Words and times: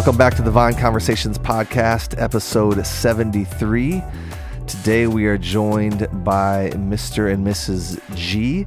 Welcome 0.00 0.16
back 0.16 0.34
to 0.36 0.42
the 0.42 0.50
Vine 0.50 0.74
Conversations 0.76 1.36
podcast, 1.36 2.18
episode 2.18 2.86
73. 2.86 4.02
Today 4.80 5.06
we 5.06 5.26
are 5.26 5.36
joined 5.36 6.08
by 6.24 6.70
Mr. 6.70 7.30
and 7.30 7.46
Mrs. 7.46 8.00
G, 8.16 8.66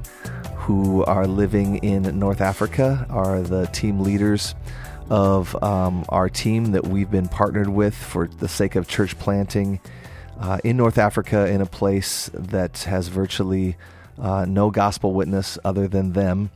who 0.57 1.03
are 1.05 1.25
living 1.25 1.77
in 1.77 2.19
North 2.19 2.39
Africa, 2.39 3.07
are 3.09 3.41
the 3.41 3.65
team 3.65 3.99
leaders 3.99 4.53
of 5.09 5.61
um, 5.63 6.05
our 6.09 6.29
team 6.29 6.73
that 6.73 6.85
we've 6.85 7.09
been 7.09 7.27
partnered 7.27 7.69
with 7.69 7.95
for 7.95 8.27
the 8.27 8.47
sake 8.47 8.75
of 8.75 8.87
church 8.87 9.17
planting 9.17 9.79
uh, 10.39 10.59
in 10.63 10.77
North 10.77 10.99
Africa 10.99 11.47
in 11.47 11.61
a 11.61 11.65
place 11.65 12.29
that 12.35 12.83
has 12.83 13.07
virtually 13.07 13.75
uh, 14.19 14.45
no 14.47 14.69
gospel 14.69 15.13
witness 15.13 15.57
other 15.65 15.87
than 15.87 16.13
them. 16.13 16.51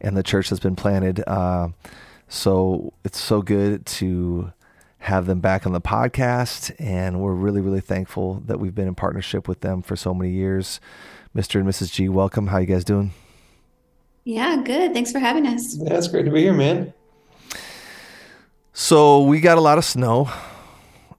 And 0.00 0.16
the 0.16 0.22
church 0.22 0.48
has 0.50 0.60
been 0.60 0.76
planted. 0.76 1.24
Uh, 1.26 1.70
so 2.28 2.92
it's 3.02 3.18
so 3.18 3.42
good 3.42 3.84
to 3.84 4.52
have 5.02 5.26
them 5.26 5.40
back 5.40 5.66
on 5.66 5.72
the 5.72 5.80
podcast, 5.80 6.72
and 6.78 7.20
we're 7.20 7.34
really, 7.34 7.60
really 7.60 7.80
thankful 7.80 8.34
that 8.46 8.60
we've 8.60 8.74
been 8.74 8.86
in 8.86 8.94
partnership 8.94 9.48
with 9.48 9.60
them 9.60 9.82
for 9.82 9.96
so 9.96 10.14
many 10.14 10.30
years. 10.30 10.80
Mr. 11.34 11.58
and 11.58 11.68
Mrs. 11.68 11.92
G, 11.92 12.08
welcome. 12.08 12.46
How 12.46 12.58
you 12.58 12.66
guys 12.66 12.84
doing? 12.84 13.12
Yeah, 14.22 14.62
good. 14.64 14.94
Thanks 14.94 15.10
for 15.10 15.18
having 15.18 15.44
us. 15.44 15.76
Yeah, 15.76 15.94
it's 15.94 16.06
great 16.06 16.24
to 16.26 16.30
be 16.30 16.42
here, 16.42 16.52
man. 16.52 16.94
So 18.72 19.22
we 19.22 19.40
got 19.40 19.58
a 19.58 19.60
lot 19.60 19.76
of 19.76 19.84
snow 19.84 20.30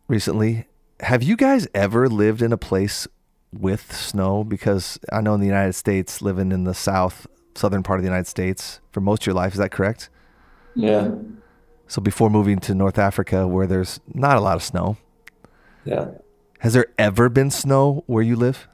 recently. 0.08 0.66
Have 1.02 1.22
you 1.22 1.36
guys 1.36 1.68
ever 1.74 2.08
lived 2.08 2.42
in 2.42 2.54
a 2.54 2.58
place 2.58 3.06
with 3.52 3.94
snow? 3.94 4.46
Because 4.46 4.98
I 5.12 5.20
know 5.20 5.34
in 5.34 5.42
the 5.42 5.46
United 5.46 5.74
States, 5.74 6.22
living 6.22 6.54
in 6.54 6.64
the 6.64 6.74
south, 6.74 7.28
southern 7.54 7.84
part 7.84 8.00
of 8.00 8.04
the 8.04 8.10
United 8.10 8.28
States 8.28 8.80
for 8.94 9.02
most 9.02 9.24
of 9.24 9.26
your 9.28 9.36
life, 9.36 9.52
is 9.52 9.60
that 9.60 9.72
correct? 9.72 10.10
Yeah. 10.74 11.12
So 11.94 12.02
before 12.02 12.32
moving 12.32 12.58
to 12.62 12.74
North 12.74 12.98
Africa, 12.98 13.48
where 13.48 13.68
there's 13.68 14.00
not 14.16 14.36
a 14.36 14.40
lot 14.40 14.56
of 14.56 14.64
snow, 14.64 14.98
Yeah. 15.86 16.08
has 16.62 16.74
there 16.74 16.88
ever 16.98 17.30
been 17.30 17.52
snow 17.52 18.04
where 18.08 18.24
you 18.24 18.36
live? 18.36 18.68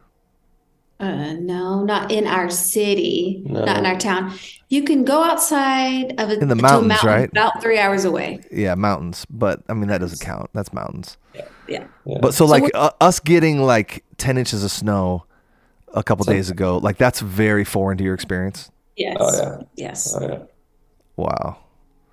Uh, 1.02 1.34
no, 1.34 1.84
not 1.84 2.12
in 2.14 2.26
our 2.26 2.50
city, 2.50 3.44
No. 3.46 3.66
not 3.66 3.76
in 3.80 3.86
our 3.86 3.98
town. 3.98 4.32
You 4.70 4.84
can 4.84 5.04
go 5.04 5.22
outside 5.22 6.14
of 6.18 6.30
a, 6.30 6.40
In 6.40 6.48
the 6.48 6.56
to 6.56 6.60
a 6.60 6.62
mountains, 6.62 6.88
mountain 6.88 7.10
right? 7.10 7.30
About 7.30 7.62
three 7.62 7.78
hours 7.78 8.06
away. 8.06 8.40
Yeah, 8.54 8.76
mountains, 8.76 9.26
but 9.30 9.64
I 9.68 9.74
mean 9.74 9.90
that 9.90 9.98
doesn't 9.98 10.22
count. 10.22 10.50
That's 10.54 10.72
mountains. 10.72 11.18
Yeah. 11.36 11.48
Yeah. 11.68 11.84
But 12.22 12.34
so 12.34 12.46
So 12.46 12.52
like 12.54 12.64
what- 12.64 12.76
uh, 12.76 12.92
us 13.02 13.20
getting 13.20 13.60
like 13.62 14.06
10 14.16 14.38
inches 14.38 14.64
of 14.64 14.72
snow 14.72 15.26
a 15.94 16.04
couple 16.04 16.24
So- 16.24 16.32
days 16.32 16.50
ago, 16.50 16.78
like 16.78 16.96
that's 16.96 17.20
very 17.20 17.66
foreign 17.66 17.98
to 17.98 18.04
your 18.06 18.14
experience. 18.14 18.72
Yes. 18.96 19.18
Oh, 19.20 19.30
yeah. 19.44 19.58
Yes. 19.76 20.16
Oh, 20.18 20.26
yeah. 20.26 20.38
Wow. 21.18 21.58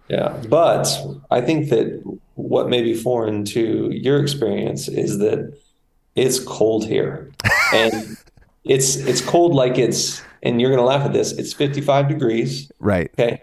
Yeah. 0.09 0.41
But 0.49 0.89
I 1.31 1.41
think 1.41 1.69
that 1.71 2.03
what 2.35 2.69
may 2.69 2.83
be 2.83 2.95
foreign 2.95 3.45
to 3.47 3.91
your 3.93 4.21
experience 4.23 4.89
is 4.89 5.19
that 5.19 5.53
it's 6.15 6.39
cold 6.41 6.87
here. 6.87 7.33
And 7.73 8.17
it's 8.65 8.95
it's 8.97 9.21
cold 9.21 9.53
like 9.55 9.77
it's 9.77 10.23
and 10.43 10.61
you're 10.61 10.71
gonna 10.71 10.85
laugh 10.85 11.05
at 11.05 11.13
this, 11.13 11.33
it's 11.33 11.53
55 11.53 12.09
degrees, 12.09 12.71
Right. 12.79 13.11
okay? 13.19 13.43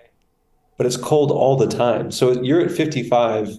But 0.78 0.86
it's 0.88 0.96
cold 0.96 1.30
all 1.32 1.58
the 1.58 1.68
time. 1.68 2.10
So 2.12 2.42
you're 2.42 2.62
at 2.62 2.72
55 2.72 3.58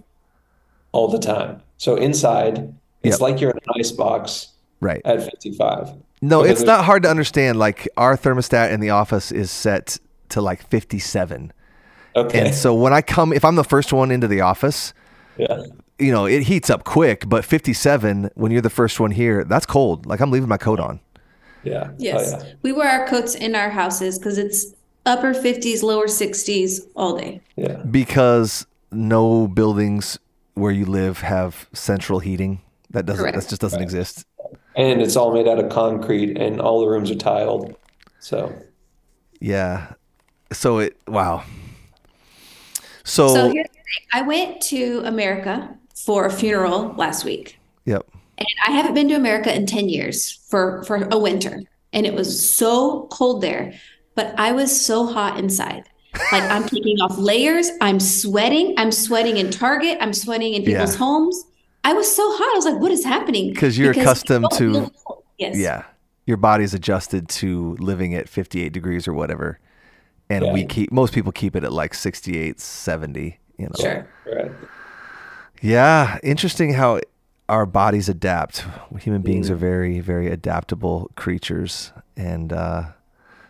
all 0.92 1.08
the 1.08 1.18
time. 1.18 1.60
So 1.76 1.96
inside, 1.96 2.72
it's 3.02 3.14
Yep. 3.16 3.20
like 3.20 3.40
you're 3.42 3.50
in 3.50 3.58
an 3.58 3.80
ice 3.80 3.92
box 3.92 4.48
Right. 4.80 5.02
at 5.04 5.22
55. 5.22 5.90
No, 6.22 6.40
Okay, 6.40 6.50
it's 6.50 6.62
not 6.62 6.86
hard 6.86 7.02
to 7.02 7.10
understand. 7.10 7.58
Like 7.58 7.86
our 7.98 8.16
thermostat 8.16 8.72
in 8.72 8.80
the 8.80 8.90
office 8.90 9.30
is 9.30 9.50
set 9.50 9.98
to 10.30 10.40
like 10.40 10.62
57. 10.70 11.52
Okay. 12.16 12.46
And 12.46 12.54
so 12.54 12.74
when 12.74 12.92
I 12.92 13.02
come, 13.02 13.32
if 13.32 13.44
I'm 13.44 13.56
the 13.56 13.64
first 13.64 13.92
one 13.92 14.10
into 14.10 14.28
the 14.28 14.40
office, 14.40 14.92
Yeah. 15.36 15.62
you 15.98 16.12
know, 16.12 16.26
it 16.26 16.44
heats 16.44 16.70
up 16.70 16.84
quick, 16.84 17.28
but 17.28 17.44
57, 17.44 18.30
when 18.34 18.52
you're 18.52 18.60
the 18.62 18.70
first 18.70 19.00
one 19.00 19.10
here, 19.10 19.44
that's 19.44 19.66
cold. 19.66 20.06
Like 20.06 20.20
I'm 20.20 20.30
leaving 20.30 20.48
my 20.48 20.56
coat 20.58 20.78
on. 20.80 21.00
Yeah. 21.64 21.88
Oh, 21.90 21.94
Yes. 21.98 22.34
yeah. 22.44 22.52
We 22.62 22.72
wear 22.72 22.88
our 23.00 23.06
coats 23.08 23.34
in 23.34 23.54
our 23.54 23.70
houses 23.70 24.18
because 24.18 24.38
it's 24.38 24.66
upper 25.06 25.32
50s, 25.34 25.82
lower 25.82 26.06
60s 26.06 26.80
all 26.94 27.16
day. 27.16 27.40
Yeah. 27.56 27.82
because 27.90 28.66
no 28.92 29.48
buildings 29.48 30.18
where 30.54 30.70
you 30.72 30.84
live 30.84 31.20
have 31.20 31.68
central 31.72 32.20
heating. 32.20 32.60
That 32.90 33.06
doesn't 33.06 33.22
Correct. 33.24 33.40
that 33.40 33.48
just 33.48 33.60
doesn't 33.60 33.82
exist. 33.82 34.24
And 34.76 35.02
it's 35.02 35.16
all 35.16 35.32
made 35.34 35.48
out 35.48 35.58
of 35.58 35.68
concrete 35.70 36.38
and 36.38 36.60
all 36.60 36.80
the 36.80 36.86
rooms 36.86 37.10
are 37.10 37.16
tiled. 37.16 37.74
So, 38.20 38.52
Yeah. 39.40 39.94
So 40.52 40.78
it 40.78 40.96
wow. 41.08 41.42
So, 43.04 43.28
So 43.28 43.48
here's 43.50 43.68
the 43.68 43.74
thing. 43.74 44.06
I 44.12 44.22
went 44.22 44.60
to 44.62 45.02
America 45.04 45.74
for 45.94 46.26
a 46.26 46.30
funeral 46.30 46.94
last 46.96 47.24
week. 47.24 47.58
yep. 47.84 48.06
And 48.36 48.46
I 48.66 48.72
haven't 48.72 48.94
been 48.94 49.08
to 49.10 49.14
America 49.14 49.54
in 49.54 49.64
10 49.64 49.88
years 49.88 50.32
for, 50.48 50.82
for 50.84 50.96
a 51.12 51.16
winter. 51.18 51.62
And 51.92 52.04
it 52.04 52.14
was 52.14 52.44
so 52.48 53.06
cold 53.12 53.40
there, 53.42 53.72
but 54.16 54.34
I 54.40 54.50
was 54.50 54.78
so 54.84 55.06
hot 55.06 55.38
inside. 55.38 55.84
Like 56.32 56.42
I'm 56.42 56.64
taking 56.64 56.98
off 56.98 57.16
layers. 57.16 57.70
I'm 57.80 58.00
sweating. 58.00 58.74
I'm 58.76 58.90
sweating 58.90 59.36
in 59.36 59.50
Target. 59.52 59.98
I'm 60.00 60.12
sweating 60.12 60.54
in 60.54 60.64
people's 60.64 60.92
Yeah. 60.94 60.98
homes. 60.98 61.44
I 61.84 61.92
was 61.92 62.12
so 62.12 62.22
hot. 62.36 62.52
I 62.54 62.56
was 62.56 62.64
like, 62.64 62.80
what 62.80 62.90
is 62.90 63.04
happening? 63.04 63.50
Because 63.52 63.78
you're 63.78 63.92
Because 63.92 64.22
accustomed 64.22 64.46
to- 64.58 64.90
Yes. 65.38 65.56
Yeah. 65.56 65.84
Your 66.26 66.36
body's 66.36 66.74
adjusted 66.74 67.28
to 67.28 67.76
living 67.78 68.14
at 68.14 68.28
58 68.28 68.72
degrees 68.72 69.06
or 69.06 69.12
whatever. 69.12 69.60
And 70.30 70.52
we 70.52 70.64
keep 70.64 70.90
most 70.90 71.12
people 71.12 71.32
keep 71.32 71.54
it 71.54 71.64
at 71.64 71.72
like 71.72 71.94
68, 71.94 72.58
70, 72.58 73.38
you 73.58 73.66
know. 73.66 73.70
Sure. 73.78 74.08
right. 74.26 74.50
Yeah, 75.60 76.18
interesting 76.22 76.74
how 76.74 77.00
our 77.48 77.66
bodies 77.66 78.08
adapt. 78.08 78.64
Human 79.00 79.22
beings 79.22 79.50
are 79.50 79.56
very, 79.56 80.00
very 80.00 80.30
adaptable 80.30 81.10
creatures. 81.14 81.92
And 82.16 82.52
uh, 82.52 82.84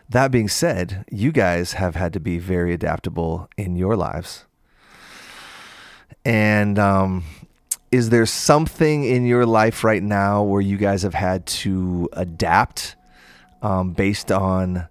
that 0.09 0.31
being 0.31 0.47
said, 0.47 1.05
you 1.09 1.31
guys 1.31 1.73
have 1.73 1.95
had 1.95 2.13
to 2.13 2.19
be 2.19 2.37
very 2.37 2.73
adaptable 2.73 3.49
in 3.57 3.75
your 3.75 3.95
lives. 3.95 4.45
And 6.23 6.77
um, 6.77 7.23
is 7.91 8.09
there 8.09 8.25
something 8.25 9.03
in 9.03 9.25
your 9.25 9.45
life 9.45 9.83
right 9.83 10.03
now 10.03 10.43
where 10.43 10.61
you 10.61 10.77
guys 10.77 11.03
have 11.03 11.13
had 11.13 11.45
to 11.45 12.09
adapt 12.13 12.95
um, 13.61 13.93
based 13.93 14.31
on 14.31 14.87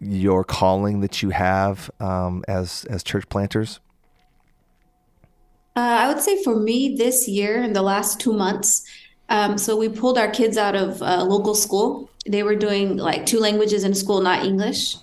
your 0.00 0.44
calling 0.44 1.00
that 1.00 1.22
you 1.22 1.30
have 1.30 1.90
um, 2.00 2.44
as 2.48 2.84
as 2.90 3.02
church 3.02 3.28
planters? 3.28 3.80
Uh, 5.76 5.80
I 5.80 6.08
would 6.08 6.22
say 6.22 6.42
for 6.42 6.56
me 6.56 6.96
this 6.96 7.28
year, 7.28 7.62
in 7.62 7.74
the 7.74 7.82
last 7.82 8.18
two 8.18 8.32
months, 8.32 8.84
um, 9.28 9.58
so 9.58 9.76
we 9.76 9.88
pulled 9.88 10.16
our 10.16 10.30
kids 10.30 10.56
out 10.56 10.74
of 10.74 11.02
uh, 11.02 11.22
local 11.24 11.54
school. 11.54 12.10
They 12.26 12.42
were 12.42 12.56
doing 12.56 12.96
like 12.96 13.26
two 13.26 13.40
languages 13.40 13.84
in 13.84 13.94
school, 13.94 14.20
not 14.20 14.44
English. 14.44 14.96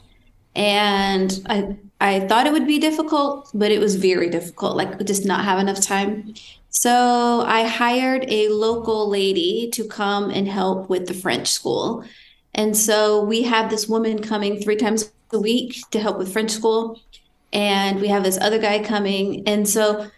And 0.55 1.41
I 1.47 1.75
I 2.01 2.21
thought 2.27 2.47
it 2.47 2.53
would 2.53 2.67
be 2.67 2.79
difficult, 2.79 3.49
but 3.53 3.71
it 3.71 3.79
was 3.79 3.95
very 3.95 4.29
difficult, 4.29 4.75
like 4.75 5.03
just 5.05 5.25
not 5.25 5.45
have 5.45 5.59
enough 5.59 5.79
time. 5.79 6.33
So 6.69 7.43
I 7.45 7.67
hired 7.67 8.25
a 8.29 8.49
local 8.49 9.07
lady 9.07 9.69
to 9.73 9.87
come 9.87 10.31
and 10.31 10.47
help 10.47 10.89
with 10.89 11.07
the 11.07 11.13
French 11.13 11.47
school. 11.47 12.03
And 12.55 12.75
so 12.77 13.23
we 13.23 13.43
have 13.43 13.69
this 13.69 13.87
woman 13.87 14.21
coming 14.21 14.59
three 14.59 14.75
times 14.75 15.11
a 15.31 15.39
week 15.39 15.77
to 15.91 15.99
help 15.99 16.17
with 16.17 16.31
French 16.31 16.51
school. 16.51 17.01
And 17.51 17.99
we 17.99 18.07
have 18.07 18.23
this 18.23 18.37
other 18.39 18.59
guy 18.59 18.83
coming. 18.83 19.47
And 19.47 19.67
so 19.67 20.09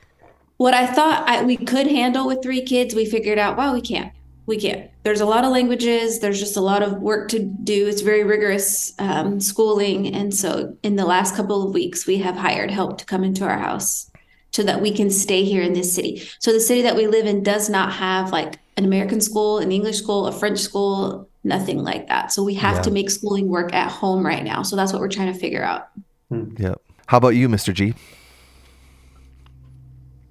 what 0.57 0.73
I 0.73 0.85
thought 0.85 1.27
I, 1.27 1.43
we 1.43 1.57
could 1.57 1.87
handle 1.87 2.27
with 2.27 2.41
three 2.41 2.61
kids, 2.61 2.95
we 2.95 3.05
figured 3.05 3.37
out, 3.37 3.57
wow, 3.57 3.73
we 3.73 3.81
can't. 3.81 4.11
We 4.45 4.57
can't. 4.57 4.91
There's 5.03 5.21
a 5.21 5.25
lot 5.25 5.43
of 5.43 5.51
languages. 5.51 6.19
There's 6.19 6.39
just 6.39 6.55
a 6.55 6.61
lot 6.61 6.83
of 6.83 7.01
work 7.01 7.29
to 7.29 7.39
do. 7.39 7.87
It's 7.87 8.01
very 8.01 8.23
rigorous 8.23 8.93
um, 8.99 9.39
schooling. 9.39 10.13
And 10.13 10.33
so, 10.33 10.77
in 10.83 10.97
the 10.97 11.05
last 11.05 11.35
couple 11.35 11.65
of 11.65 11.73
weeks, 11.73 12.05
we 12.05 12.17
have 12.19 12.35
hired 12.35 12.69
help 12.69 12.99
to 12.99 13.05
come 13.05 13.23
into 13.23 13.43
our 13.43 13.57
house 13.57 14.11
so 14.51 14.61
that 14.63 14.81
we 14.81 14.91
can 14.91 15.09
stay 15.09 15.43
here 15.43 15.63
in 15.63 15.73
this 15.73 15.93
city. 15.93 16.27
So, 16.39 16.53
the 16.53 16.59
city 16.59 16.83
that 16.83 16.95
we 16.95 17.07
live 17.07 17.25
in 17.25 17.41
does 17.41 17.69
not 17.69 17.93
have 17.93 18.31
like 18.31 18.59
an 18.77 18.85
American 18.85 19.19
school, 19.19 19.57
an 19.57 19.71
English 19.71 19.97
school, 19.97 20.27
a 20.27 20.31
French 20.31 20.59
school, 20.59 21.27
nothing 21.45 21.83
like 21.83 22.07
that. 22.07 22.33
So, 22.33 22.43
we 22.43 22.55
have 22.55 22.77
Yeah. 22.77 22.81
to 22.81 22.91
make 22.91 23.09
schooling 23.09 23.47
work 23.47 23.73
at 23.73 23.89
home 23.91 24.25
right 24.25 24.43
now. 24.43 24.63
So, 24.63 24.75
that's 24.75 24.91
what 24.91 25.01
we're 25.01 25.07
trying 25.07 25.31
to 25.31 25.39
figure 25.39 25.63
out. 25.63 25.87
Yep. 26.31 26.81
How 27.07 27.17
about 27.17 27.29
you, 27.29 27.47
Mr. 27.47 27.73
G? 27.73 27.93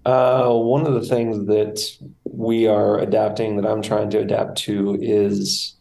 Uh, 0.05 0.50
one 0.50 0.87
of 0.87 0.93
the 0.93 1.00
things 1.00 1.46
that 1.46 1.81
we 2.25 2.66
are 2.66 2.99
adapting, 2.99 3.56
that 3.56 3.66
I'm 3.66 3.81
trying 3.81 4.11
to 4.11 4.19
adapt 4.19 4.58
to, 4.58 4.99
is 5.00 5.75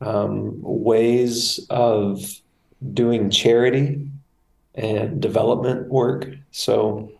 um, 0.00 0.58
ways 0.60 1.66
of 1.70 2.22
doing 2.94 3.30
charity 3.30 4.08
and 4.76 5.20
development 5.20 5.88
work. 5.88 6.28
So 6.52 7.10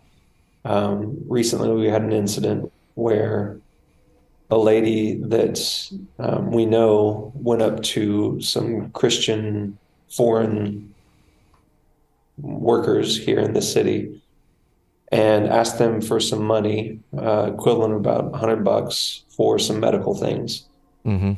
um, 0.65 1.19
recently 1.27 1.71
we 1.73 1.89
had 1.89 2.03
an 2.03 2.13
incident 2.13 2.71
where 2.95 3.59
a 4.51 4.57
lady 4.57 5.15
that 5.15 5.91
um, 6.19 6.51
we 6.51 6.65
know 6.65 7.33
went 7.35 7.63
up 7.63 7.83
to 7.83 8.41
some 8.41 8.91
Christian 8.93 9.79
foreign 10.11 10.95
workers 12.39 13.19
here 13.19 13.41
in 13.41 13.53
the 13.53 13.63
city 13.63 14.21
and 15.11 15.47
asked 15.49 15.79
them 15.79 16.01
for 16.01 16.21
some 16.21 16.45
money, 16.45 17.01
uh, 17.17 17.51
equivalent 17.53 17.95
of 17.95 18.01
about 18.01 18.31
100 18.31 18.65
bucks 18.65 19.25
for 19.29 19.59
some 19.59 19.81
medical 19.81 20.15
things. 20.15 20.67
Mm-hmm. 21.05 21.33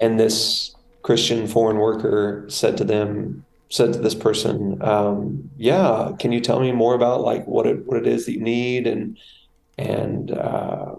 And 0.00 0.20
this 0.20 0.74
Christian 1.02 1.46
foreign 1.46 1.78
worker 1.78 2.44
said 2.48 2.76
to 2.78 2.84
them, 2.84 3.44
said 3.70 3.92
to 3.92 3.98
this 3.98 4.14
person, 4.14 4.80
um, 4.82 5.50
"Yeah, 5.56 6.12
can 6.18 6.32
you 6.32 6.40
tell 6.40 6.60
me 6.60 6.72
more 6.72 6.94
about 6.94 7.20
like 7.20 7.46
what 7.46 7.66
it 7.66 7.86
what 7.86 7.98
it 7.98 8.06
is 8.06 8.26
that 8.26 8.32
you 8.32 8.40
need 8.40 8.86
and 8.86 9.18
and 9.76 10.30
uh, 10.30 10.94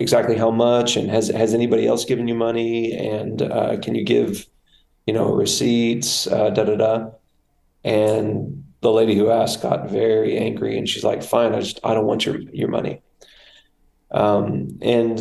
exactly 0.00 0.36
how 0.36 0.50
much 0.50 0.96
and 0.96 1.10
has 1.10 1.28
has 1.28 1.54
anybody 1.54 1.86
else 1.86 2.04
given 2.04 2.26
you 2.26 2.34
money 2.34 2.92
and 2.92 3.42
uh, 3.42 3.78
can 3.80 3.94
you 3.94 4.04
give 4.04 4.46
you 5.06 5.14
know 5.14 5.32
receipts 5.32 6.26
uh, 6.26 6.50
da 6.50 6.64
da 6.64 6.76
da." 6.76 7.10
And 7.84 8.64
the 8.80 8.90
lady 8.90 9.14
who 9.14 9.30
asked 9.30 9.62
got 9.62 9.88
very 9.88 10.36
angry 10.38 10.76
and 10.76 10.88
she's 10.88 11.04
like, 11.04 11.22
"Fine, 11.22 11.54
I 11.54 11.60
just 11.60 11.80
I 11.84 11.94
don't 11.94 12.06
want 12.06 12.26
your 12.26 12.40
your 12.52 12.68
money." 12.68 13.02
Um, 14.10 14.78
and 14.82 15.20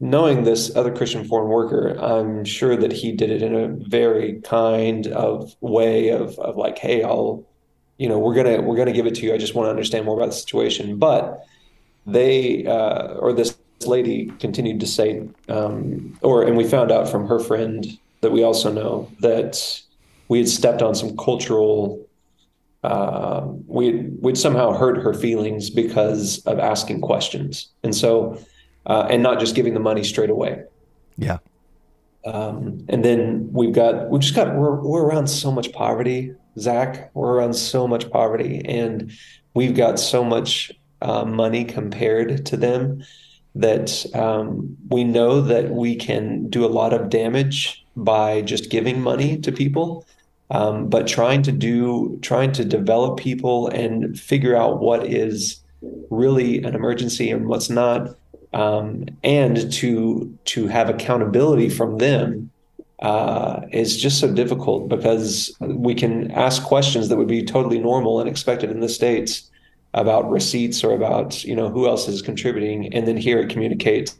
knowing 0.00 0.42
this 0.42 0.74
other 0.74 0.94
Christian 0.94 1.24
foreign 1.24 1.48
worker, 1.48 1.96
I'm 2.00 2.44
sure 2.44 2.76
that 2.76 2.92
he 2.92 3.12
did 3.12 3.30
it 3.30 3.40
in 3.40 3.54
a 3.54 3.68
very 3.88 4.40
kind 4.42 5.06
of 5.06 5.54
way 5.60 6.08
of, 6.08 6.36
of 6.40 6.56
like, 6.56 6.76
hey, 6.78 7.04
I'll, 7.04 7.46
you 7.98 8.08
know, 8.08 8.18
we're 8.18 8.34
gonna 8.34 8.60
we're 8.62 8.76
gonna 8.76 8.92
give 8.92 9.06
it 9.06 9.14
to 9.16 9.26
you. 9.26 9.32
I 9.32 9.38
just 9.38 9.54
want 9.54 9.66
to 9.66 9.70
understand 9.70 10.06
more 10.06 10.16
about 10.16 10.26
the 10.26 10.36
situation. 10.36 10.98
But 10.98 11.44
they 12.04 12.66
uh, 12.66 13.14
or 13.14 13.32
this 13.32 13.56
lady 13.86 14.32
continued 14.38 14.80
to 14.80 14.86
say, 14.86 15.26
um, 15.48 16.18
or 16.22 16.42
and 16.42 16.56
we 16.56 16.64
found 16.64 16.90
out 16.90 17.08
from 17.08 17.26
her 17.26 17.38
friend 17.38 17.86
that 18.20 18.30
we 18.30 18.42
also 18.42 18.72
know 18.72 19.10
that 19.20 19.80
we 20.28 20.38
had 20.38 20.48
stepped 20.48 20.82
on 20.82 20.94
some 20.94 21.16
cultural. 21.16 22.06
Uh, 22.82 23.46
we 23.66 24.08
we'd 24.20 24.38
somehow 24.38 24.72
hurt 24.72 24.96
her 24.98 25.14
feelings 25.14 25.70
because 25.70 26.38
of 26.46 26.58
asking 26.58 27.00
questions, 27.00 27.68
and 27.82 27.94
so 27.94 28.38
uh, 28.86 29.06
and 29.10 29.22
not 29.22 29.38
just 29.38 29.54
giving 29.54 29.74
the 29.74 29.80
money 29.80 30.02
straight 30.02 30.30
away. 30.30 30.62
Yeah. 31.16 31.38
Um, 32.24 32.84
and 32.88 33.04
then 33.04 33.48
we've 33.52 33.74
got 33.74 34.08
we 34.10 34.18
just 34.20 34.34
got 34.34 34.54
we're 34.54 34.80
we're 34.80 35.04
around 35.04 35.28
so 35.28 35.50
much 35.50 35.72
poverty, 35.72 36.34
Zach. 36.58 37.10
We're 37.14 37.34
around 37.34 37.54
so 37.54 37.86
much 37.86 38.10
poverty, 38.10 38.62
and 38.64 39.12
we've 39.54 39.76
got 39.76 39.98
so 39.98 40.24
much 40.24 40.72
uh, 41.02 41.24
money 41.24 41.64
compared 41.64 42.46
to 42.46 42.56
them 42.56 43.02
that 43.54 44.06
um, 44.14 44.76
we 44.88 45.04
know 45.04 45.40
that 45.40 45.70
we 45.70 45.94
can 45.96 46.48
do 46.48 46.64
a 46.64 46.68
lot 46.68 46.92
of 46.92 47.10
damage 47.10 47.84
by 47.96 48.40
just 48.42 48.70
giving 48.70 49.00
money 49.00 49.38
to 49.38 49.52
people. 49.52 50.06
Um, 50.50 50.88
but 50.88 51.06
trying 51.06 51.42
to 51.44 51.52
do 51.52 52.18
trying 52.20 52.52
to 52.52 52.64
develop 52.64 53.18
people 53.18 53.68
and 53.68 54.18
figure 54.20 54.54
out 54.54 54.80
what 54.80 55.06
is 55.06 55.62
really 56.10 56.62
an 56.62 56.74
emergency 56.74 57.30
and 57.30 57.48
what's 57.48 57.70
not 57.70 58.14
um, 58.52 59.06
and 59.24 59.72
to 59.72 60.38
to 60.44 60.66
have 60.66 60.88
accountability 60.90 61.68
from 61.68 61.98
them 61.98 62.50
uh, 63.00 63.62
is 63.72 64.00
just 64.00 64.20
so 64.20 64.32
difficult 64.32 64.88
because 64.88 65.56
we 65.60 65.94
can 65.94 66.30
ask 66.32 66.62
questions 66.62 67.08
that 67.08 67.16
would 67.16 67.28
be 67.28 67.42
totally 67.42 67.78
normal 67.78 68.20
and 68.20 68.28
expected 68.28 68.70
in 68.70 68.80
the 68.80 68.88
states 68.88 69.50
about 69.94 70.30
receipts 70.30 70.82
or 70.82 70.94
about 70.94 71.44
you 71.44 71.54
know 71.54 71.68
who 71.68 71.86
else 71.86 72.08
is 72.08 72.22
contributing, 72.22 72.92
and 72.94 73.06
then 73.06 73.16
here 73.16 73.38
it 73.40 73.50
communicates 73.50 74.16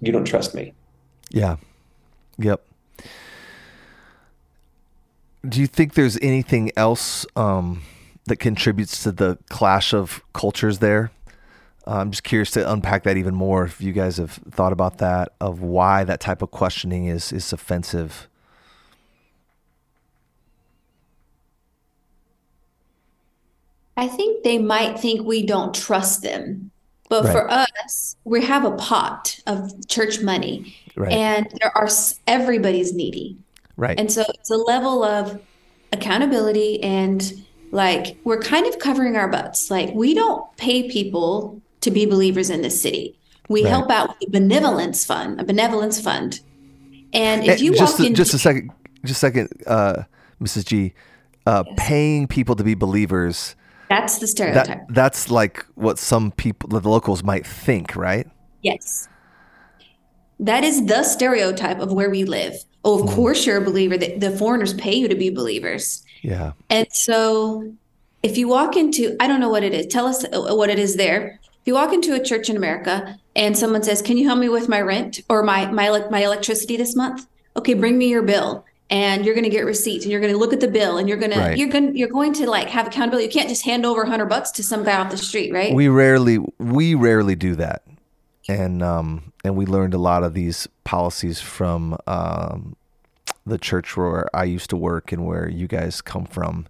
you 0.00 0.12
don't 0.12 0.24
trust 0.24 0.54
me. 0.54 0.72
Yeah. 1.30 1.56
Yep. 2.38 2.64
Do 5.48 5.60
you 5.60 5.66
think 5.66 5.94
there's 5.94 6.18
anything 6.20 6.70
else 6.76 7.24
um, 7.36 7.82
that 8.26 8.36
contributes 8.36 9.02
to 9.04 9.12
the 9.12 9.38
clash 9.48 9.94
of 9.94 10.22
cultures 10.32 10.80
there? 10.80 11.10
I'm 11.86 12.10
just 12.10 12.24
curious 12.24 12.50
to 12.52 12.70
unpack 12.70 13.04
that 13.04 13.16
even 13.16 13.34
more. 13.34 13.64
If 13.64 13.80
you 13.80 13.92
guys 13.92 14.18
have 14.18 14.32
thought 14.50 14.72
about 14.72 14.98
that, 14.98 15.32
of 15.40 15.62
why 15.62 16.04
that 16.04 16.20
type 16.20 16.42
of 16.42 16.50
questioning 16.50 17.06
is 17.06 17.32
is 17.32 17.52
offensive. 17.52 18.28
I 23.96 24.08
think 24.08 24.44
they 24.44 24.58
might 24.58 24.98
think 24.98 25.26
we 25.26 25.44
don't 25.44 25.74
trust 25.74 26.22
them. 26.22 26.70
But 27.08 27.24
right. 27.24 27.32
for 27.32 27.50
us, 27.50 28.16
we 28.24 28.44
have 28.44 28.64
a 28.64 28.70
pot 28.76 29.40
of 29.48 29.72
church 29.88 30.20
money, 30.20 30.76
right. 30.94 31.10
and 31.10 31.48
there 31.60 31.76
are 31.76 31.88
everybody's 32.28 32.94
needy, 32.94 33.36
right? 33.76 33.98
And 33.98 34.12
so 34.12 34.22
it's 34.28 34.50
a 34.50 34.56
level 34.56 35.02
of 35.02 35.40
accountability 35.92 36.80
and 36.84 37.44
like 37.72 38.16
we're 38.24 38.40
kind 38.40 38.66
of 38.66 38.78
covering 38.78 39.16
our 39.16 39.28
butts. 39.28 39.70
Like 39.70 39.92
we 39.94 40.14
don't 40.14 40.44
pay 40.56 40.88
people 40.88 41.60
to 41.80 41.90
be 41.90 42.06
believers 42.06 42.50
in 42.50 42.62
this 42.62 42.80
city. 42.80 43.18
We 43.48 43.64
right. 43.64 43.70
help 43.70 43.90
out 43.90 44.10
with 44.10 44.28
a 44.28 44.30
benevolence 44.30 45.04
fund, 45.04 45.40
a 45.40 45.44
benevolence 45.44 46.00
fund. 46.00 46.40
And 47.12 47.44
if 47.44 47.60
you 47.60 47.74
just 47.74 47.98
walk 47.98 48.06
in, 48.06 48.14
just 48.14 48.34
a 48.34 48.38
second, 48.38 48.70
just 49.04 49.18
a 49.18 49.26
second, 49.26 49.48
uh, 49.66 50.04
Mrs. 50.40 50.64
G, 50.64 50.94
uh, 51.46 51.64
yes. 51.66 51.74
paying 51.76 52.28
people 52.28 52.54
to 52.54 52.62
be 52.62 52.74
believers. 52.74 53.56
That's 53.90 54.20
the 54.20 54.28
stereotype. 54.28 54.66
That, 54.66 54.94
that's 54.94 55.30
like 55.30 55.66
what 55.74 55.98
some 55.98 56.30
people, 56.30 56.68
the 56.68 56.88
locals, 56.88 57.24
might 57.24 57.44
think, 57.44 57.96
right? 57.96 58.26
Yes. 58.62 59.08
That 60.38 60.62
is 60.62 60.86
the 60.86 61.02
stereotype 61.02 61.80
of 61.80 61.92
where 61.92 62.08
we 62.08 62.22
live. 62.22 62.54
Oh, 62.84 63.02
of 63.02 63.10
mm. 63.10 63.14
course 63.14 63.44
you're 63.44 63.58
a 63.58 63.64
believer. 63.64 63.98
The, 63.98 64.16
the 64.16 64.30
foreigners 64.30 64.74
pay 64.74 64.94
you 64.94 65.08
to 65.08 65.16
be 65.16 65.28
believers. 65.28 66.04
Yeah. 66.22 66.52
And 66.70 66.86
so 66.92 67.74
if 68.22 68.38
you 68.38 68.46
walk 68.46 68.76
into, 68.76 69.16
I 69.18 69.26
don't 69.26 69.40
know 69.40 69.50
what 69.50 69.64
it 69.64 69.74
is. 69.74 69.86
Tell 69.86 70.06
us 70.06 70.24
uh, 70.24 70.54
what 70.54 70.70
it 70.70 70.78
is 70.78 70.94
there. 70.94 71.40
If 71.42 71.66
you 71.66 71.74
walk 71.74 71.92
into 71.92 72.14
a 72.14 72.22
church 72.22 72.48
in 72.48 72.56
America 72.56 73.18
and 73.34 73.58
someone 73.58 73.82
says, 73.82 74.00
"Can 74.00 74.16
you 74.16 74.26
help 74.26 74.38
me 74.38 74.48
with 74.48 74.68
my 74.68 74.80
rent 74.80 75.20
or 75.28 75.42
my 75.42 75.70
my 75.70 76.06
my 76.10 76.20
electricity 76.20 76.76
this 76.76 76.96
month?" 76.96 77.26
Okay, 77.56 77.74
bring 77.74 77.98
me 77.98 78.08
your 78.08 78.22
bill 78.22 78.64
and 78.90 79.24
you're 79.24 79.34
going 79.34 79.44
to 79.44 79.50
get 79.50 79.64
receipts 79.64 80.04
and 80.04 80.12
you're 80.12 80.20
going 80.20 80.32
to 80.32 80.38
look 80.38 80.52
at 80.52 80.60
the 80.60 80.68
bill 80.68 80.98
and 80.98 81.08
you're 81.08 81.18
going 81.18 81.30
right. 81.30 81.52
to 81.52 81.58
you're 81.58 81.68
going 81.68 81.96
you're 81.96 82.08
going 82.08 82.32
to 82.34 82.48
like 82.48 82.68
have 82.68 82.86
accountability. 82.86 83.26
You 83.26 83.32
can't 83.32 83.48
just 83.48 83.64
hand 83.64 83.86
over 83.86 84.02
100 84.02 84.26
bucks 84.26 84.50
to 84.52 84.62
some 84.62 84.84
guy 84.84 85.00
off 85.00 85.10
the 85.10 85.16
street, 85.16 85.52
right? 85.52 85.74
We 85.74 85.88
rarely 85.88 86.38
we 86.58 86.94
rarely 86.94 87.36
do 87.36 87.56
that. 87.56 87.84
And 88.48 88.82
um 88.82 89.32
and 89.44 89.56
we 89.56 89.66
learned 89.66 89.94
a 89.94 89.98
lot 89.98 90.22
of 90.22 90.34
these 90.34 90.68
policies 90.84 91.40
from 91.40 91.96
um 92.06 92.76
the 93.46 93.58
church 93.58 93.96
where 93.96 94.34
I 94.36 94.44
used 94.44 94.70
to 94.70 94.76
work 94.76 95.12
and 95.12 95.26
where 95.26 95.48
you 95.48 95.66
guys 95.66 96.02
come 96.02 96.26
from 96.26 96.66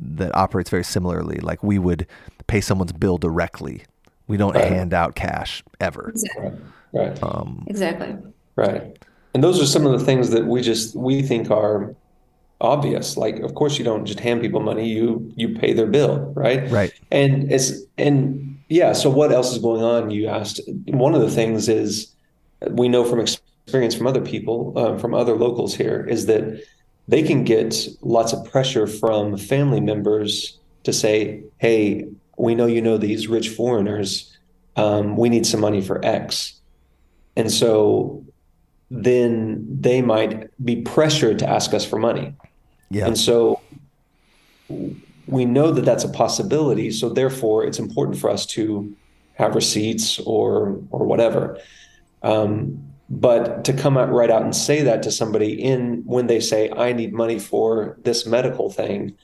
that 0.00 0.34
operates 0.34 0.70
very 0.70 0.84
similarly. 0.84 1.38
Like 1.38 1.62
we 1.62 1.78
would 1.78 2.06
pay 2.46 2.60
someone's 2.60 2.92
bill 2.92 3.18
directly 3.18 3.84
we 4.28 4.36
don't 4.36 4.54
right. 4.54 4.68
hand 4.68 4.94
out 4.94 5.14
cash 5.16 5.64
ever. 5.80 6.10
Exactly. 6.10 6.52
Right. 6.92 7.22
Um, 7.22 7.64
exactly. 7.66 8.16
Right. 8.54 8.98
And 9.34 9.44
those 9.44 9.60
are 9.60 9.66
some 9.66 9.86
of 9.86 9.98
the 9.98 10.04
things 10.04 10.30
that 10.30 10.46
we 10.46 10.62
just 10.62 10.96
we 10.96 11.22
think 11.22 11.50
are 11.50 11.94
obvious. 12.60 13.16
Like, 13.16 13.36
of 13.40 13.54
course, 13.54 13.78
you 13.78 13.84
don't 13.84 14.04
just 14.04 14.20
hand 14.20 14.40
people 14.40 14.60
money; 14.60 14.88
you 14.88 15.30
you 15.36 15.54
pay 15.54 15.72
their 15.72 15.86
bill, 15.86 16.32
right? 16.34 16.68
Right. 16.70 16.92
And 17.10 17.50
it's 17.52 17.72
and 17.96 18.58
yeah. 18.68 18.92
So 18.92 19.10
what 19.10 19.32
else 19.32 19.52
is 19.52 19.58
going 19.58 19.82
on? 19.82 20.10
You 20.10 20.28
asked. 20.28 20.60
One 20.86 21.14
of 21.14 21.20
the 21.20 21.30
things 21.30 21.68
is 21.68 22.12
we 22.70 22.88
know 22.88 23.04
from 23.04 23.20
experience 23.20 23.94
from 23.94 24.06
other 24.06 24.22
people, 24.22 24.72
um, 24.76 24.98
from 24.98 25.14
other 25.14 25.36
locals 25.36 25.74
here, 25.74 26.06
is 26.08 26.26
that 26.26 26.62
they 27.06 27.22
can 27.22 27.44
get 27.44 27.88
lots 28.02 28.32
of 28.32 28.44
pressure 28.50 28.86
from 28.86 29.36
family 29.36 29.80
members 29.80 30.58
to 30.84 30.92
say, 30.92 31.42
"Hey, 31.58 32.08
we 32.38 32.54
know 32.54 32.66
you 32.66 32.80
know 32.80 32.96
these 32.96 33.28
rich 33.28 33.50
foreigners. 33.50 34.36
Um, 34.76 35.16
we 35.16 35.28
need 35.28 35.44
some 35.44 35.60
money 35.60 35.80
for 35.80 36.04
X. 36.04 36.54
And 37.36 37.50
so 37.50 38.24
then 38.90 39.66
they 39.80 40.00
might 40.02 40.50
be 40.64 40.82
pressured 40.82 41.38
to 41.40 41.48
ask 41.48 41.74
us 41.74 41.84
for 41.84 41.98
money. 41.98 42.34
Yeah. 42.90 43.06
And 43.06 43.18
so 43.18 43.60
we 45.26 45.44
know 45.44 45.70
that 45.72 45.84
that's 45.84 46.04
a 46.04 46.08
possibility. 46.08 46.90
So 46.90 47.10
therefore, 47.10 47.64
it's 47.64 47.78
important 47.78 48.18
for 48.18 48.30
us 48.30 48.46
to 48.46 48.94
have 49.34 49.54
receipts 49.54 50.18
or 50.20 50.80
or 50.90 51.04
whatever. 51.06 51.58
Um, 52.22 52.84
but 53.10 53.64
to 53.64 53.72
come 53.72 53.96
out 53.96 54.10
right 54.10 54.30
out 54.30 54.42
and 54.42 54.54
say 54.54 54.82
that 54.82 55.02
to 55.04 55.10
somebody 55.10 55.52
in 55.62 56.02
when 56.04 56.26
they 56.26 56.40
say, 56.40 56.70
"I 56.70 56.92
need 56.92 57.12
money 57.12 57.38
for 57.38 57.96
this 58.04 58.26
medical 58.26 58.70
thing," 58.70 59.14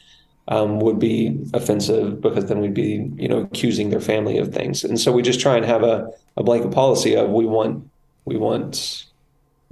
um, 0.48 0.78
would 0.80 0.98
be 0.98 1.38
offensive 1.54 2.20
because 2.20 2.46
then 2.46 2.60
we'd 2.60 2.74
be, 2.74 3.10
you 3.16 3.28
know, 3.28 3.40
accusing 3.40 3.90
their 3.90 4.00
family 4.00 4.38
of 4.38 4.54
things. 4.54 4.84
And 4.84 5.00
so 5.00 5.10
we 5.12 5.22
just 5.22 5.40
try 5.40 5.56
and 5.56 5.64
have 5.64 5.82
a, 5.82 6.10
a 6.36 6.42
blanket 6.42 6.70
policy 6.70 7.16
of 7.16 7.30
we 7.30 7.46
want 7.46 7.88
we 8.24 8.36
want 8.36 9.04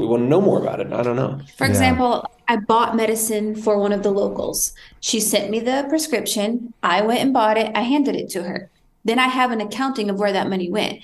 we 0.02 0.08
want 0.08 0.24
to 0.24 0.28
know 0.28 0.40
more 0.40 0.60
about 0.60 0.80
it. 0.80 0.92
I 0.92 1.02
don't 1.02 1.16
know. 1.16 1.40
For 1.56 1.66
example, 1.66 2.26
I 2.48 2.56
bought 2.56 2.96
medicine 2.96 3.54
for 3.54 3.78
one 3.78 3.92
of 3.92 4.02
the 4.02 4.10
locals. 4.10 4.74
She 5.00 5.20
sent 5.20 5.50
me 5.50 5.60
the 5.60 5.86
prescription. 5.88 6.74
I 6.82 7.02
went 7.02 7.20
and 7.20 7.32
bought 7.32 7.56
it. 7.56 7.70
I 7.74 7.82
handed 7.82 8.16
it 8.16 8.28
to 8.30 8.42
her. 8.42 8.70
Then 9.04 9.18
I 9.18 9.28
have 9.28 9.52
an 9.52 9.60
accounting 9.60 10.10
of 10.10 10.18
where 10.18 10.32
that 10.32 10.50
money 10.50 10.70
went. 10.70 11.00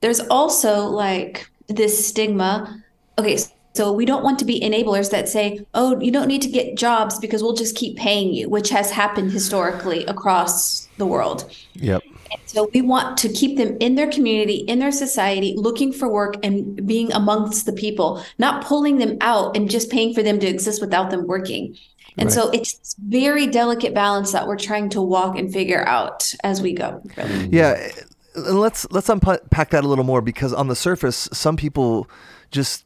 There's 0.00 0.20
also 0.20 0.86
like 0.86 1.50
this 1.66 2.06
stigma. 2.06 2.82
Okay, 3.18 3.38
so 3.74 3.92
we 3.92 4.04
don't 4.04 4.24
want 4.24 4.38
to 4.38 4.44
be 4.44 4.60
enablers 4.60 5.10
that 5.10 5.28
say, 5.28 5.66
"Oh, 5.74 6.00
you 6.00 6.10
don't 6.10 6.28
need 6.28 6.42
to 6.42 6.48
get 6.48 6.76
jobs 6.76 7.18
because 7.18 7.42
we'll 7.42 7.54
just 7.54 7.76
keep 7.76 7.96
paying 7.96 8.32
you," 8.32 8.48
which 8.48 8.70
has 8.70 8.90
happened 8.90 9.32
historically 9.32 10.04
across 10.06 10.88
the 10.98 11.06
world. 11.06 11.50
Yep. 11.74 12.02
So 12.46 12.70
we 12.72 12.80
want 12.80 13.18
to 13.18 13.28
keep 13.28 13.56
them 13.56 13.76
in 13.80 13.94
their 13.94 14.10
community, 14.10 14.56
in 14.56 14.78
their 14.78 14.92
society, 14.92 15.54
looking 15.56 15.92
for 15.92 16.08
work 16.08 16.36
and 16.42 16.86
being 16.86 17.12
amongst 17.12 17.66
the 17.66 17.72
people, 17.72 18.24
not 18.38 18.64
pulling 18.64 18.98
them 18.98 19.16
out 19.20 19.56
and 19.56 19.70
just 19.70 19.90
paying 19.90 20.14
for 20.14 20.22
them 20.22 20.38
to 20.40 20.46
exist 20.46 20.80
without 20.80 21.10
them 21.10 21.26
working. 21.26 21.76
And 22.18 22.28
right. 22.28 22.34
so 22.34 22.50
it's 22.50 22.78
this 22.78 22.96
very 22.98 23.46
delicate 23.46 23.94
balance 23.94 24.32
that 24.32 24.46
we're 24.46 24.56
trying 24.56 24.88
to 24.90 25.02
walk 25.02 25.36
and 25.36 25.52
figure 25.52 25.86
out 25.86 26.34
as 26.44 26.62
we 26.62 26.72
go. 26.72 27.02
Yeah, 27.50 27.90
let's 28.34 28.86
let's 28.90 29.08
unpack 29.08 29.70
that 29.70 29.84
a 29.84 29.88
little 29.88 30.04
more 30.04 30.22
because 30.22 30.52
on 30.52 30.68
the 30.68 30.76
surface, 30.76 31.28
some 31.32 31.56
people 31.56 32.08
just 32.50 32.84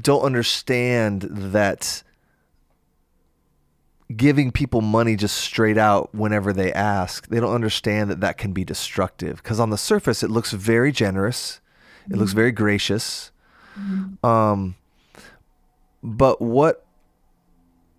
don't 0.00 0.22
understand 0.22 1.22
that 1.30 2.02
giving 4.16 4.52
people 4.52 4.80
money 4.80 5.16
just 5.16 5.36
straight 5.36 5.78
out 5.78 6.14
whenever 6.14 6.52
they 6.52 6.72
ask, 6.72 7.28
they 7.28 7.40
don't 7.40 7.54
understand 7.54 8.10
that 8.10 8.20
that 8.20 8.38
can 8.38 8.52
be 8.52 8.64
destructive. 8.64 9.42
Because 9.42 9.60
on 9.60 9.70
the 9.70 9.78
surface, 9.78 10.22
it 10.22 10.30
looks 10.30 10.52
very 10.52 10.92
generous, 10.92 11.60
it 12.10 12.16
looks 12.16 12.32
very 12.32 12.52
gracious. 12.52 13.30
Mm-hmm. 13.78 14.26
Um, 14.26 14.76
but 16.02 16.40
what 16.40 16.84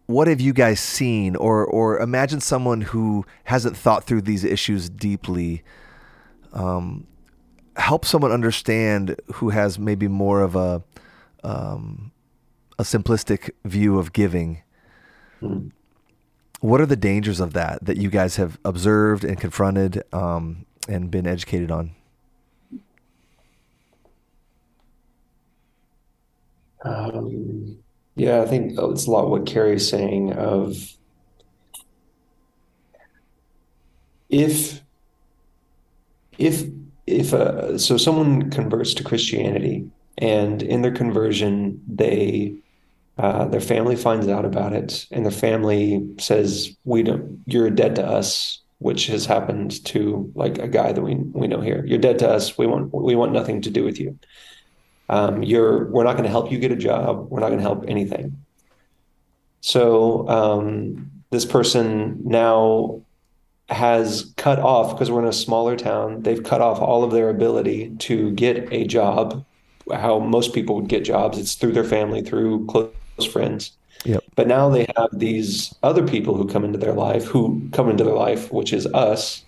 what 0.05 0.27
have 0.27 0.41
you 0.41 0.53
guys 0.53 0.79
seen, 0.79 1.36
or 1.36 1.65
or 1.65 2.00
imagine 2.00 2.41
someone 2.41 2.82
who 2.82 3.25
hasn't 3.46 3.77
thought 3.77 4.03
through 4.03 4.22
these 4.22 4.43
issues 4.43 4.89
deeply? 4.89 5.63
Um, 6.51 7.08
help 7.77 8.05
someone 8.05 8.32
understand 8.32 9.15
who 9.36 9.50
has 9.50 9.79
maybe 9.79 10.08
more 10.08 10.41
of 10.41 10.55
a 10.55 10.84
um, 11.43 12.12
a 12.77 12.84
simplistic 12.84 13.51
view 13.63 13.98
of 13.98 14.13
giving. 14.13 14.62
Mm 15.41 15.72
what 16.63 16.79
are 16.79 16.86
the 16.86 16.96
dangers 16.96 17.41
of 17.41 17.51
that 17.51 17.84
that 17.84 17.98
you 17.98 18.10
guys 18.10 18.38
have 18.38 18.58
observed 18.63 19.25
and 19.25 19.38
confronted 19.38 20.01
um, 20.13 20.65
and 20.88 21.12
been 21.12 21.27
educated 21.27 21.70
on? 21.70 21.91
Um, 26.86 27.77
yeah, 28.15 28.41
I 28.41 28.46
think 28.46 28.79
it's 28.79 29.08
a 29.08 29.12
lot 29.12 29.29
what 29.29 29.46
Carrie 29.46 29.75
is 29.75 29.89
saying 29.89 30.32
of 30.32 30.77
if 34.29 34.79
if 36.38 36.63
if 37.05 37.34
uh, 37.34 37.77
so 37.77 37.98
someone 37.98 38.50
converts 38.51 38.93
to 38.93 39.03
Christianity 39.03 39.91
and 40.17 40.63
in 40.63 40.82
their 40.82 40.93
conversion 40.93 41.82
they 41.93 42.55
uh, 43.17 43.46
their 43.46 43.62
family 43.62 43.96
finds 43.96 44.27
out 44.27 44.46
about 44.46 44.74
it, 44.74 45.05
and 45.12 45.24
their 45.24 45.32
family 45.32 46.05
says, 46.20 46.75
"We 46.84 47.03
don't. 47.03 47.41
You're 47.46 47.70
dead 47.70 47.96
to 47.98 48.05
us," 48.05 48.60
which 48.79 49.08
has 49.08 49.25
happened 49.25 49.84
to 49.86 50.32
like 50.36 50.58
a 50.58 50.67
guy 50.67 50.91
that 50.91 51.01
we 51.01 51.15
we 51.15 51.48
know 51.48 51.62
here. 51.62 51.86
You're 51.86 52.00
dead 52.00 52.20
to 52.20 52.29
us. 52.29 52.58
We 52.58 52.65
want 52.65 52.93
we 52.93 53.15
want 53.15 53.32
nothing 53.32 53.62
to 53.62 53.70
do 53.70 53.84
with 53.84 54.00
you. 54.00 54.17
Um, 55.10 55.43
you're 55.43 55.86
we're 55.89 56.03
not 56.03 56.13
going 56.13 56.24
to 56.24 56.29
help 56.29 56.51
you 56.51 56.58
get 56.58 56.72
a 56.72 56.75
job. 56.75 57.27
We're 57.29 57.39
not 57.39 57.50
going 57.50 57.60
to 57.60 57.63
help 57.63 57.86
anything. 57.88 58.43
So 59.62 60.27
um, 60.27 61.12
this 61.29 61.46
person 61.46 62.20
now 62.25 63.01
has 63.70 64.34
cut 64.38 64.60
off 64.60 64.91
because 64.91 65.12
we're 65.12 65.22
in 65.22 65.27
a 65.27 65.34
smaller 65.34 65.77
town. 65.77 66.24
They've 66.24 66.43
cut 66.43 66.62
off 66.62 66.79
all 66.79 67.03
of 67.03 67.12
their 67.12 67.29
ability 67.29 67.96
to 68.00 68.32
get 68.32 68.74
a 68.74 68.86
job. 68.86 69.46
How 69.91 70.20
most 70.20 70.53
people 70.53 70.75
would 70.75 70.88
get 70.88 71.03
jobs, 71.05 71.38
it's 71.38 71.55
through 71.55 71.74
their 71.74 71.84
family, 71.84 72.22
through 72.22 72.65
close 72.67 72.91
friends. 73.32 73.72
Yep. 74.05 74.24
But 74.36 74.48
now 74.48 74.70
they 74.70 74.88
have 74.98 75.10
these 75.13 75.74
other 75.84 76.05
people 76.05 76.36
who 76.36 76.48
come 76.48 76.65
into 76.65 76.77
their 76.77 76.93
life, 76.93 77.25
who 77.25 77.67
come 77.72 77.89
into 77.89 78.03
their 78.03 78.15
life, 78.15 78.51
which 78.51 78.74
is 78.74 78.86
us, 78.88 79.43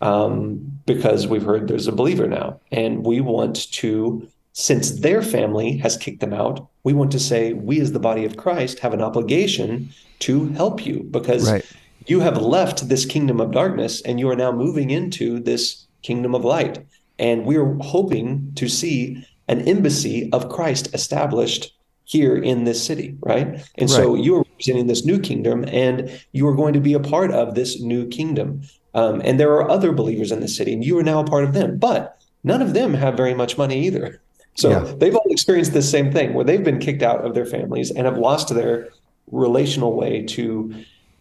um, 0.00 0.80
because 0.86 1.26
we've 1.26 1.42
heard 1.42 1.68
there's 1.68 1.88
a 1.88 1.92
believer 1.92 2.28
now. 2.28 2.60
And 2.70 3.04
we 3.04 3.20
want 3.20 3.70
to, 3.72 4.26
since 4.52 5.00
their 5.00 5.22
family 5.22 5.76
has 5.78 5.96
kicked 5.96 6.20
them 6.20 6.32
out, 6.32 6.68
we 6.84 6.92
want 6.92 7.10
to 7.12 7.18
say, 7.20 7.52
we 7.54 7.80
as 7.80 7.92
the 7.92 7.98
body 7.98 8.24
of 8.24 8.36
Christ 8.36 8.78
have 8.78 8.94
an 8.94 9.02
obligation 9.02 9.90
to 10.20 10.48
help 10.50 10.86
you 10.86 11.04
because 11.10 11.50
right. 11.50 11.64
you 12.06 12.20
have 12.20 12.40
left 12.40 12.88
this 12.88 13.04
kingdom 13.04 13.40
of 13.40 13.52
darkness 13.52 14.00
and 14.02 14.18
you 14.20 14.28
are 14.30 14.36
now 14.36 14.52
moving 14.52 14.90
into 14.90 15.40
this 15.40 15.86
kingdom 16.02 16.34
of 16.34 16.44
light. 16.44 16.78
And 17.18 17.44
we're 17.44 17.74
hoping 17.80 18.52
to 18.54 18.68
see 18.68 19.26
an 19.48 19.62
embassy 19.62 20.30
of 20.32 20.48
Christ 20.48 20.94
established 20.94 21.72
here 22.08 22.36
in 22.36 22.64
this 22.64 22.82
city, 22.82 23.14
right? 23.20 23.46
And 23.76 23.90
right. 23.90 23.90
so 23.90 24.14
you 24.14 24.36
are 24.36 24.38
representing 24.38 24.86
this 24.86 25.04
new 25.04 25.20
kingdom, 25.20 25.66
and 25.68 26.10
you 26.32 26.48
are 26.48 26.54
going 26.54 26.72
to 26.72 26.80
be 26.80 26.94
a 26.94 27.00
part 27.00 27.30
of 27.30 27.54
this 27.54 27.82
new 27.82 28.08
kingdom. 28.08 28.62
Um, 28.94 29.20
and 29.26 29.38
there 29.38 29.52
are 29.52 29.70
other 29.70 29.92
believers 29.92 30.32
in 30.32 30.40
the 30.40 30.48
city, 30.48 30.72
and 30.72 30.82
you 30.82 30.98
are 30.98 31.02
now 31.02 31.20
a 31.20 31.26
part 31.26 31.44
of 31.44 31.52
them. 31.52 31.78
But 31.78 32.18
none 32.44 32.62
of 32.62 32.72
them 32.72 32.94
have 32.94 33.14
very 33.14 33.34
much 33.34 33.58
money 33.58 33.86
either. 33.86 34.22
So 34.54 34.70
yeah. 34.70 34.94
they've 34.96 35.14
all 35.14 35.30
experienced 35.30 35.74
the 35.74 35.82
same 35.82 36.10
thing 36.10 36.32
where 36.32 36.46
they've 36.46 36.64
been 36.64 36.78
kicked 36.78 37.02
out 37.02 37.26
of 37.26 37.34
their 37.34 37.44
families 37.44 37.90
and 37.90 38.06
have 38.06 38.16
lost 38.16 38.54
their 38.54 38.88
relational 39.30 39.94
way 39.94 40.22
to 40.22 40.74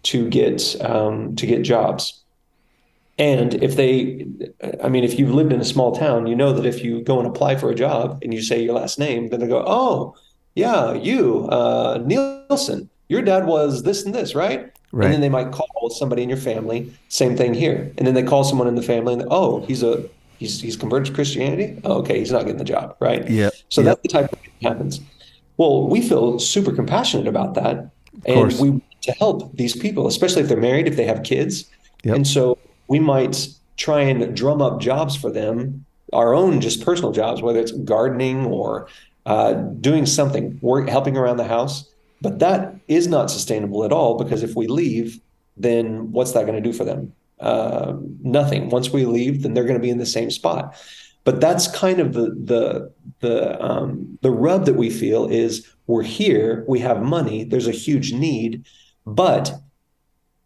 to 0.03 0.29
get 0.29 0.73
um, 0.79 1.35
to 1.35 1.45
get 1.45 1.63
jobs. 1.63 2.23
And 3.19 3.55
if 3.55 3.75
they, 3.75 4.25
I 4.81 4.87
mean, 4.87 5.03
if 5.03 5.19
you've 5.19 5.33
lived 5.33 5.51
in 5.51 5.59
a 5.59 5.65
small 5.65 5.93
town, 5.93 6.27
you 6.27 6.35
know 6.35 6.53
that 6.53 6.65
if 6.65 6.81
you 6.81 7.01
go 7.01 7.19
and 7.19 7.27
apply 7.27 7.57
for 7.57 7.69
a 7.69 7.75
job 7.75 8.19
and 8.21 8.33
you 8.33 8.41
say 8.41 8.63
your 8.63 8.75
last 8.75 8.99
name, 8.99 9.29
then 9.29 9.41
they 9.41 9.47
go, 9.47 9.65
"Oh, 9.67 10.15
yeah, 10.57 10.93
you, 10.93 11.47
uh, 11.49 12.01
Nielsen, 12.03 12.89
your 13.09 13.21
dad 13.21 13.45
was 13.45 13.83
this 13.83 14.03
and 14.03 14.13
this, 14.13 14.33
right? 14.33 14.71
Right. 14.91 15.05
And 15.05 15.13
then 15.13 15.21
they 15.21 15.29
might 15.29 15.51
call 15.51 15.91
somebody 15.91 16.23
in 16.23 16.29
your 16.29 16.37
family. 16.37 16.91
Same 17.09 17.37
thing 17.37 17.53
here. 17.53 17.93
And 17.97 18.07
then 18.07 18.15
they 18.15 18.23
call 18.23 18.43
someone 18.43 18.67
in 18.67 18.73
the 18.73 18.81
family, 18.81 19.13
and 19.13 19.23
oh, 19.29 19.63
he's 19.67 19.83
a 19.83 20.03
he's 20.39 20.59
he's 20.59 20.75
converted 20.75 21.07
to 21.07 21.13
Christianity. 21.13 21.79
Oh, 21.83 21.99
okay, 21.99 22.17
he's 22.17 22.31
not 22.31 22.41
getting 22.41 22.57
the 22.57 22.63
job, 22.63 22.95
right? 22.99 23.29
Yeah. 23.29 23.51
So 23.69 23.81
yep. 23.81 23.85
that's 23.85 24.01
the 24.01 24.07
type 24.07 24.33
of 24.33 24.39
thing 24.39 24.51
that 24.63 24.69
happens. 24.69 24.99
Well, 25.57 25.87
we 25.87 26.01
feel 26.01 26.39
super 26.39 26.71
compassionate 26.71 27.27
about 27.27 27.53
that, 27.53 27.91
and 28.25 28.59
we 28.59 28.71
want 28.71 29.01
to 29.01 29.11
help 29.11 29.55
these 29.55 29.75
people, 29.75 30.07
especially 30.07 30.41
if 30.41 30.47
they're 30.47 30.57
married, 30.57 30.87
if 30.87 30.95
they 30.95 31.05
have 31.05 31.21
kids, 31.21 31.65
yep. 32.03 32.15
and 32.15 32.27
so 32.27 32.57
we 32.87 32.97
might 32.97 33.47
try 33.75 34.01
and 34.01 34.35
drum 34.35 34.63
up 34.63 34.79
jobs 34.79 35.15
for 35.15 35.29
them, 35.29 35.85
our 36.13 36.33
own 36.33 36.61
just 36.61 36.83
personal 36.83 37.11
jobs, 37.11 37.43
whether 37.43 37.59
it's 37.59 37.71
gardening 37.71 38.45
or 38.45 38.87
uh, 39.27 39.53
doing 39.81 40.05
something, 40.05 40.57
work, 40.61 40.87
helping 40.87 41.17
around 41.17 41.35
the 41.35 41.43
house. 41.43 41.85
But 42.21 42.39
that 42.39 42.73
is 42.87 43.07
not 43.07 43.29
sustainable 43.29 43.83
at 43.83 43.91
all 43.91 44.17
because 44.17 44.41
if 44.41 44.55
we 44.55 44.67
leave, 44.67 45.19
then 45.57 46.11
what's 46.13 46.31
that 46.31 46.45
going 46.45 46.55
to 46.55 46.69
do 46.69 46.71
for 46.71 46.85
them? 46.85 47.13
Uh, 47.39 47.97
nothing. 48.23 48.69
Once 48.69 48.89
we 48.89 49.05
leave, 49.05 49.43
then 49.43 49.53
they're 49.53 49.65
going 49.65 49.79
to 49.79 49.81
be 49.81 49.89
in 49.89 49.97
the 49.97 50.05
same 50.05 50.31
spot. 50.31 50.75
But 51.25 51.41
that's 51.41 51.67
kind 51.67 51.99
of 51.99 52.13
the 52.13 52.29
the 52.41 52.93
the 53.19 53.61
um, 53.63 54.17
the 54.21 54.31
rub 54.31 54.65
that 54.65 54.75
we 54.75 54.89
feel 54.89 55.27
is 55.27 55.67
we're 55.85 56.03
here, 56.03 56.63
we 56.69 56.79
have 56.79 57.01
money, 57.01 57.43
there's 57.43 57.67
a 57.67 57.71
huge 57.71 58.13
need, 58.13 58.63
but 59.05 59.53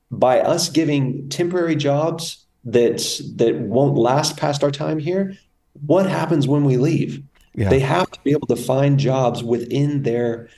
by 0.09 0.39
us 0.39 0.69
giving 0.69 1.29
temporary 1.29 1.75
jobs 1.75 2.45
that 2.65 2.97
that 3.35 3.59
won't 3.59 3.95
last 3.95 4.37
past 4.37 4.63
our 4.63 4.71
time 4.71 4.97
here, 4.97 5.37
what 5.85 6.09
happens 6.09 6.47
when 6.47 6.63
we 6.63 6.77
leave? 6.77 7.21
Yeah. 7.53 7.69
They 7.69 7.79
have 7.79 8.09
to 8.11 8.19
be 8.21 8.31
able 8.31 8.47
to 8.47 8.55
find 8.55 8.97
jobs 8.97 9.43
within 9.43 10.03
their 10.03 10.49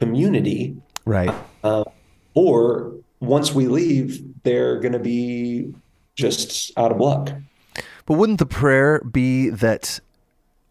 community. 0.00 0.76
Right. 1.04 1.34
Uh, 1.62 1.84
or 2.34 2.94
once 3.20 3.52
we 3.52 3.68
leave, 3.68 4.22
they're 4.42 4.80
going 4.80 4.92
to 4.92 4.98
be 4.98 5.72
just 6.16 6.72
out 6.76 6.90
of 6.90 6.98
luck. 6.98 7.30
But 8.06 8.14
wouldn't 8.14 8.38
the 8.38 8.46
prayer 8.46 9.00
be 9.00 9.50
that 9.50 10.00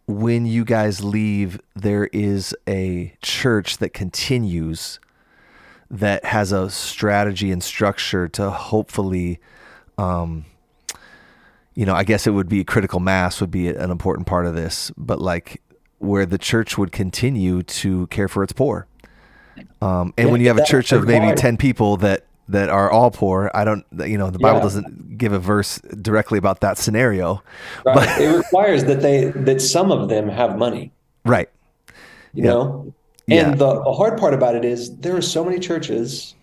when 0.08 0.46
you 0.46 0.66
guys 0.66 1.04
leave, 1.04 1.62
there 1.76 2.06
is 2.08 2.56
a 2.68 3.14
church 3.22 3.78
that 3.78 3.94
continues 3.94 5.00
that 5.92 6.26
has 6.26 6.52
a 6.52 6.70
strategy 6.70 7.52
and 7.52 7.64
structure 7.64 8.28
to 8.28 8.50
hopefully 8.52 9.40
um, 9.98 10.46
you 11.80 11.86
know, 11.86 11.94
I 11.94 12.04
guess 12.04 12.28
it 12.28 12.32
would 12.32 12.50
be 12.50 12.64
critical 12.64 13.00
mass 13.00 13.40
would 13.40 13.52
be 13.52 13.70
an 13.70 13.90
important 13.90 14.28
part 14.28 14.46
of 14.46 14.54
this, 14.54 14.92
but 14.98 15.22
like 15.22 15.62
where 16.00 16.26
the 16.26 16.38
church 16.38 16.78
would 16.78 16.92
continue 16.92 17.64
to 17.64 18.08
care 18.08 18.28
for 18.28 18.44
its 18.44 18.54
poor. 18.54 18.88
Um, 19.82 20.14
and 20.18 20.28
yeah, 20.28 20.32
when 20.32 20.42
you 20.42 20.48
have 20.48 20.58
a 20.58 20.66
church 20.66 20.92
of 20.92 21.06
maybe 21.06 21.36
10 21.36 21.58
people 21.58 21.98
that, 21.98 22.26
that 22.48 22.70
are 22.70 22.90
all 22.90 23.12
poor, 23.12 23.52
I 23.54 23.64
don't, 23.64 23.86
you 24.06 24.18
know, 24.18 24.30
the 24.30 24.40
Bible 24.40 24.58
yeah. 24.60 24.64
doesn't 24.64 25.18
give 25.18 25.34
a 25.34 25.40
verse 25.40 25.80
directly 26.02 26.38
about 26.38 26.62
that 26.62 26.78
scenario. 26.78 27.44
Right. 27.86 27.96
But 27.96 28.22
it 28.22 28.36
requires 28.36 28.86
that 28.86 29.02
they, 29.02 29.26
that 29.26 29.62
some 29.62 29.92
of 29.92 30.10
them 30.10 30.30
have 30.30 30.58
money. 30.58 30.92
Right. 31.26 31.50
You 32.34 32.44
know? 32.44 32.94
And 33.28 33.50
Yeah. 33.52 33.56
the, 33.56 33.84
the 33.84 33.94
hard 33.94 34.18
part 34.18 34.34
about 34.34 34.56
it 34.56 34.66
is 34.66 34.96
there 34.98 35.16
are 35.16 35.22
so 35.22 35.44
many 35.44 35.60
churches 35.60 36.36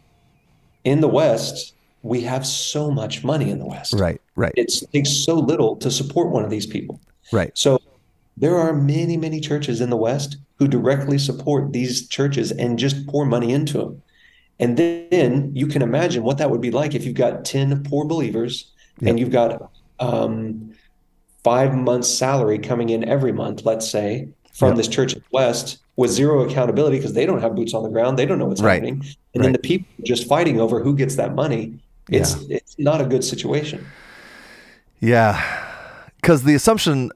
in 0.84 1.00
the 1.00 1.08
West. 1.08 1.74
We 2.02 2.20
have 2.20 2.46
so 2.46 2.90
much 2.90 3.24
money 3.24 3.50
in 3.50 3.58
the 3.58 3.66
West. 3.66 3.94
Right. 3.94 4.20
Right. 4.36 4.52
It 4.56 4.72
takes 4.92 5.10
so 5.10 5.34
little 5.34 5.74
to 5.76 5.90
support 5.90 6.28
one 6.28 6.44
of 6.44 6.50
these 6.50 6.66
people. 6.66 7.00
right. 7.32 7.50
So 7.58 7.80
there 8.36 8.56
are 8.56 8.72
many, 8.74 9.16
many 9.16 9.40
churches 9.40 9.80
in 9.80 9.90
the 9.90 9.96
West 9.96 10.36
who 10.58 10.68
directly 10.68 11.18
support 11.18 11.72
these 11.72 12.06
churches 12.08 12.50
and 12.52 12.78
just 12.78 13.06
pour 13.06 13.24
money 13.24 13.52
into 13.52 13.78
them. 13.78 14.02
And 14.58 14.76
then 14.76 15.50
you 15.54 15.66
can 15.66 15.82
imagine 15.82 16.22
what 16.22 16.38
that 16.38 16.50
would 16.50 16.60
be 16.60 16.70
like 16.70 16.94
if 16.94 17.04
you've 17.04 17.14
got 17.14 17.44
10 17.44 17.84
poor 17.84 18.06
believers 18.06 18.70
and 19.04 19.20
you've 19.20 19.30
got 19.30 19.70
um, 20.00 20.72
five 21.44 21.74
months' 21.74 22.08
salary 22.08 22.58
coming 22.58 22.88
in 22.88 23.04
every 23.04 23.32
month, 23.32 23.64
let's 23.66 23.88
say, 23.90 24.28
from 24.54 24.76
this 24.76 24.88
church 24.88 25.12
in 25.12 25.18
the 25.18 25.24
West 25.32 25.78
with 25.96 26.10
zero 26.10 26.42
accountability 26.48 26.96
because 26.96 27.12
they 27.12 27.26
don't 27.26 27.40
have 27.42 27.54
boots 27.54 27.74
on 27.74 27.82
the 27.82 27.90
ground. 27.90 28.18
They 28.18 28.24
don't 28.24 28.38
know 28.38 28.46
what's 28.46 28.62
Right. 28.62 28.74
happening. 28.82 29.04
And 29.34 29.44
then 29.44 29.52
the 29.52 29.58
people 29.58 29.86
just 30.02 30.26
fighting 30.26 30.58
over 30.60 30.82
who 30.82 30.96
gets 30.96 31.16
that 31.16 31.34
money. 31.34 31.78
It's, 32.08 32.36
it's 32.48 32.78
not 32.78 33.00
a 33.02 33.04
good 33.04 33.24
situation. 33.24 33.86
Yeah, 35.00 35.42
because 36.16 36.44
the 36.44 36.54
assumption 36.54 37.10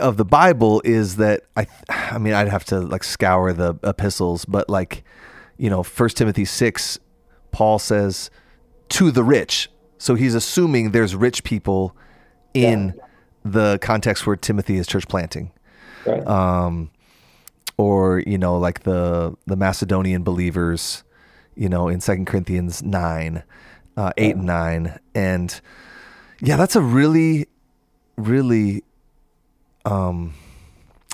of 0.00 0.16
the 0.16 0.24
Bible 0.24 0.80
is 0.84 1.16
that 1.16 1.42
I, 1.56 1.66
I 1.88 2.18
mean, 2.18 2.34
I'd 2.34 2.48
have 2.48 2.64
to 2.66 2.80
like 2.80 3.04
scour 3.04 3.52
the 3.52 3.78
epistles, 3.82 4.44
but 4.44 4.68
like, 4.68 5.04
you 5.56 5.70
know, 5.70 5.82
First 5.82 6.16
Timothy 6.16 6.44
six, 6.44 6.98
Paul 7.50 7.78
says 7.78 8.30
to 8.90 9.10
the 9.10 9.24
rich. 9.24 9.68
So 9.98 10.14
he's 10.14 10.34
assuming 10.34 10.92
there's 10.92 11.14
rich 11.16 11.42
people 11.44 11.96
in 12.54 12.94
the 13.44 13.78
context 13.82 14.26
where 14.26 14.36
Timothy 14.36 14.76
is 14.76 14.86
church 14.86 15.08
planting, 15.08 15.52
Right. 16.06 16.26
um, 16.26 16.90
or 17.76 18.20
you 18.26 18.38
know, 18.38 18.58
like 18.58 18.84
the 18.84 19.36
the 19.46 19.56
Macedonian 19.56 20.22
believers, 20.22 21.02
you 21.54 21.68
know, 21.68 21.88
in 21.88 22.00
Second 22.00 22.26
Corinthians 22.26 22.82
nine, 22.82 23.42
uh, 23.96 24.12
eight 24.16 24.36
and 24.36 24.44
nine, 24.46 24.98
and 25.14 25.60
yeah, 26.40 26.56
that's 26.56 26.76
a 26.76 26.80
really, 26.80 27.48
really, 28.16 28.84
um, 29.88 30.34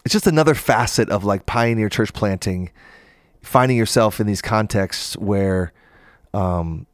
it's 0.05 0.13
just 0.13 0.27
another 0.27 0.55
facet 0.55 1.09
of 1.09 1.25
like 1.25 1.47
pioneer 1.47 1.89
church 1.89 2.13
planting, 2.13 2.71
finding 3.43 3.77
yourself 3.77 4.21
in 4.21 4.27
these 4.27 4.43
contexts 4.43 5.17
where, 5.17 5.73
um, 6.33 6.87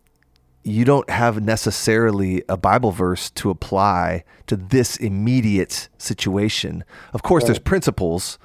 you 0.63 0.85
don't 0.85 1.09
have 1.09 1.43
necessarily 1.43 2.43
a 2.47 2.57
Bible 2.57 2.91
verse 2.91 3.31
to 3.31 3.49
apply 3.49 4.25
to 4.47 4.57
this 4.57 4.99
immediate 4.99 5.89
situation. 5.97 6.85
Of 7.15 7.23
course, 7.23 7.45
there's 7.45 7.59
principles 7.59 8.39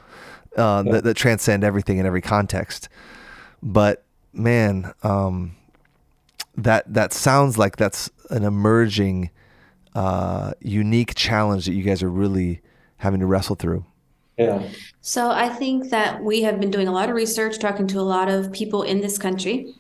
uh, 0.55 0.83
that, 0.83 1.03
that 1.03 1.17
transcend 1.17 1.65
everything 1.65 1.97
in 1.97 2.05
every 2.05 2.21
context, 2.21 2.87
but 3.61 4.05
man, 4.31 4.93
um, 5.03 5.57
that 6.55 6.91
that 6.93 7.11
sounds 7.11 7.57
like 7.57 7.75
that's 7.75 8.09
an 8.29 8.45
emerging, 8.45 9.29
uh, 9.93 10.53
unique 10.61 11.15
challenge 11.15 11.65
that 11.65 11.73
you 11.73 11.83
guys 11.83 12.01
are 12.01 12.09
really 12.09 12.61
having 12.97 13.19
to 13.19 13.25
wrestle 13.25 13.55
through. 13.55 13.85
yeah. 14.37 14.61
So 15.01 15.29
I 15.29 15.49
think 15.49 15.91
that 15.91 16.23
we 16.23 16.41
have 16.41 16.59
been 16.59 16.71
doing 16.71 16.87
a 16.87 16.91
lot 16.91 17.09
of 17.09 17.15
research, 17.15 17.59
talking 17.59 17.87
to 17.87 17.99
a 17.99 18.01
lot 18.01 18.27
of 18.27 18.51
people 18.51 18.81
in 18.83 19.01
this 19.01 19.17
country. 19.17 19.73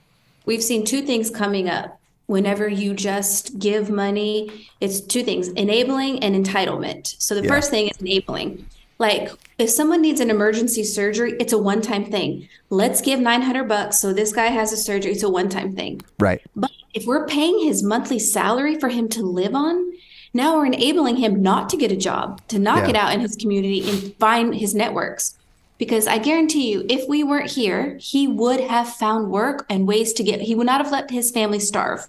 We've 0.45 0.61
seen 0.63 0.85
two 0.85 1.01
things 1.01 1.29
coming 1.29 1.67
up. 1.67 1.99
Whenever 2.27 2.67
you 2.67 2.93
just 2.93 3.57
give 3.59 3.89
money, 3.89 4.67
it's 4.81 4.99
two 5.01 5.23
things 5.23 5.47
enabling 5.49 6.23
and 6.23 6.35
entitlement. 6.45 7.15
So 7.19 7.35
the 7.35 7.43
Yeah. 7.43 7.49
first 7.49 7.69
thing 7.71 7.87
is 7.87 7.97
enabling. 7.99 8.65
Like 8.97 9.29
if 9.57 9.69
someone 9.69 10.01
needs 10.01 10.19
an 10.21 10.29
emergency 10.29 10.83
surgery, 10.83 11.35
it's 11.39 11.53
a 11.53 11.57
one 11.57 11.81
time 11.81 12.05
thing. 12.05 12.47
Let's 12.69 13.01
give 13.01 13.19
900 13.19 13.67
bucks 13.67 13.99
so 13.99 14.13
this 14.13 14.31
guy 14.31 14.47
has 14.47 14.71
a 14.73 14.77
surgery. 14.77 15.11
It's 15.11 15.23
a 15.23 15.29
one 15.29 15.49
time 15.49 15.75
thing. 15.75 16.01
Right. 16.19 16.41
But 16.55 16.71
if 16.93 17.05
we're 17.05 17.25
paying 17.27 17.59
his 17.65 17.83
monthly 17.83 18.19
salary 18.19 18.79
for 18.79 18.89
him 18.89 19.09
to 19.09 19.21
live 19.23 19.53
on, 19.53 19.91
now 20.35 20.57
we're 20.57 20.65
enabling 20.65 21.15
him 21.15 21.41
not 21.41 21.69
to 21.69 21.77
get 21.77 21.91
a 21.91 21.95
job, 21.95 22.41
to 22.49 22.59
not 22.59 22.79
Yeah. 22.79 22.87
get 22.87 22.95
out 22.97 23.13
in 23.13 23.21
his 23.21 23.35
community 23.37 23.89
and 23.89 24.13
find 24.19 24.53
his 24.53 24.75
networks. 24.75 25.35
Because 25.77 26.07
I 26.07 26.17
guarantee 26.17 26.71
you, 26.71 26.85
if 26.89 27.07
we 27.07 27.23
weren't 27.23 27.51
here, 27.51 27.97
he 28.01 28.27
would 28.27 28.59
have 28.59 28.89
found 28.89 29.31
work 29.31 29.65
and 29.69 29.87
ways 29.87 30.11
to 30.13 30.23
get, 30.23 30.41
he 30.41 30.53
would 30.53 30.65
not 30.67 30.81
have 30.81 30.91
let 30.91 31.09
his 31.09 31.31
family 31.31 31.59
starve. 31.59 32.07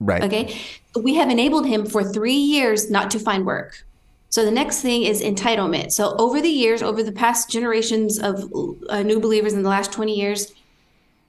Right. 0.00 0.22
Okay. 0.22 0.56
We 1.00 1.14
have 1.14 1.30
enabled 1.30 1.66
him 1.66 1.86
for 1.86 2.02
three 2.04 2.32
years 2.56 2.90
not 2.90 3.10
to 3.12 3.18
find 3.18 3.46
work. 3.46 3.84
So 4.30 4.44
the 4.44 4.50
next 4.50 4.82
thing 4.82 5.04
is 5.04 5.22
entitlement. 5.22 5.92
So 5.92 6.14
over 6.18 6.40
the 6.40 6.50
years, 6.50 6.82
over 6.82 7.02
the 7.02 7.12
past 7.12 7.48
generations 7.48 8.18
of 8.18 8.52
uh, 8.88 9.02
new 9.02 9.20
believers 9.20 9.52
in 9.52 9.62
the 9.62 9.68
last 9.68 9.92
20 9.92 10.14
years, 10.14 10.52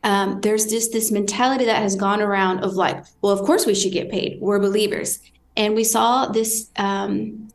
um, 0.04 0.42
there's 0.42 0.66
just 0.66 0.92
this 0.94 1.12
mentality 1.12 1.66
that 1.66 1.82
has 1.82 1.96
gone 1.96 2.22
around 2.22 2.60
of 2.64 2.74
like, 2.74 3.04
well, 3.22 3.32
of 3.34 3.46
course 3.46 3.66
we 3.66 3.74
should 3.76 3.92
get 3.94 4.10
paid. 4.12 4.40
We're 4.42 4.60
believers. 4.60 5.20
And 5.60 5.76
we 5.76 5.84
saw 5.84 6.28
this 6.28 6.72
um, 6.78 7.50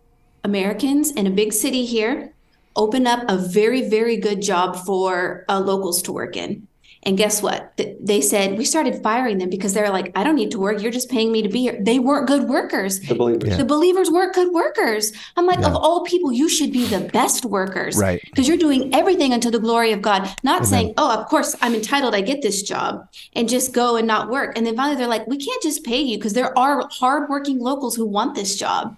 Americans 0.45 1.11
in 1.13 1.27
a 1.27 1.31
big 1.31 1.55
city 1.55 1.87
here 1.87 2.35
open 2.77 3.07
up 3.07 3.25
a 3.29 3.39
very, 3.39 3.89
very 3.89 4.19
good 4.19 4.43
job 4.43 4.77
for 4.77 5.47
uh, 5.49 5.59
locals 5.59 6.03
to 6.03 6.13
work 6.13 6.37
in. 6.37 6.69
And 7.07 7.19
guess 7.19 7.43
what? 7.43 7.79
They 8.01 8.21
said 8.23 8.57
we 8.57 8.65
started 8.65 9.03
firing 9.03 9.39
them 9.39 9.51
because 9.51 9.75
they're 9.75 9.91
like, 9.91 10.11
I 10.17 10.25
don't 10.25 10.37
need 10.37 10.51
to 10.53 10.59
work. 10.59 10.81
You're 10.81 10.91
just 10.91 11.11
paying 11.11 11.31
me 11.33 11.43
to 11.43 11.49
be 11.51 11.61
here. 11.61 11.79
They 11.81 11.99
weren't 11.99 12.27
good 12.27 12.45
workers. 12.49 13.01
The 13.01 13.15
believers. 13.15 13.51
Yeah. 13.51 13.57
The 13.59 13.65
believers 13.67 14.11
weren't 14.11 14.35
good 14.35 14.53
workers. 14.53 15.13
I'm 15.37 15.45
like, 15.47 15.59
Yeah. 15.61 15.67
of 15.69 15.77
all 15.77 16.03
people, 16.05 16.33
you 16.33 16.49
should 16.49 16.73
be 16.73 16.87
the 16.87 17.01
best 17.01 17.45
workers. 17.45 17.99
Right. 17.99 18.23
Because 18.25 18.49
you're 18.49 18.57
doing 18.57 18.95
everything 18.95 19.35
unto 19.35 19.51
the 19.51 19.59
glory 19.59 19.93
of 19.93 20.01
God, 20.01 20.35
not 20.43 20.65
saying, 20.67 20.95
oh, 20.97 21.19
of 21.21 21.27
course, 21.27 21.55
I'm 21.61 21.75
entitled, 21.75 22.15
I 22.15 22.23
get 22.23 22.41
this 22.41 22.63
job, 22.63 23.07
and 23.35 23.49
just 23.49 23.75
go 23.75 23.97
and 23.97 24.07
not 24.07 24.31
work. 24.31 24.57
And 24.57 24.67
then 24.67 24.75
finally, 24.75 24.97
they're 24.97 25.07
like, 25.07 25.27
we 25.27 25.37
can't 25.37 25.63
just 25.63 25.85
pay 25.85 26.01
you 26.01 26.17
because 26.17 26.33
there 26.33 26.57
are 26.59 26.89
hardworking 26.91 27.59
locals 27.59 27.97
who 27.97 28.07
want 28.07 28.35
this 28.35 28.57
job. 28.57 28.97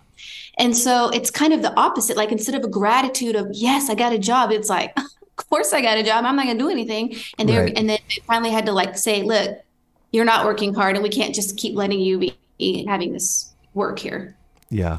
And 0.59 0.77
so 0.77 1.11
it's 1.11 1.31
kind 1.31 1.53
of 1.53 1.61
the 1.63 1.75
opposite. 1.79 2.17
Like 2.17 2.33
instead 2.33 2.55
of 2.55 2.63
a 2.65 2.69
gratitude 2.69 3.37
of, 3.37 3.49
yes, 3.53 3.91
I 3.91 3.95
got 3.95 4.13
a 4.13 4.19
job, 4.19 4.51
it's 4.53 4.69
like, 4.71 4.97
of 5.39 5.49
course 5.49 5.73
I 5.73 5.81
got 5.83 5.99
a 5.99 6.03
job. 6.03 6.25
I'm 6.25 6.37
not 6.37 6.47
going 6.47 6.57
to 6.59 6.65
do 6.65 6.71
anything. 6.71 7.15
And 7.39 7.49
they 7.49 7.59
Right. 7.59 7.77
and 7.77 7.89
then 7.89 7.99
they 8.09 8.23
finally 8.27 8.51
had 8.51 8.67
to 8.67 8.73
like 8.73 8.97
say, 8.97 9.23
look, 9.23 9.59
you're 10.13 10.25
not 10.25 10.45
working 10.45 10.73
hard 10.75 10.97
and 10.97 11.03
we 11.03 11.09
can't 11.11 11.35
just 11.35 11.57
keep 11.57 11.75
letting 11.77 12.01
you 12.01 12.19
be 12.59 12.87
having 12.87 13.13
this 13.13 13.55
work 13.75 13.99
here. 13.99 14.37
Yeah. 14.71 14.99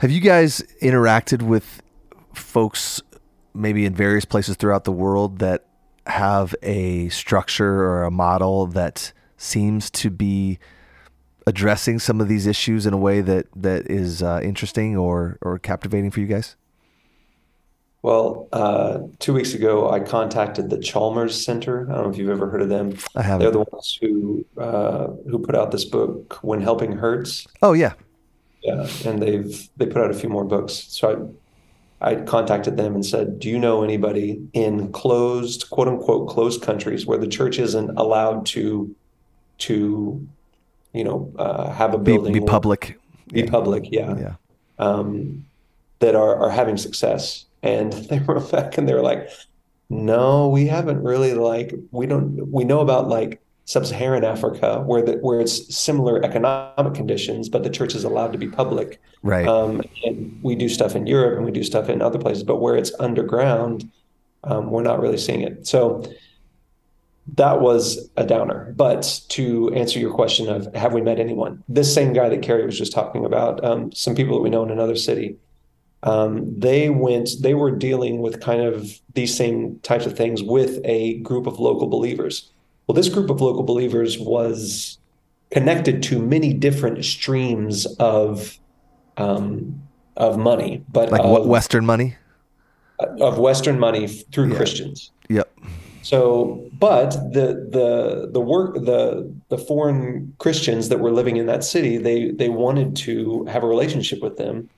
Have 0.00 0.10
you 0.10 0.20
guys 0.20 0.62
interacted 0.82 1.42
with 1.42 1.82
folks 2.34 3.00
maybe 3.54 3.84
in 3.84 3.94
various 3.94 4.24
places 4.24 4.56
throughout 4.56 4.84
the 4.84 4.92
world 4.92 5.38
that 5.38 5.66
have 6.06 6.54
a 6.62 7.08
structure 7.08 7.82
or 7.82 8.04
a 8.04 8.10
model 8.10 8.66
that 8.66 9.12
seems 9.36 9.90
to 9.90 10.10
be 10.10 10.58
addressing 11.46 11.98
some 11.98 12.20
of 12.20 12.28
these 12.28 12.46
issues 12.46 12.86
in 12.86 12.92
a 12.92 12.96
way 12.96 13.20
that 13.20 13.46
that 13.56 13.90
is 13.90 14.22
uh, 14.22 14.40
interesting 14.42 14.96
or 14.96 15.38
or 15.40 15.58
captivating 15.58 16.10
for 16.10 16.20
you 16.20 16.26
guys? 16.26 16.56
Well, 18.08 18.48
uh, 18.52 18.98
two 19.18 19.32
weeks 19.32 19.54
ago, 19.54 19.88
I 19.90 19.98
contacted 19.98 20.68
the 20.68 20.76
Chalmers 20.76 21.42
Center. 21.42 21.88
I 21.90 21.94
don't 21.94 22.04
know 22.04 22.10
if 22.10 22.18
you've 22.18 22.28
ever 22.28 22.50
heard 22.50 22.60
of 22.60 22.68
them. 22.68 22.98
I 23.16 23.22
have. 23.22 23.40
They're 23.40 23.50
the 23.50 23.60
ones 23.60 23.98
who 23.98 24.44
uh, 24.58 25.06
who 25.30 25.38
put 25.38 25.54
out 25.54 25.70
this 25.70 25.86
book, 25.86 26.38
When 26.42 26.60
Helping 26.60 26.92
Hurts. 26.92 27.46
Oh 27.62 27.72
yeah. 27.72 27.94
Yeah, 28.62 28.86
and 29.06 29.22
they've 29.22 29.70
they 29.78 29.86
put 29.86 30.02
out 30.02 30.10
a 30.10 30.14
few 30.14 30.28
more 30.28 30.44
books. 30.44 30.74
So 30.74 31.32
I 32.02 32.10
I 32.10 32.14
contacted 32.16 32.76
them 32.76 32.94
and 32.94 33.06
said, 33.06 33.38
"Do 33.38 33.48
you 33.48 33.58
know 33.58 33.82
anybody 33.82 34.38
in 34.52 34.92
closed, 34.92 35.70
quote 35.70 35.88
unquote, 35.88 36.28
closed 36.28 36.60
countries 36.60 37.06
where 37.06 37.16
the 37.16 37.26
church 37.26 37.58
isn't 37.58 37.88
allowed 37.96 38.44
to 38.48 38.94
to 39.60 40.28
you 40.92 41.04
know 41.04 41.32
uh, 41.38 41.70
have 41.70 41.94
a 41.94 41.98
Be, 41.98 42.12
building 42.12 42.34
be 42.34 42.40
or 42.40 42.46
public. 42.46 43.00
be 43.32 43.44
public, 43.44 43.90
yeah, 43.90 44.14
Yeah. 44.18 44.34
um, 44.78 45.46
that 46.00 46.14
are 46.14 46.36
are 46.36 46.50
having 46.50 46.76
success?" 46.76 47.46
And 47.64 47.92
they 48.10 48.20
wrote 48.20 48.52
back 48.52 48.78
and 48.78 48.88
they 48.88 48.94
were 48.94 49.02
like, 49.02 49.28
"No, 49.90 50.48
we 50.48 50.66
haven't 50.66 51.02
really 51.02 51.34
like 51.34 51.74
we 51.90 52.06
don't 52.06 52.50
we 52.52 52.64
know 52.64 52.80
about 52.80 53.08
like." 53.08 53.40
Sub-Saharan 53.66 54.24
Africa, 54.24 54.82
where 54.84 55.00
the, 55.00 55.12
where 55.22 55.40
it's 55.40 55.74
similar 55.74 56.22
economic 56.22 56.92
conditions, 56.92 57.48
but 57.48 57.62
the 57.62 57.70
church 57.70 57.94
is 57.94 58.04
allowed 58.04 58.30
to 58.32 58.38
be 58.38 58.46
public. 58.46 59.00
Right. 59.22 59.48
Um, 59.48 59.80
and 60.04 60.38
we 60.42 60.54
do 60.54 60.68
stuff 60.68 60.94
in 60.94 61.06
Europe 61.06 61.38
and 61.38 61.46
we 61.46 61.50
do 61.50 61.64
stuff 61.64 61.88
in 61.88 62.02
other 62.02 62.18
places, 62.18 62.42
but 62.42 62.56
where 62.56 62.76
it's 62.76 62.92
underground, 63.00 63.90
um, 64.44 64.70
we're 64.70 64.82
not 64.82 65.00
really 65.00 65.16
seeing 65.16 65.40
it. 65.40 65.66
So 65.66 66.04
that 67.36 67.60
was 67.60 68.10
a 68.16 68.26
downer. 68.26 68.72
But 68.76 69.22
to 69.30 69.72
answer 69.74 69.98
your 69.98 70.12
question 70.12 70.48
of 70.48 70.72
have 70.74 70.92
we 70.92 71.00
met 71.00 71.18
anyone, 71.18 71.62
this 71.68 71.92
same 71.92 72.12
guy 72.12 72.28
that 72.28 72.42
Carrie 72.42 72.66
was 72.66 72.78
just 72.78 72.92
talking 72.92 73.24
about, 73.24 73.64
um, 73.64 73.90
some 73.92 74.14
people 74.14 74.36
that 74.36 74.42
we 74.42 74.50
know 74.50 74.62
in 74.62 74.70
another 74.70 74.96
city, 74.96 75.36
um, 76.04 76.58
they 76.58 76.90
went, 76.90 77.30
they 77.40 77.54
were 77.54 77.70
dealing 77.70 78.20
with 78.20 78.40
kind 78.40 78.60
of 78.60 79.00
these 79.14 79.34
same 79.34 79.78
types 79.80 80.06
of 80.06 80.16
things 80.16 80.42
with 80.42 80.80
a 80.84 81.18
group 81.20 81.46
of 81.46 81.58
local 81.58 81.88
believers. 81.88 82.52
Well, 82.86 82.94
this 82.94 83.08
group 83.08 83.30
of 83.30 83.40
local 83.40 83.62
believers 83.62 84.18
was 84.18 84.98
connected 85.50 86.02
to 86.04 86.20
many 86.20 86.52
different 86.52 87.04
streams 87.04 87.86
of 87.98 88.58
um, 89.16 89.80
of 90.16 90.36
money, 90.36 90.84
but 90.92 91.10
like 91.10 91.22
of, 91.22 91.30
what 91.30 91.46
Western 91.46 91.86
money? 91.86 92.16
of 92.98 93.38
Western 93.38 93.78
money 93.78 94.06
through 94.06 94.50
Yeah. 94.50 94.56
Christians. 94.56 95.10
Yep. 95.28 95.58
So, 96.02 96.68
but 96.78 97.12
the 97.32 97.66
the 97.70 98.28
the 98.30 98.40
work 98.40 98.74
the 98.74 99.32
the 99.48 99.56
foreign 99.56 100.34
Christians 100.38 100.90
that 100.90 101.00
were 101.00 101.10
living 101.10 101.38
in 101.38 101.46
that 101.46 101.64
city, 101.64 101.96
they 101.96 102.30
they 102.30 102.50
wanted 102.50 102.94
to 102.96 103.44
have 103.46 103.64
a 103.64 103.66
relationship 103.66 104.20
with 104.20 104.36
them. 104.36 104.68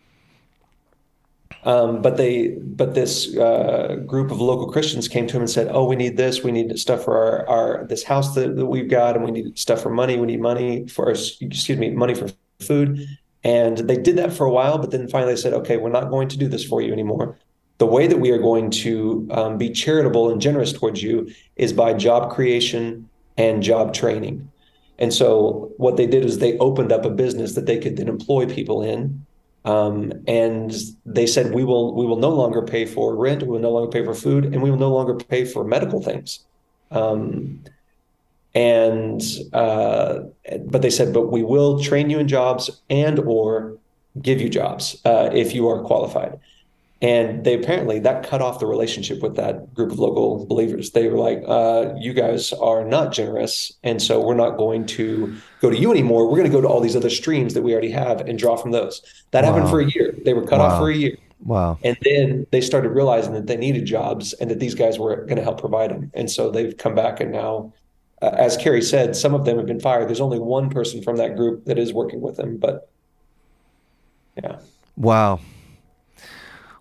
Um, 1.64 2.00
but 2.00 2.16
they 2.16 2.48
but 2.48 2.94
this 2.94 3.36
uh, 3.36 3.96
group 4.06 4.30
of 4.30 4.40
local 4.40 4.70
Christians 4.70 5.08
came 5.08 5.26
to 5.26 5.36
him 5.36 5.42
and 5.42 5.50
said, 5.50 5.68
"Oh, 5.70 5.84
we 5.84 5.96
need 5.96 6.16
this. 6.16 6.44
We 6.44 6.52
need 6.52 6.78
stuff 6.78 7.04
for 7.04 7.16
our, 7.16 7.48
our 7.48 7.86
this 7.86 8.04
house 8.04 8.34
that, 8.34 8.56
that 8.56 8.66
we've 8.66 8.88
got, 8.88 9.16
and 9.16 9.24
we 9.24 9.30
need 9.30 9.58
stuff 9.58 9.82
for 9.82 9.90
money. 9.90 10.16
We 10.16 10.26
need 10.26 10.40
money 10.40 10.86
for 10.86 11.10
excuse 11.10 11.78
me, 11.78 11.90
money 11.90 12.14
for 12.14 12.30
food." 12.60 13.06
And 13.42 13.78
they 13.78 13.96
did 13.96 14.16
that 14.16 14.32
for 14.32 14.44
a 14.44 14.50
while, 14.50 14.78
but 14.78 14.90
then 14.90 15.08
finally 15.08 15.34
they 15.34 15.40
said, 15.40 15.54
"Okay, 15.54 15.76
we're 15.76 15.90
not 15.90 16.10
going 16.10 16.28
to 16.28 16.38
do 16.38 16.46
this 16.46 16.64
for 16.64 16.80
you 16.80 16.92
anymore 16.92 17.36
the 17.78 17.86
way 17.86 18.06
that 18.06 18.18
we 18.18 18.30
are 18.30 18.38
going 18.38 18.70
to 18.70 19.28
um, 19.30 19.58
be 19.58 19.70
charitable 19.70 20.30
and 20.30 20.40
generous 20.40 20.72
towards 20.72 21.02
you 21.02 21.30
is 21.56 21.72
by 21.72 21.92
job 21.92 22.32
creation 22.32 23.08
and 23.36 23.62
job 23.62 23.92
training. 23.92 24.50
And 24.98 25.12
so 25.12 25.72
what 25.76 25.98
they 25.98 26.06
did 26.06 26.24
is 26.24 26.38
they 26.38 26.56
opened 26.58 26.90
up 26.90 27.04
a 27.04 27.10
business 27.10 27.54
that 27.54 27.66
they 27.66 27.78
could 27.78 27.96
then 27.96 28.08
employ 28.08 28.46
people 28.46 28.82
in. 28.82 29.26
Um, 29.66 30.12
and 30.28 30.72
they 31.04 31.26
said 31.26 31.52
we 31.52 31.64
will 31.64 31.92
we 31.94 32.06
will 32.06 32.18
no 32.18 32.30
longer 32.30 32.62
pay 32.62 32.86
for 32.86 33.16
rent, 33.16 33.42
we 33.42 33.48
will 33.48 33.58
no 33.58 33.72
longer 33.72 33.90
pay 33.90 34.04
for 34.04 34.14
food, 34.14 34.44
and 34.44 34.62
we 34.62 34.70
will 34.70 34.78
no 34.78 34.92
longer 34.92 35.14
pay 35.16 35.44
for 35.44 35.64
medical 35.64 36.00
things. 36.00 36.44
Um, 36.92 37.64
and 38.54 39.20
uh, 39.52 40.20
but 40.66 40.82
they 40.82 40.90
said, 40.90 41.12
but 41.12 41.32
we 41.32 41.42
will 41.42 41.80
train 41.80 42.08
you 42.10 42.20
in 42.20 42.28
jobs 42.28 42.80
and 42.88 43.18
or 43.18 43.76
give 44.22 44.40
you 44.40 44.48
jobs 44.48 45.00
uh, 45.04 45.30
if 45.34 45.52
you 45.52 45.68
are 45.68 45.82
qualified. 45.82 46.38
And 47.02 47.44
they 47.44 47.52
apparently 47.52 47.98
that 48.00 48.26
cut 48.26 48.40
off 48.40 48.58
the 48.58 48.66
relationship 48.66 49.20
with 49.20 49.36
that 49.36 49.74
group 49.74 49.92
of 49.92 49.98
local 49.98 50.46
believers. 50.46 50.92
They 50.92 51.08
were 51.08 51.18
like, 51.18 51.42
uh, 51.46 51.92
"You 51.98 52.14
guys 52.14 52.54
are 52.54 52.86
not 52.86 53.12
generous, 53.12 53.70
and 53.82 54.00
so 54.00 54.18
we're 54.18 54.34
not 54.34 54.56
going 54.56 54.86
to 54.86 55.36
go 55.60 55.68
to 55.68 55.76
you 55.76 55.90
anymore. 55.90 56.26
We're 56.26 56.38
going 56.38 56.50
to 56.50 56.56
go 56.56 56.62
to 56.62 56.68
all 56.68 56.80
these 56.80 56.96
other 56.96 57.10
streams 57.10 57.52
that 57.52 57.60
we 57.60 57.72
already 57.72 57.90
have 57.90 58.22
and 58.22 58.38
draw 58.38 58.56
from 58.56 58.70
those." 58.70 59.02
That 59.32 59.44
wow. 59.44 59.52
happened 59.52 59.70
for 59.70 59.80
a 59.80 59.90
year. 59.90 60.14
They 60.24 60.32
were 60.32 60.46
cut 60.46 60.58
wow. 60.58 60.68
off 60.68 60.78
for 60.78 60.88
a 60.88 60.94
year. 60.94 61.18
Wow. 61.44 61.78
And 61.84 61.96
then 62.02 62.46
they 62.50 62.60
started 62.60 62.90
realizing 62.90 63.34
that 63.34 63.46
they 63.46 63.56
needed 63.56 63.84
jobs 63.84 64.32
and 64.34 64.50
that 64.50 64.58
these 64.58 64.74
guys 64.74 64.98
were 64.98 65.16
going 65.16 65.36
to 65.36 65.42
help 65.42 65.60
provide 65.60 65.90
them. 65.90 66.10
And 66.14 66.30
so 66.30 66.50
they've 66.50 66.76
come 66.76 66.94
back 66.94 67.20
and 67.20 67.30
now, 67.30 67.72
uh, 68.22 68.30
as 68.36 68.56
Kerry 68.56 68.82
said, 68.82 69.14
some 69.14 69.34
of 69.34 69.44
them 69.44 69.58
have 69.58 69.66
been 69.66 69.80
fired. 69.80 70.08
There's 70.08 70.20
only 70.20 70.38
one 70.38 70.70
person 70.70 71.02
from 71.02 71.16
that 71.16 71.36
group 71.36 71.66
that 71.66 71.78
is 71.78 71.92
working 71.92 72.20
with 72.20 72.36
them, 72.36 72.56
but 72.56 72.88
yeah. 74.42 74.60
Wow. 74.96 75.40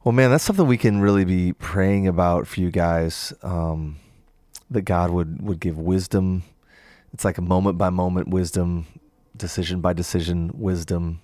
Well, 0.06 0.13
man, 0.13 0.30
that's 0.30 0.44
something 0.44 0.68
we 0.68 0.78
can 0.78 1.02
really 1.02 1.26
be 1.26 1.54
praying 1.54 2.08
about 2.08 2.46
for 2.46 2.62
you 2.62 2.70
guys. 2.70 3.34
Um, 3.41 3.98
that 4.70 4.84
God 4.84 5.10
would 5.10 5.41
would 5.41 5.60
give 5.60 5.80
wisdom. 5.80 6.44
It's 7.12 7.26
like 7.26 7.39
a 7.39 7.41
moment 7.41 7.80
by 7.80 7.89
moment 7.89 8.28
wisdom, 8.28 8.86
decision 9.36 9.82
by 9.82 9.94
decision 9.94 10.52
wisdom. 10.54 11.22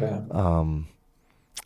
Yeah. 0.00 0.22
Um, 0.32 0.88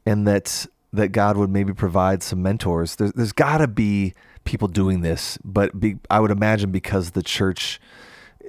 and 0.05 0.27
that 0.29 0.67
that 0.93 1.09
God 1.09 1.39
would 1.39 1.49
maybe 1.49 1.73
provide 1.73 2.23
some 2.23 2.43
mentors. 2.43 2.97
There's 2.97 3.13
there's 3.13 3.33
got 3.33 3.59
to 3.59 3.67
be 3.67 4.13
people 4.45 4.69
doing 4.69 5.01
this, 5.01 5.39
but 5.43 5.81
be, 5.81 5.97
I 6.11 6.21
would 6.21 6.31
imagine 6.31 6.71
because 6.71 7.13
the 7.13 7.23
church 7.23 7.81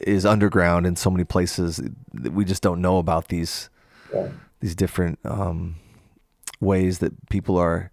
is 0.01 0.25
underground 0.25 0.85
in 0.85 0.97
so 0.97 1.09
many 1.09 1.23
places, 1.23 1.79
we 2.11 2.43
just 2.43 2.63
don't 2.63 2.81
know 2.81 2.97
about 2.97 3.29
these 3.29 3.69
yeah. 4.13 4.27
these 4.59 4.75
different 4.75 5.19
um, 5.23 5.75
ways 6.63 6.99
that 6.99 7.29
people 7.29 7.57
are 7.57 7.91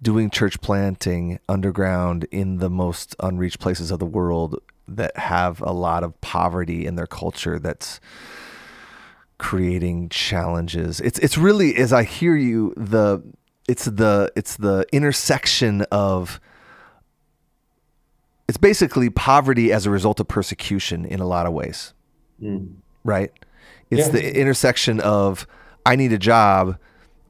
doing 0.00 0.30
church 0.30 0.60
planting 0.60 1.38
underground 1.48 2.24
in 2.30 2.58
the 2.58 2.70
most 2.70 3.16
unreached 3.20 3.58
places 3.58 3.90
of 3.90 3.98
the 3.98 4.06
world 4.06 4.60
that 4.86 5.16
have 5.16 5.60
a 5.60 5.72
lot 5.72 6.04
of 6.04 6.18
poverty 6.20 6.86
in 6.86 6.94
their 6.94 7.06
culture 7.06 7.58
that's 7.58 8.00
creating 9.38 10.08
challenges. 10.08 11.00
It's 11.00 11.18
it's 11.18 11.38
really 11.38 11.76
as 11.76 11.92
I 11.92 12.02
hear 12.04 12.36
you 12.36 12.74
the 12.76 13.22
it's 13.68 13.84
the 13.84 14.32
it's 14.34 14.56
the 14.56 14.86
intersection 14.92 15.82
of 15.92 16.40
it's 18.48 18.58
basically 18.58 19.10
poverty 19.10 19.72
as 19.72 19.84
a 19.84 19.90
result 19.90 20.20
of 20.20 20.28
persecution 20.28 21.04
in 21.04 21.20
a 21.20 21.26
lot 21.26 21.46
of 21.46 21.52
ways. 21.52 21.92
Mm. 22.42 22.76
Right? 23.04 23.32
It's 23.90 24.06
yeah. 24.06 24.12
the 24.12 24.40
intersection 24.40 25.00
of 25.00 25.46
I 25.84 25.96
need 25.96 26.12
a 26.12 26.18
job 26.18 26.78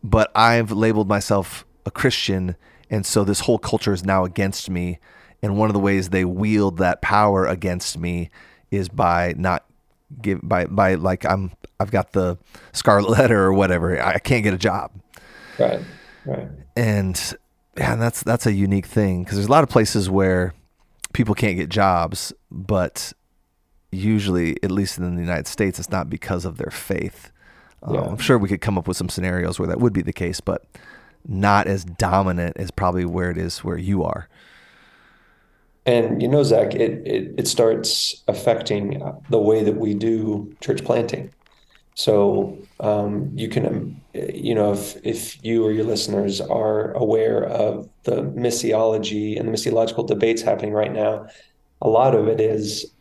but 0.02 0.30
I've 0.34 0.70
labeled 0.70 1.08
myself 1.08 1.64
a 1.86 1.90
Christian, 1.90 2.56
and 2.90 3.04
so 3.04 3.24
this 3.24 3.40
whole 3.40 3.58
culture 3.58 3.92
is 3.92 4.04
now 4.04 4.24
against 4.24 4.70
me. 4.70 4.98
And 5.42 5.56
one 5.56 5.68
of 5.68 5.74
the 5.74 5.80
ways 5.80 6.10
they 6.10 6.24
wield 6.24 6.78
that 6.78 7.00
power 7.00 7.46
against 7.46 7.98
me 7.98 8.30
is 8.70 8.88
by 8.88 9.34
not 9.36 9.64
give 10.20 10.40
by 10.42 10.66
by 10.66 10.94
like 10.94 11.24
I'm 11.24 11.52
I've 11.78 11.90
got 11.90 12.12
the 12.12 12.38
scarlet 12.72 13.10
letter 13.18 13.40
or 13.40 13.52
whatever. 13.52 14.00
I 14.02 14.18
can't 14.18 14.42
get 14.42 14.54
a 14.54 14.58
job. 14.58 14.90
Right. 15.58 15.80
Right. 16.24 16.48
And 16.76 17.36
yeah, 17.76 17.96
that's 17.96 18.22
that's 18.22 18.46
a 18.46 18.52
unique 18.52 18.86
thing 18.86 19.22
because 19.22 19.36
there's 19.36 19.48
a 19.48 19.50
lot 19.50 19.62
of 19.62 19.70
places 19.70 20.10
where 20.10 20.54
people 21.12 21.34
can't 21.34 21.56
get 21.56 21.68
jobs, 21.68 22.32
but 22.50 23.12
usually, 23.90 24.62
at 24.62 24.70
least 24.70 24.98
in 24.98 25.14
the 25.14 25.22
United 25.22 25.46
States, 25.46 25.78
it's 25.78 25.90
not 25.90 26.10
because 26.10 26.44
of 26.44 26.58
their 26.58 26.70
faith. 26.70 27.30
Um, 27.82 27.94
yeah. 27.94 28.00
I'm 28.02 28.18
sure 28.18 28.38
we 28.38 28.48
could 28.48 28.60
come 28.60 28.78
up 28.78 28.88
with 28.88 28.96
some 28.96 29.08
scenarios 29.08 29.58
where 29.58 29.68
that 29.68 29.80
would 29.80 29.92
be 29.92 30.02
the 30.02 30.12
case, 30.12 30.40
but 30.40 30.64
not 31.26 31.66
as 31.66 31.84
dominant 31.84 32.56
as 32.56 32.70
probably 32.70 33.04
where 33.04 33.30
it 33.30 33.38
is 33.38 33.58
where 33.64 33.78
you 33.78 34.04
are. 34.04 34.28
And 35.86 36.20
you 36.20 36.28
know, 36.28 36.42
Zach, 36.42 36.74
it, 36.74 37.06
it, 37.06 37.34
it 37.38 37.48
starts 37.48 38.22
affecting 38.28 39.02
the 39.30 39.38
way 39.38 39.64
that 39.64 39.76
we 39.76 39.94
do 39.94 40.54
church 40.60 40.84
planting. 40.84 41.32
So 41.94 42.56
um, 42.78 43.32
you 43.34 43.48
can, 43.48 44.00
you 44.14 44.54
know, 44.54 44.72
if 44.72 44.96
if 45.04 45.42
you 45.44 45.64
or 45.64 45.72
your 45.72 45.84
listeners 45.84 46.40
are 46.40 46.92
aware 46.92 47.44
of 47.44 47.88
the 48.04 48.22
missiology 48.22 49.38
and 49.38 49.48
the 49.48 49.52
missiological 49.52 50.06
debates 50.06 50.42
happening 50.42 50.72
right 50.72 50.92
now, 50.92 51.26
a 51.80 51.88
lot 51.88 52.14
of 52.14 52.28
it 52.28 52.40
is 52.40 52.92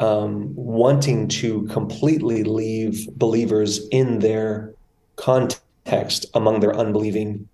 um, 0.00 0.54
wanting 0.54 1.28
to 1.28 1.62
completely 1.66 2.42
leave 2.42 3.08
believers 3.16 3.86
in 3.88 4.18
their 4.18 4.74
context 5.16 6.26
among 6.34 6.60
their 6.60 6.74
unbelieving 6.74 7.48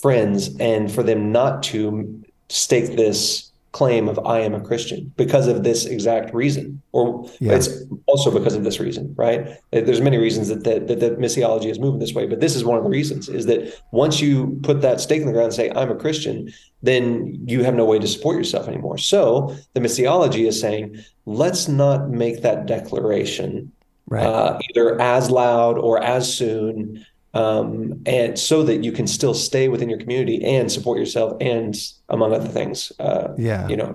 friends 0.00 0.56
and 0.60 0.90
for 0.90 1.02
them 1.02 1.32
not 1.32 1.62
to 1.64 2.22
stake 2.48 2.96
this 2.96 3.47
claim 3.72 4.08
of 4.08 4.18
I 4.24 4.40
am 4.40 4.54
a 4.54 4.60
Christian 4.60 5.12
because 5.16 5.46
of 5.46 5.62
this 5.62 5.84
exact 5.84 6.32
reason, 6.34 6.80
or 6.92 7.28
yeah. 7.38 7.52
it's 7.52 7.68
also 8.06 8.30
because 8.30 8.54
of 8.54 8.64
this 8.64 8.80
reason, 8.80 9.14
right? 9.16 9.58
There's 9.70 10.00
many 10.00 10.16
reasons 10.16 10.48
that 10.48 10.64
the, 10.64 10.80
that 10.80 11.00
the 11.00 11.10
missiology 11.10 11.70
is 11.70 11.78
moving 11.78 12.00
this 12.00 12.14
way, 12.14 12.26
but 12.26 12.40
this 12.40 12.56
is 12.56 12.64
one 12.64 12.78
of 12.78 12.84
the 12.84 12.90
reasons 12.90 13.28
is 13.28 13.46
that 13.46 13.80
once 13.92 14.20
you 14.20 14.58
put 14.62 14.80
that 14.80 15.00
stake 15.00 15.20
in 15.20 15.26
the 15.26 15.32
ground 15.32 15.46
and 15.46 15.54
say 15.54 15.70
I'm 15.70 15.90
a 15.90 15.96
Christian, 15.96 16.52
then 16.82 17.38
you 17.46 17.62
have 17.62 17.74
no 17.74 17.84
way 17.84 17.98
to 17.98 18.08
support 18.08 18.36
yourself 18.36 18.68
anymore. 18.68 18.98
So 18.98 19.54
the 19.74 19.80
missiology 19.80 20.46
is 20.48 20.58
saying 20.58 20.98
let's 21.26 21.68
not 21.68 22.08
make 22.08 22.42
that 22.42 22.66
declaration 22.66 23.70
right. 24.06 24.24
uh, 24.24 24.58
either 24.70 25.00
as 25.00 25.30
loud 25.30 25.78
or 25.78 26.02
as 26.02 26.32
soon 26.32 27.04
um, 27.38 28.02
and 28.06 28.38
so 28.38 28.62
that 28.64 28.82
you 28.82 28.92
can 28.92 29.06
still 29.06 29.34
stay 29.34 29.68
within 29.68 29.88
your 29.88 29.98
community 29.98 30.44
and 30.44 30.72
support 30.72 30.98
yourself 30.98 31.36
and 31.40 31.76
among 32.08 32.32
other 32.34 32.48
things 32.48 32.92
uh, 32.98 33.32
yeah. 33.38 33.68
you 33.68 33.76
know 33.76 33.94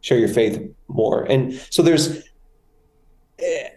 share 0.00 0.18
your 0.18 0.28
faith 0.28 0.60
more. 0.88 1.24
And 1.24 1.54
so 1.70 1.82
there's 1.82 2.22
eh, 3.38 3.68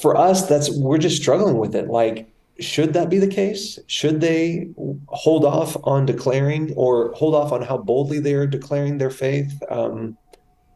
for 0.00 0.16
us 0.16 0.48
that's 0.48 0.70
we're 0.70 0.98
just 0.98 1.20
struggling 1.20 1.58
with 1.58 1.74
it. 1.74 1.88
Like 1.88 2.32
should 2.60 2.94
that 2.94 3.08
be 3.08 3.18
the 3.18 3.28
case? 3.28 3.78
Should 3.86 4.20
they 4.20 4.70
hold 5.06 5.44
off 5.44 5.76
on 5.84 6.06
declaring 6.06 6.72
or 6.74 7.12
hold 7.12 7.34
off 7.34 7.52
on 7.52 7.62
how 7.62 7.78
boldly 7.78 8.18
they 8.18 8.34
are 8.34 8.46
declaring 8.46 8.98
their 8.98 9.10
faith? 9.10 9.62
Um, 9.70 10.16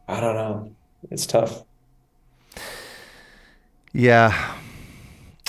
i 0.07 0.19
don't 0.19 0.35
know. 0.35 0.75
It's 1.09 1.25
tough. 1.25 1.63
Yeah. 3.93 4.55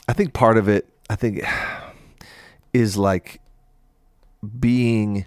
I 0.09 0.13
think 0.13 0.33
part 0.33 0.59
of 0.59 0.69
it 0.69 0.89
i 1.11 1.17
think 1.17 1.45
is 2.75 2.99
like 2.99 3.41
being 4.59 5.27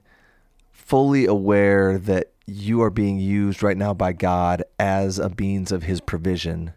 fully 0.72 1.26
aware 1.26 1.98
that 1.98 2.32
you 2.46 2.82
are 2.82 2.90
being 2.90 3.20
used 3.20 3.64
right 3.64 3.78
now 3.78 3.94
by 3.94 4.14
God 4.14 4.64
as 4.78 5.18
a 5.18 5.32
means 5.38 5.72
of 5.72 5.84
his 5.84 6.00
provision. 6.00 6.74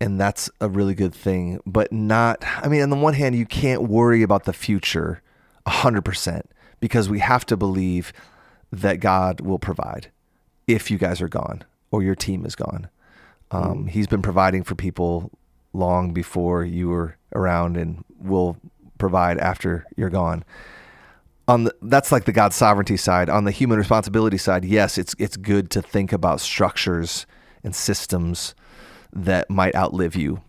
And 0.00 0.20
that's 0.20 0.50
a 0.60 0.68
really 0.68 0.94
good 0.94 1.14
thing, 1.14 1.60
but 1.66 1.92
not, 1.92 2.42
I 2.62 2.68
mean, 2.68 2.82
on 2.82 2.90
the 2.90 2.96
one 2.96 3.14
hand, 3.14 3.34
you 3.34 3.46
can't 3.46 3.82
worry 3.82 4.22
about 4.22 4.44
the 4.44 4.52
future 4.52 5.22
100% 5.66 6.42
because 6.80 7.08
we 7.08 7.18
have 7.18 7.44
to 7.46 7.56
believe 7.56 8.12
that 8.72 9.00
God 9.00 9.40
will 9.40 9.58
provide 9.58 10.10
if 10.66 10.90
you 10.90 10.98
guys 10.98 11.20
are 11.20 11.28
gone 11.28 11.64
or 11.90 12.02
your 12.02 12.14
team 12.14 12.46
is 12.46 12.54
gone. 12.54 12.88
Um, 13.50 13.84
mm. 13.84 13.90
He's 13.90 14.06
been 14.06 14.22
providing 14.22 14.62
for 14.62 14.74
people 14.74 15.30
long 15.72 16.12
before 16.12 16.64
you 16.64 16.88
were 16.88 17.16
around 17.34 17.76
and 17.76 18.04
will 18.18 18.56
provide 19.00 19.38
after 19.38 19.84
you're 19.96 20.10
gone. 20.10 20.44
on 21.48 21.64
the 21.64 21.74
that's 21.82 22.12
like 22.12 22.24
the 22.24 22.32
God 22.32 22.52
sovereignty 22.52 22.96
side. 22.96 23.28
On 23.28 23.44
the 23.44 23.50
human 23.50 23.78
responsibility 23.78 24.38
side, 24.38 24.64
yes, 24.64 24.96
it's 24.98 25.14
it's 25.18 25.36
good 25.36 25.70
to 25.72 25.82
think 25.82 26.12
about 26.12 26.40
structures 26.40 27.26
and 27.64 27.74
systems 27.74 28.54
that 29.12 29.50
might 29.50 29.74
outlive 29.74 30.14
you. 30.14 30.40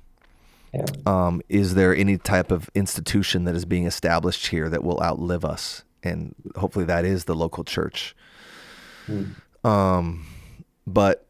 Yeah. 0.74 0.86
Um, 1.06 1.42
is 1.50 1.74
there 1.74 1.96
any 1.96 2.18
type 2.18 2.52
of 2.52 2.70
institution 2.76 3.44
that 3.46 3.56
is 3.56 3.66
being 3.66 3.86
established 3.86 4.48
here 4.48 4.70
that 4.70 4.84
will 4.84 5.02
outlive 5.02 5.44
us? 5.44 5.84
And 6.04 6.36
hopefully 6.56 6.86
that 6.86 7.04
is 7.04 7.26
the 7.26 7.36
local 7.36 7.64
church. 7.64 8.16
Um, 9.64 10.26
but 10.88 11.26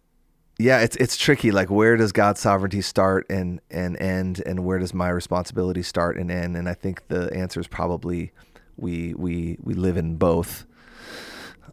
yeah, 0.61 0.79
it's 0.79 0.95
it's 0.97 1.17
tricky. 1.17 1.51
Like, 1.51 1.69
where 1.69 1.97
does 1.97 2.11
God's 2.11 2.39
sovereignty 2.39 2.81
start 2.81 3.25
and 3.29 3.59
and 3.69 3.99
end, 4.01 4.41
and 4.45 4.63
where 4.65 4.79
does 4.79 4.93
my 4.93 5.09
responsibility 5.09 5.83
start 5.83 6.17
and 6.17 6.31
end? 6.31 6.55
And 6.55 6.69
I 6.69 6.73
think 6.73 7.07
the 7.07 7.33
answer 7.33 7.59
is 7.59 7.67
probably 7.67 8.31
we 8.77 9.13
we 9.15 9.57
we 9.61 9.73
live 9.73 9.97
in 9.97 10.15
both. 10.17 10.65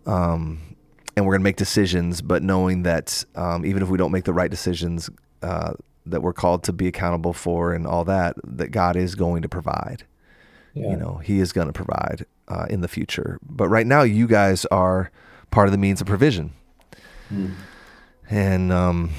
Um, 0.07 0.77
and 1.17 1.27
we're 1.27 1.35
gonna 1.35 1.45
make 1.45 1.57
decisions, 1.57 2.23
but 2.23 2.43
knowing 2.43 2.85
that 2.85 3.25
um, 3.35 3.67
even 3.67 3.83
if 3.83 3.89
we 3.89 3.99
don't 3.99 4.13
make 4.13 4.25
the 4.25 4.33
right 4.33 4.51
decisions, 4.51 5.11
uh, 5.43 5.73
that 6.07 6.23
we're 6.23 6.33
called 6.33 6.63
to 6.65 6.73
be 6.73 6.87
accountable 6.87 7.33
for 7.33 7.73
and 7.75 7.87
all 7.87 8.05
that, 8.05 8.37
that 8.45 8.71
God 8.71 8.97
is 8.97 9.15
going 9.15 9.43
to 9.43 9.49
provide. 9.49 10.05
Yeah. 10.75 10.91
You 10.91 10.97
know, 10.97 11.17
He 11.17 11.41
is 11.41 11.53
going 11.53 11.67
to 11.67 11.73
provide 11.73 12.25
uh, 12.47 12.67
in 12.71 12.81
the 12.81 12.89
future. 12.89 13.39
But 13.43 13.69
right 13.69 13.87
now, 13.87 14.03
you 14.03 14.27
guys 14.27 14.65
are 14.67 15.11
part 15.51 15.69
of 15.69 15.73
the 15.73 15.79
means 15.79 16.01
of 16.01 16.07
provision, 16.07 16.53
Hmm. 17.29 17.51
And 18.29 18.73
um, 18.73 19.11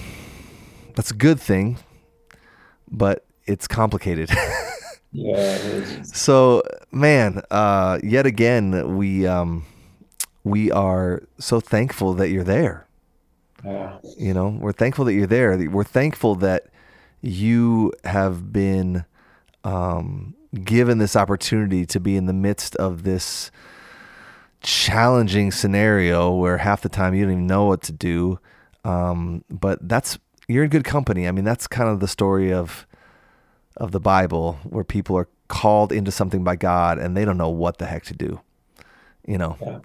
that's 0.95 1.11
a 1.11 1.15
good 1.15 1.39
thing. 1.39 1.77
But 2.91 3.25
it's 3.45 3.67
complicated. 3.67 4.29
Yeah. 5.11 5.37
it 5.37 6.01
is. 6.01 6.11
so, 6.13 6.61
man, 6.91 7.41
uh, 7.49 7.97
yet 8.03 8.27
again, 8.27 8.95
we 8.95 9.25
um, 9.25 9.65
we 10.43 10.71
are 10.71 11.23
so 11.39 11.59
thankful 11.59 12.13
that 12.13 12.29
you're 12.29 12.43
there. 12.43 12.85
Yeah. 13.65 13.97
You 14.17 14.33
know, 14.33 14.49
we're 14.49 14.71
thankful 14.71 15.05
that 15.05 15.13
you're 15.13 15.27
there. 15.27 15.57
We're 15.69 15.83
thankful 15.83 16.35
that 16.35 16.67
you 17.21 17.91
have 18.03 18.53
been 18.53 19.05
um, 19.63 20.35
given 20.63 20.99
this 20.99 21.15
opportunity 21.15 21.85
to 21.87 21.99
be 21.99 22.15
in 22.15 22.25
the 22.25 22.33
midst 22.33 22.75
of 22.77 23.03
this 23.03 23.51
challenging 24.61 25.51
scenario 25.51 26.33
where 26.33 26.57
half 26.57 26.81
the 26.81 26.89
time 26.89 27.13
you 27.13 27.23
don't 27.23 27.33
even 27.33 27.47
know 27.47 27.65
what 27.65 27.81
to 27.83 27.91
do. 27.91 28.39
Um, 28.83 29.43
but 29.49 29.79
that's 29.87 30.17
you're 30.47 30.63
in 30.63 30.69
good 30.69 30.83
company. 30.85 31.27
I 31.27 31.31
mean, 31.31 31.45
that's 31.45 31.67
kind 31.67 31.89
of 31.89 31.99
the 31.99 32.07
story 32.07 32.51
of 32.53 32.85
of 33.77 33.91
the 33.91 33.99
Bible 33.99 34.59
where 34.63 34.83
people 34.83 35.15
are 35.17 35.27
called 35.47 35.91
into 35.91 36.11
something 36.11 36.43
by 36.43 36.55
God 36.55 36.97
and 36.99 37.15
they 37.15 37.25
don't 37.25 37.37
know 37.37 37.49
what 37.49 37.77
the 37.77 37.85
heck 37.85 38.03
to 38.05 38.13
do. 38.13 38.41
You 39.27 39.37
know 39.37 39.57
Yeah. 39.61 39.79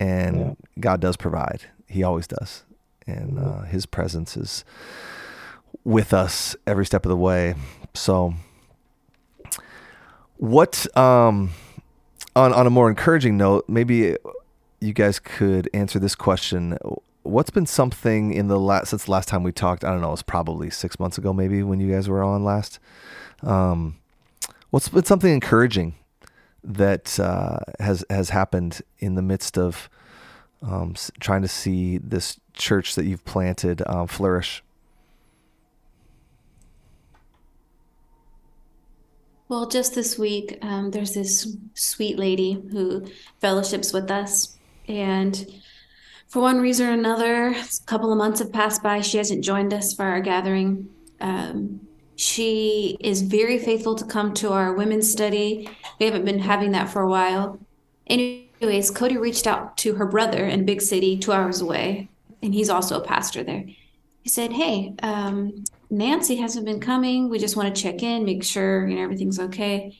and 0.00 0.36
Yeah. 0.38 0.52
God 0.80 1.00
does 1.00 1.16
provide. 1.16 1.62
He 1.88 2.02
always 2.02 2.26
does, 2.26 2.64
and 3.06 3.38
uh, 3.38 3.62
His 3.62 3.86
presence 3.86 4.36
is 4.36 4.64
with 5.84 6.12
us 6.12 6.56
every 6.66 6.86
step 6.86 7.04
of 7.04 7.10
the 7.10 7.16
way. 7.16 7.54
So, 7.94 8.34
what 10.36 10.86
um, 10.96 11.50
on 12.34 12.52
on 12.52 12.66
a 12.66 12.70
more 12.70 12.88
encouraging 12.88 13.36
note, 13.36 13.64
maybe 13.68 14.16
you 14.80 14.92
guys 14.92 15.18
could 15.18 15.68
answer 15.74 15.98
this 15.98 16.14
question. 16.14 16.78
What's 17.22 17.50
been 17.50 17.66
something 17.66 18.32
in 18.32 18.48
the 18.48 18.58
last 18.58 18.90
since 18.90 19.04
the 19.04 19.10
last 19.10 19.28
time 19.28 19.42
we 19.42 19.52
talked? 19.52 19.84
I 19.84 19.90
don't 19.90 20.00
know. 20.00 20.12
It's 20.12 20.22
probably 20.22 20.70
six 20.70 20.98
months 20.98 21.18
ago, 21.18 21.32
maybe 21.32 21.62
when 21.62 21.80
you 21.80 21.92
guys 21.92 22.08
were 22.08 22.22
on 22.22 22.44
last. 22.44 22.78
Um, 23.42 23.98
what's 24.70 24.88
been 24.88 25.04
something 25.04 25.32
encouraging 25.32 25.94
that 26.64 27.18
uh, 27.20 27.58
has 27.78 28.04
has 28.10 28.30
happened 28.30 28.82
in 28.98 29.14
the 29.14 29.22
midst 29.22 29.56
of 29.56 29.88
um, 30.62 30.94
trying 31.20 31.42
to 31.42 31.48
see 31.48 31.98
this 31.98 32.40
church 32.54 32.94
that 32.96 33.04
you've 33.04 33.24
planted 33.24 33.82
um, 33.86 34.06
flourish? 34.06 34.62
Well, 39.48 39.68
just 39.68 39.94
this 39.94 40.18
week, 40.18 40.58
um, 40.62 40.92
there's 40.92 41.12
this 41.12 41.56
sweet 41.74 42.18
lady 42.18 42.54
who 42.72 43.06
fellowships 43.38 43.92
with 43.92 44.10
us. 44.10 44.56
And 44.88 45.46
for 46.32 46.40
one 46.40 46.62
reason 46.62 46.88
or 46.88 46.92
another, 46.92 47.48
a 47.48 47.64
couple 47.84 48.10
of 48.10 48.16
months 48.16 48.38
have 48.38 48.50
passed 48.50 48.82
by. 48.82 49.02
She 49.02 49.18
hasn't 49.18 49.44
joined 49.44 49.74
us 49.74 49.92
for 49.92 50.06
our 50.06 50.22
gathering. 50.22 50.88
Um, 51.20 51.86
she 52.16 52.96
is 53.00 53.20
very 53.20 53.58
faithful 53.58 53.94
to 53.96 54.06
come 54.06 54.32
to 54.34 54.50
our 54.50 54.72
women's 54.72 55.12
study. 55.12 55.68
We 56.00 56.06
haven't 56.06 56.24
been 56.24 56.38
having 56.38 56.72
that 56.72 56.88
for 56.88 57.02
a 57.02 57.08
while. 57.08 57.60
Anyways, 58.06 58.90
Cody 58.90 59.18
reached 59.18 59.46
out 59.46 59.76
to 59.78 59.96
her 59.96 60.06
brother 60.06 60.46
in 60.46 60.64
Big 60.64 60.80
City, 60.80 61.18
two 61.18 61.32
hours 61.32 61.60
away, 61.60 62.08
and 62.42 62.54
he's 62.54 62.70
also 62.70 62.98
a 62.98 63.06
pastor 63.06 63.44
there. 63.44 63.66
He 64.22 64.30
said, 64.30 64.54
Hey, 64.54 64.94
um, 65.02 65.64
Nancy 65.90 66.36
hasn't 66.36 66.64
been 66.64 66.80
coming. 66.80 67.28
We 67.28 67.38
just 67.38 67.58
want 67.58 67.76
to 67.76 67.82
check 67.82 68.02
in, 68.02 68.24
make 68.24 68.42
sure 68.42 68.88
you 68.88 68.96
know 68.96 69.02
everything's 69.02 69.38
okay. 69.38 69.98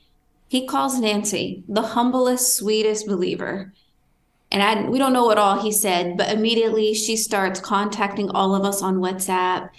He 0.48 0.66
calls 0.66 0.98
Nancy 0.98 1.62
the 1.68 1.82
humblest, 1.82 2.56
sweetest 2.56 3.06
believer. 3.06 3.74
And 4.52 4.62
I 4.62 4.88
we 4.88 4.98
don't 4.98 5.12
know 5.12 5.24
what 5.24 5.38
all 5.38 5.60
he 5.60 5.72
said, 5.72 6.16
but 6.16 6.30
immediately 6.30 6.94
she 6.94 7.16
starts 7.16 7.58
contacting 7.58 8.30
all 8.30 8.54
of 8.54 8.64
us 8.64 8.82
on 8.82 8.98
WhatsApp, 8.98 9.70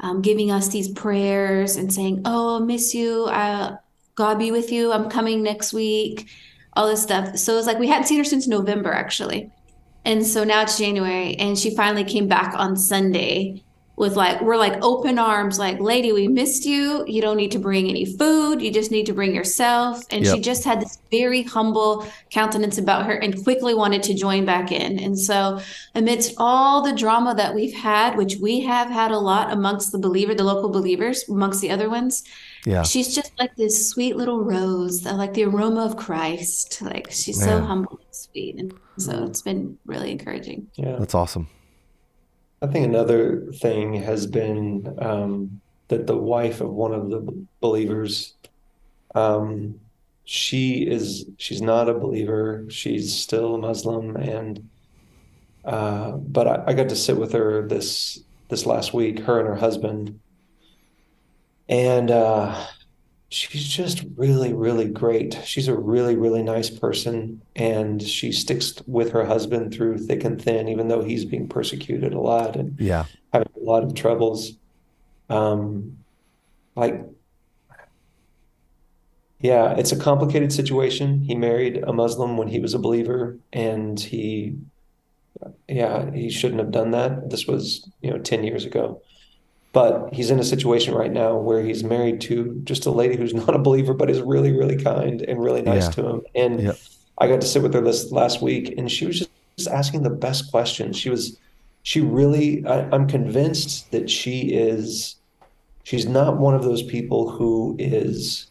um, 0.00 0.22
giving 0.22 0.50
us 0.50 0.68
these 0.68 0.88
prayers 0.88 1.76
and 1.76 1.92
saying, 1.92 2.22
"Oh, 2.24 2.58
miss 2.58 2.94
you. 2.94 3.28
God 4.14 4.38
be 4.38 4.50
with 4.50 4.72
you. 4.72 4.90
I'm 4.92 5.08
coming 5.08 5.42
next 5.42 5.72
week." 5.72 6.28
All 6.74 6.88
this 6.88 7.02
stuff. 7.02 7.36
So 7.36 7.58
it's 7.58 7.66
like 7.66 7.78
we 7.78 7.88
hadn't 7.88 8.06
seen 8.06 8.18
her 8.18 8.24
since 8.24 8.48
November, 8.48 8.92
actually. 8.92 9.50
And 10.06 10.26
so 10.26 10.42
now 10.42 10.62
it's 10.62 10.78
January, 10.78 11.36
and 11.36 11.58
she 11.58 11.76
finally 11.76 12.04
came 12.04 12.26
back 12.26 12.54
on 12.56 12.76
Sunday 12.76 13.62
with 13.96 14.16
like, 14.16 14.40
we're 14.40 14.56
like 14.56 14.82
open 14.82 15.18
arms, 15.18 15.58
like, 15.58 15.78
lady, 15.78 16.12
we 16.12 16.26
missed 16.26 16.64
you. 16.64 17.04
You 17.06 17.20
don't 17.20 17.36
need 17.36 17.52
to 17.52 17.58
bring 17.58 17.88
any 17.88 18.04
food. 18.04 18.62
You 18.62 18.72
just 18.72 18.90
need 18.90 19.06
to 19.06 19.12
bring 19.12 19.34
yourself. 19.34 20.02
And 20.10 20.26
she 20.26 20.40
just 20.40 20.64
had 20.64 20.80
this 20.80 20.98
very 21.10 21.42
humble 21.42 22.06
countenance 22.30 22.78
about 22.78 23.06
her 23.06 23.14
and 23.14 23.42
quickly 23.44 23.74
wanted 23.74 24.02
to 24.04 24.14
join 24.14 24.44
back 24.44 24.72
in. 24.72 24.98
And 24.98 25.18
so, 25.18 25.60
amidst 25.94 26.34
all 26.38 26.82
the 26.82 26.94
drama 26.94 27.34
that 27.34 27.54
we've 27.54 27.74
had, 27.74 28.16
which 28.16 28.36
we 28.36 28.60
have 28.60 28.88
had 28.88 29.10
a 29.10 29.18
lot 29.18 29.52
amongst 29.52 29.92
the 29.92 29.98
believer, 29.98 30.34
the 30.34 30.44
local 30.44 30.70
believers, 30.70 31.28
amongst 31.28 31.60
the 31.60 31.70
other 31.70 31.90
ones, 31.90 32.24
Yeah, 32.64 32.82
she's 32.82 33.14
just 33.14 33.38
like 33.38 33.54
this 33.56 33.88
sweet 33.90 34.16
little 34.16 34.42
rose, 34.42 35.04
uh, 35.04 35.14
like 35.14 35.34
the 35.34 35.44
aroma 35.44 35.84
of 35.84 35.96
Christ. 35.96 36.80
Like 36.80 37.08
she's 37.10 37.40
so 37.42 37.60
humble 37.60 38.00
and 38.02 38.14
sweet. 38.14 38.56
And 38.58 38.72
so 38.96 39.24
it's 39.24 39.42
been 39.42 39.78
really 39.84 40.10
encouraging. 40.10 40.68
Yeah. 40.76 40.96
that's 40.98 41.14
awesome. 41.14 41.48
I 42.62 42.68
think 42.68 42.86
another 42.86 43.50
thing 43.54 43.94
has 43.94 44.26
been 44.26 44.96
um, 44.98 45.60
that 45.88 46.06
the 46.06 46.16
wife 46.16 46.60
of 46.60 46.70
one 46.70 46.94
of 46.94 47.10
the 47.10 47.46
believers, 47.60 48.34
um, 49.16 49.80
she 50.24 50.86
is 50.86 51.26
she's 51.38 51.60
not 51.60 51.88
a 51.88 51.94
believer. 51.94 52.64
She's 52.68 53.12
still 53.12 53.56
a 53.56 53.58
Muslim, 53.58 54.16
and 54.16 54.68
uh, 55.64 56.12
but 56.12 56.46
I, 56.46 56.64
I 56.68 56.72
got 56.74 56.88
to 56.90 56.96
sit 56.96 57.16
with 57.16 57.32
her 57.32 57.66
this 57.66 58.20
this 58.48 58.64
last 58.64 58.94
week, 58.94 59.18
her 59.18 59.40
and 59.40 59.48
her 59.48 59.56
husband, 59.56 60.20
and 61.68 62.12
uh, 62.12 62.64
she's 63.32 63.66
just 63.66 64.04
really, 64.16 64.52
really 64.52 64.88
great. 64.88 65.38
She's 65.44 65.68
a 65.68 65.74
really, 65.74 66.16
really 66.16 66.42
nice 66.42 66.68
person, 66.68 67.40
and 67.56 68.02
she 68.02 68.30
sticks 68.30 68.74
with 68.86 69.10
her 69.12 69.24
husband 69.24 69.72
through 69.72 69.98
thick 69.98 70.24
and 70.24 70.40
thin, 70.40 70.68
even 70.68 70.88
though 70.88 71.02
he's 71.02 71.24
being 71.24 71.48
persecuted 71.48 72.12
a 72.12 72.20
lot 72.20 72.56
and 72.56 72.78
Yeah, 72.78 73.06
having 73.32 73.48
a 73.56 73.64
lot 73.64 73.84
of 73.84 73.94
troubles. 73.94 74.52
Um, 75.30 75.98
like, 76.76 77.02
yeah, 79.40 79.74
it's 79.76 79.92
a 79.92 79.98
complicated 79.98 80.52
situation. 80.52 81.22
He 81.22 81.34
married 81.34 81.82
a 81.84 81.92
Muslim 81.92 82.36
when 82.36 82.48
he 82.48 82.60
was 82.60 82.74
a 82.74 82.78
believer, 82.78 83.38
and 83.52 83.98
he, 83.98 84.58
yeah, 85.68 86.10
he 86.12 86.28
shouldn't 86.30 86.60
have 86.60 86.70
done 86.70 86.90
that. 86.90 87.30
This 87.30 87.46
was, 87.46 87.88
you 88.02 88.10
know, 88.10 88.18
10 88.18 88.44
years 88.44 88.66
ago. 88.66 89.00
But 89.72 90.12
he's 90.12 90.30
in 90.30 90.38
a 90.38 90.44
situation 90.44 90.94
right 90.94 91.10
now 91.10 91.34
where 91.36 91.62
he's 91.62 91.82
married 91.82 92.20
to 92.22 92.60
just 92.64 92.84
a 92.86 92.90
lady 92.90 93.16
who's 93.16 93.32
not 93.42 93.54
a 93.54 93.58
believer, 93.58 93.94
but 93.94 94.10
is 94.10 94.20
really, 94.20 94.52
really 94.52 94.76
kind 94.76 95.22
and 95.22 95.42
really 95.42 95.62
nice 95.62 95.84
Yeah. 95.84 95.90
to 95.92 96.08
him. 96.08 96.22
And 96.34 96.60
Yep. 96.62 96.76
I 97.18 97.28
got 97.28 97.40
to 97.40 97.46
sit 97.46 97.62
with 97.62 97.72
her 97.74 97.80
this 97.80 98.10
last 98.12 98.42
week, 98.42 98.74
and 98.76 98.90
she 98.90 99.06
was 99.06 99.18
just, 99.18 99.30
just 99.56 99.68
asking 99.68 100.02
the 100.02 100.10
best 100.10 100.50
questions. 100.50 100.96
She 100.98 101.08
was, 101.10 101.38
she 101.82 102.00
really, 102.00 102.64
I, 102.66 102.88
I'm 102.90 103.06
convinced 103.06 103.90
that 103.92 104.10
she 104.10 104.52
is, 104.52 105.16
she's 105.84 106.06
not 106.06 106.38
one 106.38 106.54
of 106.54 106.64
those 106.64 106.82
people 106.82 107.30
who 107.30 107.76
is 107.78 108.50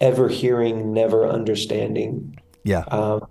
ever 0.00 0.28
hearing, 0.28 0.92
never 0.92 1.26
understanding. 1.28 2.38
yeah, 2.64 2.84
Um, 2.88 3.26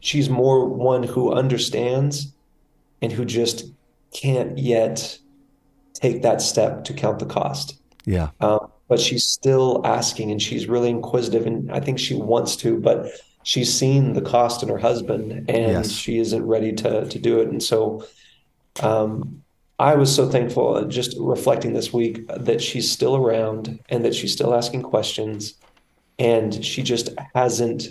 she's 0.00 0.28
more 0.30 0.68
one 0.68 1.02
who 1.02 1.32
understands 1.32 2.32
and 3.02 3.12
who 3.12 3.24
just 3.24 3.66
can't 4.12 4.58
yet 4.58 5.18
take 6.00 6.22
that 6.22 6.40
step 6.42 6.84
to 6.84 6.92
count 6.92 7.18
the 7.18 7.26
cost. 7.26 7.78
yeah, 8.04 8.28
Um, 8.40 8.68
but 8.88 9.00
she's 9.00 9.24
still 9.24 9.82
asking 9.84 10.30
and 10.30 10.40
she's 10.40 10.68
really 10.68 10.90
inquisitive 10.90 11.44
and 11.46 11.70
I 11.72 11.80
think 11.80 11.98
she 11.98 12.14
wants 12.14 12.54
to, 12.56 12.78
but 12.78 13.10
she's 13.42 13.72
seen 13.72 14.12
the 14.12 14.20
cost 14.22 14.62
in 14.62 14.68
her 14.68 14.78
husband 14.78 15.32
and 15.32 15.72
Yes. 15.72 15.90
she 15.92 16.18
isn't 16.18 16.44
ready 16.46 16.72
to 16.74 17.06
to 17.08 17.18
do 17.18 17.40
it. 17.40 17.48
And 17.48 17.62
so 17.62 18.04
um, 18.82 19.42
I 19.78 19.94
was 19.96 20.14
so 20.14 20.28
thankful 20.28 20.76
uh, 20.76 20.84
just 20.84 21.16
reflecting 21.18 21.72
this 21.74 21.92
week 21.92 22.26
that 22.28 22.62
she's 22.62 22.90
still 22.90 23.16
around 23.16 23.78
and 23.88 24.04
that 24.04 24.14
she's 24.14 24.32
still 24.32 24.54
asking 24.54 24.82
questions 24.82 25.54
and 26.18 26.64
she 26.64 26.82
just 26.82 27.10
hasn't 27.34 27.88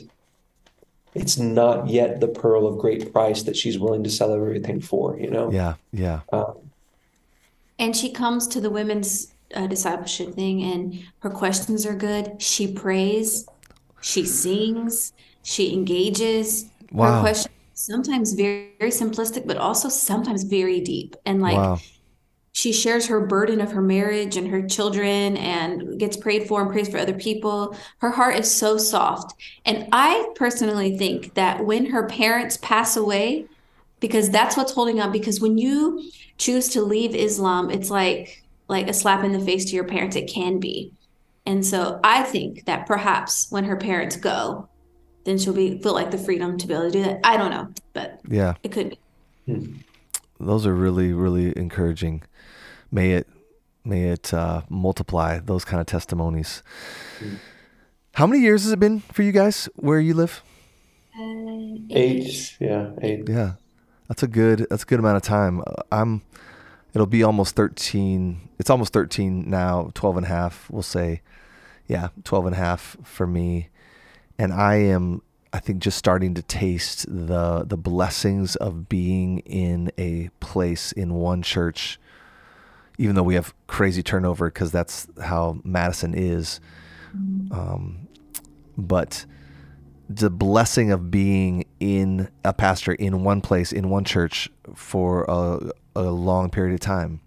it's 1.13 1.37
not 1.37 1.87
yet 1.87 2.19
the 2.19 2.27
pearl 2.27 2.67
of 2.67 2.77
great 2.77 3.13
price 3.13 3.43
that 3.43 3.55
she's 3.55 3.79
willing 3.79 4.03
to 4.03 4.09
sell 4.09 4.33
everything 4.33 4.81
for, 4.81 5.17
you 5.17 5.29
know? 5.31 5.49
Yeah, 5.49 5.75
yeah, 5.93 6.19
Um, 6.33 6.55
And 7.79 7.95
she 7.95 8.11
comes 8.11 8.47
to 8.47 8.61
the 8.61 8.69
women's 8.69 9.33
uh, 9.53 9.67
discipleship 9.67 10.33
thing, 10.33 10.63
and 10.63 11.03
her 11.19 11.29
questions 11.29 11.85
are 11.85 11.95
good. 11.95 12.41
She 12.41 12.71
prays, 12.71 13.47
she 14.01 14.25
sings, 14.25 15.13
she 15.43 15.73
engages. 15.73 16.65
Wow. 16.91 17.15
Her 17.15 17.19
questions 17.21 17.53
sometimes 17.73 18.33
very, 18.33 18.71
very 18.79 18.91
simplistic, 18.91 19.45
but 19.45 19.57
also 19.57 19.89
sometimes 19.89 20.43
very 20.43 20.79
deep. 20.81 21.15
And 21.25 21.41
like 21.41 21.57
wow, 21.57 21.79
she 22.55 22.71
shares 22.71 23.07
her 23.07 23.19
burden 23.19 23.59
of 23.59 23.73
her 23.73 23.81
marriage 23.81 24.37
and 24.37 24.47
her 24.47 24.65
children 24.65 25.35
and 25.35 25.99
gets 25.99 26.15
prayed 26.15 26.47
for 26.47 26.61
and 26.61 26.71
prays 26.71 26.87
for 26.87 26.97
other 26.97 27.13
people. 27.13 27.75
Her 27.97 28.11
heart 28.11 28.39
is 28.39 28.49
so 28.49 28.77
soft. 28.77 29.33
And 29.65 29.89
I 29.91 30.29
personally 30.35 30.97
think 30.97 31.33
that 31.33 31.65
when 31.65 31.87
her 31.87 32.07
parents 32.07 32.57
pass 32.61 32.95
away, 32.95 33.47
because 33.99 34.29
that's 34.29 34.57
what's 34.57 34.73
holding 34.73 34.99
up, 34.99 35.11
because 35.11 35.39
when 35.39 35.57
you 35.57 36.09
choose 36.37 36.69
to 36.69 36.81
leave 36.81 37.15
Islam, 37.15 37.69
it's 37.69 37.89
like 37.89 38.43
like 38.67 38.87
a 38.87 38.93
slap 38.93 39.23
in 39.23 39.31
the 39.31 39.39
face 39.39 39.65
to 39.65 39.75
your 39.75 39.85
parents. 39.85 40.15
It 40.15 40.27
can 40.27 40.59
be. 40.59 40.91
And 41.45 41.65
so 41.65 41.99
I 42.03 42.23
think 42.23 42.65
that 42.65 42.87
perhaps 42.87 43.47
when 43.51 43.65
her 43.65 43.77
parents 43.77 44.15
go, 44.15 44.67
then 45.25 45.37
she'll 45.37 45.53
be 45.53 45.79
feel 45.79 45.93
like 45.93 46.11
the 46.11 46.17
freedom 46.17 46.57
to 46.57 46.67
be 46.67 46.73
able 46.73 46.85
to 46.85 46.91
do 46.91 47.03
that. 47.03 47.19
I 47.23 47.37
don't 47.37 47.51
know, 47.51 47.69
but 47.93 48.19
yeah. 48.27 48.55
it 48.63 48.71
could 48.71 48.97
be. 49.45 49.75
Those 50.39 50.65
are 50.65 50.73
really, 50.73 51.13
really 51.13 51.55
encouraging. 51.57 52.23
May 52.91 53.11
it, 53.11 53.27
may 53.83 54.09
it 54.09 54.33
uh, 54.33 54.63
multiply 54.69 55.39
those 55.39 55.63
kind 55.65 55.79
of 55.79 55.87
testimonies. 55.87 56.63
How 58.13 58.27
many 58.27 58.41
years 58.41 58.63
has 58.63 58.71
it 58.71 58.79
been 58.79 59.01
for 59.01 59.21
you 59.21 59.31
guys 59.31 59.69
where 59.75 59.99
you 59.99 60.13
live? 60.13 60.41
Uh, 61.17 61.77
eight, 61.91 62.57
yeah, 62.59 62.91
eight. 63.01 63.27
Yeah, 63.27 63.53
that's 64.07 64.23
a 64.23 64.27
good. 64.27 64.67
That's 64.69 64.83
a 64.83 64.85
good 64.85 64.99
amount 64.99 65.17
of 65.17 65.23
time. 65.23 65.61
Uh, 65.61 65.83
I'm. 65.91 66.21
It'll 66.93 67.07
be 67.07 67.23
almost 67.23 67.55
13. 67.55 68.49
It's 68.57 68.69
almost 68.69 68.93
13 68.93 69.49
now. 69.49 69.91
12 69.95 70.17
and 70.17 70.25
a 70.25 70.29
half. 70.29 70.69
We'll 70.69 70.81
say, 70.81 71.21
yeah, 71.87 72.07
12 72.23 72.45
and 72.47 72.55
a 72.55 72.57
half 72.57 72.95
for 73.03 73.27
me. 73.27 73.69
And 74.37 74.53
I 74.53 74.75
am. 74.75 75.21
I 75.51 75.59
think 75.59 75.79
just 75.79 75.97
starting 75.97 76.33
to 76.33 76.41
taste 76.41 77.05
the 77.07 77.63
the 77.65 77.77
blessings 77.77 78.55
of 78.57 78.89
being 78.89 79.39
in 79.39 79.91
a 79.97 80.29
place 80.39 80.91
in 80.91 81.13
one 81.13 81.41
church, 81.41 81.99
even 82.97 83.15
though 83.15 83.23
we 83.23 83.35
have 83.35 83.53
crazy 83.67 84.03
turnover 84.03 84.47
because 84.47 84.71
that's 84.71 85.07
how 85.21 85.61
Madison 85.63 86.13
is. 86.13 86.59
Um, 87.51 88.09
but 88.77 89.25
the 90.09 90.29
blessing 90.29 90.91
of 90.91 91.09
being 91.09 91.65
in 91.79 92.29
a 92.43 92.53
pastor 92.53 92.93
in 92.93 93.23
one 93.23 93.41
place 93.41 93.71
in 93.71 93.89
one 93.89 94.03
church 94.03 94.49
for 94.75 95.25
a, 95.27 95.71
a 95.95 96.03
long 96.03 96.49
period 96.49 96.73
of 96.73 96.79
time. 96.79 97.21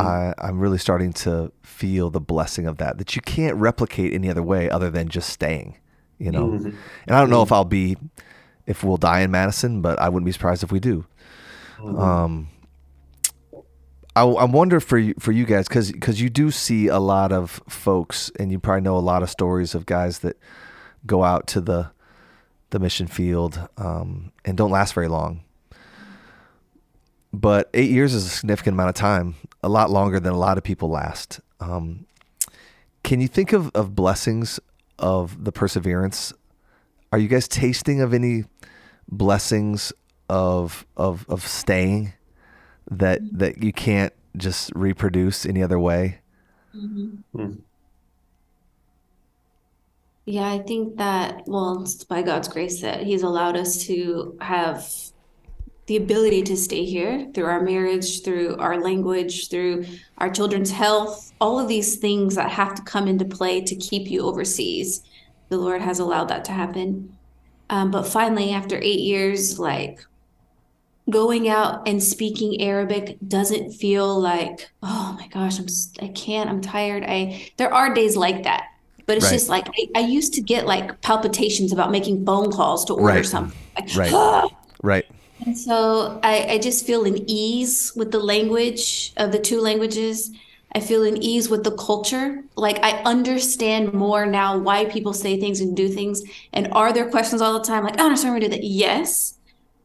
I, 0.00 0.32
i'm 0.38 0.58
really 0.58 0.78
starting 0.78 1.12
to 1.14 1.52
feel 1.62 2.08
the 2.08 2.20
blessing 2.20 2.66
of 2.66 2.78
that 2.78 2.96
that 2.96 3.14
you 3.14 3.20
can't 3.20 3.56
replicate 3.56 4.14
any 4.14 4.30
other 4.30 4.42
way 4.42 4.70
other 4.70 4.88
than 4.90 5.08
just 5.08 5.28
staying 5.28 5.76
you 6.18 6.30
know? 6.30 6.46
Mhm. 6.48 6.74
and 7.06 7.16
i 7.16 7.20
don't 7.20 7.28
know 7.28 7.42
if 7.42 7.52
i'll 7.52 7.64
be 7.64 7.96
if 8.66 8.82
we'll 8.82 8.96
die 8.96 9.20
in 9.20 9.30
madison 9.30 9.82
but 9.82 9.98
i 9.98 10.08
wouldn't 10.08 10.24
be 10.24 10.32
surprised 10.32 10.62
if 10.62 10.72
we 10.72 10.80
do. 10.80 11.04
Um 11.84 12.48
I, 14.14 14.22
I 14.22 14.44
wonder 14.44 14.80
for 14.80 14.96
you 14.96 15.14
for 15.18 15.32
you 15.32 15.44
guys 15.44 15.68
because 15.68 15.92
because 15.92 16.20
you 16.22 16.30
do 16.30 16.50
see 16.50 16.86
a 16.86 16.98
lot 16.98 17.32
of 17.32 17.60
folks 17.68 18.30
and 18.38 18.50
you 18.50 18.58
probably 18.58 18.80
know 18.80 18.96
a 18.96 19.00
lot 19.00 19.22
of 19.22 19.28
stories 19.28 19.74
of 19.74 19.84
guys 19.84 20.20
that 20.20 20.38
go 21.04 21.22
out 21.22 21.46
to 21.48 21.60
the 21.60 21.90
the 22.70 22.78
mission 22.78 23.06
field 23.06 23.68
um, 23.76 24.32
and 24.44 24.56
don't 24.56 24.70
last 24.70 24.94
very 24.94 25.08
long. 25.08 25.42
But 27.32 27.68
eight 27.74 27.90
years 27.90 28.14
is 28.14 28.24
a 28.24 28.30
significant 28.30 28.74
amount 28.74 28.88
of 28.90 28.94
time, 28.94 29.34
a 29.62 29.68
lot 29.68 29.90
longer 29.90 30.18
than 30.18 30.32
a 30.32 30.38
lot 30.38 30.58
of 30.58 30.64
people 30.64 30.88
last. 30.88 31.40
Um, 31.60 32.06
can 33.02 33.20
you 33.20 33.28
think 33.28 33.52
of, 33.52 33.70
of 33.74 33.94
blessings 33.94 34.58
of 34.98 35.44
the 35.44 35.52
perseverance? 35.52 36.32
Are 37.12 37.18
you 37.18 37.28
guys 37.28 37.46
tasting 37.46 38.00
of 38.00 38.12
any 38.12 38.44
blessings 39.08 39.92
of 40.28 40.84
of 40.96 41.24
of 41.28 41.46
staying 41.46 42.12
that 42.90 43.20
that 43.32 43.62
you 43.62 43.72
can't 43.72 44.12
just 44.36 44.72
reproduce 44.74 45.46
any 45.46 45.62
other 45.62 45.78
way? 45.78 46.18
Mm-hmm. 46.74 47.54
Yeah, 50.26 50.50
I 50.50 50.58
think 50.58 50.96
that, 50.96 51.44
well, 51.46 51.82
it's 51.82 52.02
by 52.02 52.22
God's 52.22 52.48
grace 52.48 52.82
that 52.82 53.04
He's 53.04 53.22
allowed 53.22 53.56
us 53.56 53.86
to 53.86 54.36
have 54.40 54.92
the 55.86 55.96
ability 55.96 56.42
to 56.42 56.56
stay 56.56 56.84
here 56.84 57.30
through 57.32 57.44
our 57.44 57.62
marriage, 57.62 58.24
through 58.24 58.56
our 58.56 58.80
language, 58.80 59.48
through 59.48 59.86
our 60.18 60.28
children's 60.28 60.72
health, 60.72 61.32
all 61.40 61.60
of 61.60 61.68
these 61.68 61.98
things 61.98 62.34
that 62.34 62.50
have 62.50 62.74
to 62.74 62.82
come 62.82 63.06
into 63.06 63.24
play 63.24 63.60
to 63.60 63.76
keep 63.76 64.10
you 64.10 64.22
overseas. 64.22 65.02
The 65.48 65.58
Lord 65.58 65.80
has 65.80 66.00
allowed 66.00 66.28
that 66.28 66.44
to 66.46 66.52
happen. 66.52 67.16
Um, 67.70 67.92
but 67.92 68.02
finally, 68.02 68.50
after 68.50 68.78
eight 68.78 68.98
years, 68.98 69.60
like 69.60 70.04
going 71.08 71.48
out 71.48 71.86
and 71.86 72.02
speaking 72.02 72.60
Arabic 72.60 73.16
doesn't 73.28 73.72
feel 73.72 74.20
like, 74.20 74.68
oh 74.82 75.16
my 75.16 75.28
gosh, 75.28 75.60
I'm 75.60 75.66
I 76.08 76.12
can't, 76.12 76.50
I'm 76.50 76.60
tired. 76.60 77.04
I 77.06 77.52
there 77.58 77.72
are 77.72 77.94
days 77.94 78.16
like 78.16 78.42
that. 78.42 78.64
But 79.06 79.16
it's 79.16 79.26
Right. 79.26 79.32
just 79.32 79.48
like 79.48 79.68
I, 79.68 80.00
I 80.00 80.00
used 80.00 80.34
to 80.34 80.40
get 80.40 80.66
like 80.66 81.00
palpitations 81.00 81.72
about 81.72 81.90
making 81.90 82.24
phone 82.24 82.50
calls 82.50 82.84
to 82.86 82.94
order 82.94 83.04
Right. 83.06 83.26
something. 83.26 83.56
Like, 83.76 83.96
Right. 83.96 84.50
Right. 84.82 85.04
and 85.44 85.56
so 85.56 86.18
I, 86.22 86.46
I 86.54 86.58
just 86.58 86.84
feel 86.86 87.04
an 87.04 87.18
ease 87.28 87.92
with 87.96 88.10
the 88.10 88.18
language 88.18 89.12
of 89.16 89.32
the 89.32 89.38
two 89.38 89.60
languages. 89.60 90.30
I 90.74 90.80
feel 90.80 91.04
an 91.04 91.22
ease 91.22 91.48
with 91.48 91.62
the 91.64 91.70
culture. 91.76 92.42
Like 92.56 92.78
I 92.82 93.00
understand 93.04 93.94
more 93.94 94.26
now 94.26 94.58
why 94.58 94.84
people 94.86 95.12
say 95.14 95.38
things 95.38 95.60
and 95.60 95.76
do 95.76 95.88
things. 95.88 96.22
And 96.52 96.68
are 96.72 96.92
there 96.92 97.08
questions 97.10 97.40
all 97.40 97.52
the 97.58 97.64
time? 97.64 97.84
Like, 97.84 97.94
I 97.94 97.96
don't 97.98 98.06
understand 98.06 98.34
why 98.34 98.40
we 98.40 98.44
do 98.46 98.50
that. 98.50 98.64
Yes. 98.64 99.34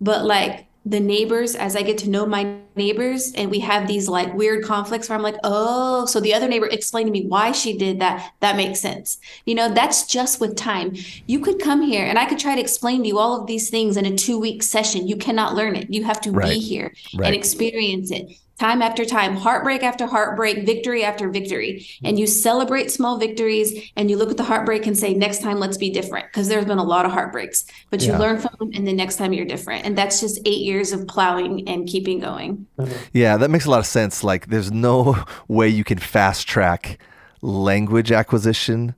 But 0.01 0.25
like 0.25 0.65
the 0.83 0.99
neighbors, 0.99 1.55
as 1.55 1.75
I 1.75 1.83
get 1.83 1.99
to 1.99 2.09
know 2.09 2.25
my 2.25 2.57
neighbors 2.75 3.33
and 3.35 3.51
we 3.51 3.59
have 3.59 3.87
these 3.87 4.09
like 4.09 4.33
weird 4.33 4.63
conflicts 4.65 5.07
where 5.09 5.15
I'm 5.15 5.21
like, 5.21 5.35
oh, 5.43 6.05
so 6.07 6.19
the 6.19 6.33
other 6.33 6.47
neighbor 6.47 6.65
explained 6.67 7.07
to 7.07 7.11
me 7.11 7.25
why 7.27 7.51
she 7.51 7.77
did 7.77 7.99
that. 7.99 8.33
That 8.39 8.55
makes 8.55 8.79
sense. 8.79 9.19
You 9.45 9.53
know, 9.53 9.71
that's 9.71 10.07
just 10.07 10.41
with 10.41 10.55
time. 10.55 10.95
You 11.27 11.39
could 11.39 11.59
come 11.59 11.83
here 11.83 12.05
and 12.05 12.17
I 12.17 12.25
could 12.25 12.39
try 12.39 12.55
to 12.55 12.61
explain 12.61 13.03
to 13.03 13.07
you 13.07 13.19
all 13.19 13.39
of 13.39 13.45
these 13.47 13.69
things 13.69 13.95
in 13.95 14.05
a 14.05 14.15
two 14.15 14.39
week 14.39 14.63
session. 14.63 15.07
You 15.07 15.17
cannot 15.17 15.53
learn 15.53 15.75
it. 15.75 15.93
You 15.93 16.03
have 16.03 16.19
to 16.21 16.31
Right. 16.31 16.53
be 16.53 16.59
here 16.59 16.93
Right. 17.13 17.27
and 17.27 17.35
experience 17.35 18.09
it 18.09 18.31
time 18.61 18.81
after 18.83 19.03
time, 19.03 19.35
heartbreak 19.35 19.81
after 19.81 20.05
heartbreak, 20.05 20.65
victory 20.67 21.03
after 21.03 21.29
victory. 21.29 21.87
And 22.03 22.19
you 22.19 22.27
celebrate 22.27 22.91
small 22.91 23.17
victories 23.17 23.91
and 23.95 24.09
you 24.09 24.17
look 24.17 24.29
at 24.29 24.37
the 24.37 24.43
heartbreak 24.43 24.85
and 24.85 24.95
say, 24.95 25.15
next 25.15 25.41
time, 25.41 25.57
let's 25.59 25.77
be 25.77 25.89
different. 25.89 26.27
Because 26.27 26.47
there's 26.47 26.65
been 26.65 26.77
a 26.77 26.83
lot 26.83 27.05
of 27.07 27.11
heartbreaks, 27.11 27.65
but 27.89 28.01
you 28.01 28.11
Yeah. 28.11 28.19
learn 28.19 28.37
from 28.39 28.55
them 28.59 28.69
and 28.75 28.87
the 28.87 28.93
next 28.93 29.15
time 29.15 29.33
you're 29.33 29.47
different. 29.55 29.85
And 29.85 29.97
that's 29.97 30.19
just 30.19 30.39
eight 30.45 30.61
years 30.61 30.91
of 30.91 31.07
plowing 31.07 31.67
and 31.67 31.87
keeping 31.87 32.19
going. 32.19 32.67
Yeah, 33.13 33.37
that 33.37 33.49
makes 33.49 33.65
a 33.65 33.71
lot 33.71 33.79
of 33.79 33.87
sense. 33.87 34.23
Like, 34.23 34.47
there's 34.47 34.71
no 34.71 35.17
way 35.47 35.67
you 35.67 35.83
can 35.83 35.97
fast 35.97 36.47
track 36.47 36.99
language 37.41 38.11
acquisition, 38.11 38.93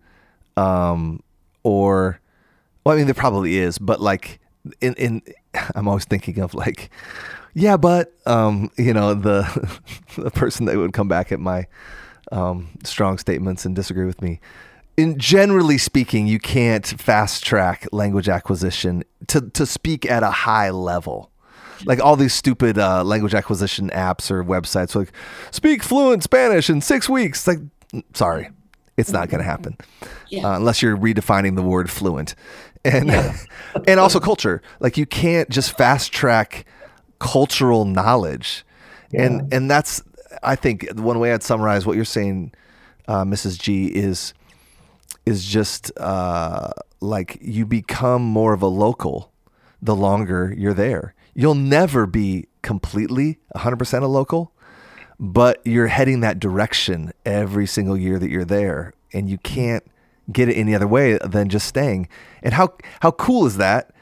um, 0.58 1.23
or, 1.63 2.19
well, 2.84 2.95
I 2.95 2.97
mean, 2.97 3.06
there 3.08 3.13
probably 3.13 3.58
is, 3.58 3.78
but 3.78 4.01
like, 4.01 4.39
in 4.82 4.93
in, 4.95 5.22
I'm 5.76 5.88
always 5.88 6.03
thinking 6.05 6.39
of 6.39 6.53
like, 6.53 6.89
yeah, 7.54 7.78
but, 7.78 8.14
um, 8.26 8.70
you 8.78 8.93
know, 8.93 9.14
the 9.14 9.43
the 10.18 10.32
person 10.32 10.66
that 10.66 10.78
would 10.78 10.93
come 10.93 11.08
back 11.08 11.32
at 11.32 11.39
my 11.39 11.68
um, 12.32 12.70
strong 12.84 13.18
statements 13.18 13.66
and 13.66 13.76
disagree 13.76 14.06
with 14.06 14.22
me. 14.22 14.39
In 14.95 15.18
generally 15.18 15.78
speaking, 15.78 16.28
you 16.28 16.39
can't 16.39 16.86
fast 16.86 17.43
track 17.43 17.88
language 17.91 18.30
acquisition 18.30 19.04
to 19.28 19.41
to 19.51 19.66
speak 19.66 20.06
at 20.10 20.22
a 20.24 20.30
high 20.32 20.70
level. 20.70 21.32
Like 21.86 21.99
all 21.99 22.16
these 22.16 22.34
stupid 22.34 22.78
uh, 22.78 23.04
language 23.04 23.34
acquisition 23.34 23.89
apps 23.89 24.30
or 24.32 24.43
websites 24.43 24.95
like 24.95 25.12
speak 25.51 25.84
fluent 25.84 26.24
spanish 26.24 26.70
in 26.70 26.80
six 26.82 27.10
weeks. 27.10 27.47
Like 27.47 27.60
sorry 28.14 28.49
it's 28.95 29.12
not 29.12 29.28
going 29.28 29.39
to 29.39 29.43
happen 29.43 29.76
Yeah. 30.30 30.47
uh, 30.51 30.56
unless 30.56 30.84
you're 30.84 30.95
redefining 30.95 31.56
the 31.56 31.64
word 31.64 31.89
fluent. 31.89 32.36
And 32.86 33.10
and 33.88 33.99
also 33.99 34.20
culture. 34.20 34.62
Like 34.80 34.97
you 34.97 35.08
can't 35.08 35.49
just 35.49 35.76
fast 35.76 36.14
track 36.14 36.66
cultural 37.24 37.86
knowledge 37.86 38.65
and 39.13 39.53
and 39.53 39.71
that's 39.71 40.03
i 40.41 40.55
think 40.55 40.89
one 40.95 41.19
way 41.19 41.32
i'd 41.34 41.43
summarize 41.43 41.86
what 41.86 41.95
you're 41.95 42.03
saying 42.05 42.51
uh, 43.07 43.24
mrs 43.24 43.59
g 43.59 43.86
is 43.88 44.34
is 45.26 45.45
just 45.45 45.91
uh, 45.97 46.69
like 46.99 47.38
you 47.41 47.65
become 47.65 48.21
more 48.21 48.53
of 48.53 48.61
a 48.61 48.67
local 48.67 49.32
the 49.84 49.95
longer 49.95 50.55
you're 50.57 50.74
there. 50.74 51.13
You'll 51.36 51.55
never 51.55 52.05
be 52.05 52.47
completely 52.61 53.39
100% 53.55 54.01
a 54.01 54.05
local, 54.05 54.53
but 55.19 55.61
you're 55.65 55.88
heading 55.88 56.21
that 56.21 56.39
direction 56.39 57.11
every 57.26 57.67
single 57.67 57.97
year 57.97 58.17
that 58.17 58.30
you're 58.30 58.45
there, 58.45 58.93
and 59.11 59.30
you 59.30 59.38
can't 59.39 59.84
get 60.32 60.47
it 60.47 60.53
any 60.53 60.74
other 60.74 60.88
way 60.88 61.17
than 61.17 61.49
just 61.49 61.67
staying. 61.67 62.07
And 62.41 62.53
how 62.53 62.76
how 63.01 63.11
cool 63.11 63.45
is 63.45 63.57
that? 63.57 63.93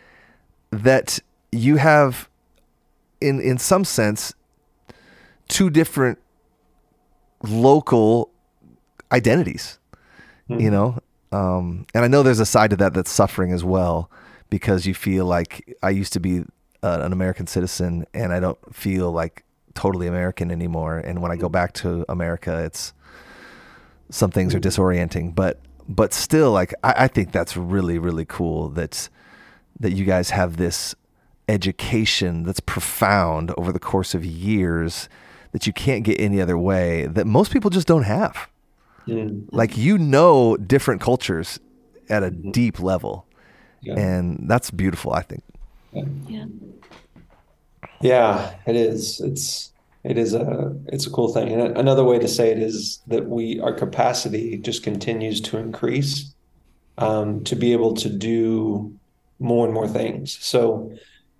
That 0.69 1.19
you 1.51 1.77
have, 1.77 2.29
in 3.21 3.39
in 3.39 3.57
some 3.57 3.85
sense, 3.85 4.33
two 5.47 5.69
different 5.69 6.19
local 7.43 8.31
identities. 9.11 9.77
You 10.59 10.69
know, 10.69 10.99
um, 11.31 11.85
and 11.93 12.03
I 12.03 12.07
know 12.07 12.23
there's 12.23 12.41
a 12.41 12.45
side 12.45 12.71
to 12.71 12.75
that 12.77 12.93
that's 12.93 13.09
suffering 13.09 13.53
as 13.53 13.63
well 13.63 14.11
because 14.49 14.85
you 14.85 14.93
feel 14.93 15.25
like 15.25 15.77
I 15.81 15.89
used 15.91 16.11
to 16.13 16.19
be 16.19 16.43
uh, 16.83 16.99
an 17.01 17.13
American 17.13 17.47
citizen 17.47 18.05
and 18.13 18.33
I 18.33 18.41
don't 18.41 18.59
feel 18.75 19.11
like 19.11 19.45
totally 19.73 20.07
American 20.07 20.51
anymore. 20.51 20.97
And 20.97 21.21
when 21.21 21.31
I 21.31 21.37
go 21.37 21.47
back 21.47 21.73
to 21.75 22.05
America, 22.09 22.63
it's 22.65 22.93
some 24.09 24.29
things 24.29 24.53
are 24.53 24.59
disorienting, 24.59 25.33
but 25.33 25.59
but 25.87 26.13
still, 26.13 26.51
like 26.51 26.73
I, 26.83 27.05
I 27.05 27.07
think 27.07 27.31
that's 27.31 27.55
really 27.55 27.97
really 27.97 28.25
cool 28.25 28.69
that 28.69 29.07
that 29.79 29.93
you 29.93 30.05
guys 30.05 30.31
have 30.31 30.57
this 30.57 30.95
education 31.49 32.43
that's 32.43 32.59
profound 32.59 33.51
over 33.57 33.71
the 33.71 33.79
course 33.79 34.13
of 34.13 34.23
years 34.25 35.09
that 35.51 35.67
you 35.67 35.73
can't 35.73 36.03
get 36.03 36.19
any 36.19 36.39
other 36.41 36.57
way 36.57 37.07
that 37.07 37.27
most 37.27 37.51
people 37.51 37.69
just 37.69 37.87
don't 37.87 38.03
have. 38.03 38.49
Mm. 39.07 39.47
Like 39.51 39.77
you 39.77 39.97
know 39.97 40.55
different 40.57 41.01
cultures 41.01 41.59
at 42.09 42.23
a 42.23 42.31
Mhm. 42.31 42.51
deep 42.53 42.79
level. 42.79 43.25
Yeah. 43.81 43.99
And 43.99 44.45
that's 44.47 44.71
beautiful, 44.71 45.11
I 45.13 45.21
think. 45.23 45.43
Yeah. 46.27 46.45
Yeah, 48.01 48.55
it 48.65 48.75
is. 48.75 49.19
It's 49.21 49.71
it 50.03 50.17
is 50.17 50.33
a 50.33 50.75
it's 50.87 51.05
a 51.05 51.09
cool 51.11 51.31
thing. 51.33 51.49
And 51.49 51.77
another 51.77 52.03
way 52.03 52.17
to 52.19 52.27
say 52.27 52.49
it 52.51 52.57
is 52.59 52.99
that 53.07 53.29
we 53.29 53.59
our 53.59 53.73
capacity 53.73 54.57
just 54.57 54.83
continues 54.83 55.41
to 55.41 55.57
increase 55.57 56.33
um, 56.97 57.43
to 57.45 57.55
be 57.55 57.71
able 57.71 57.93
to 57.95 58.09
do 58.09 58.93
more 59.39 59.65
and 59.65 59.73
more 59.73 59.87
things. 59.87 60.37
So 60.41 60.91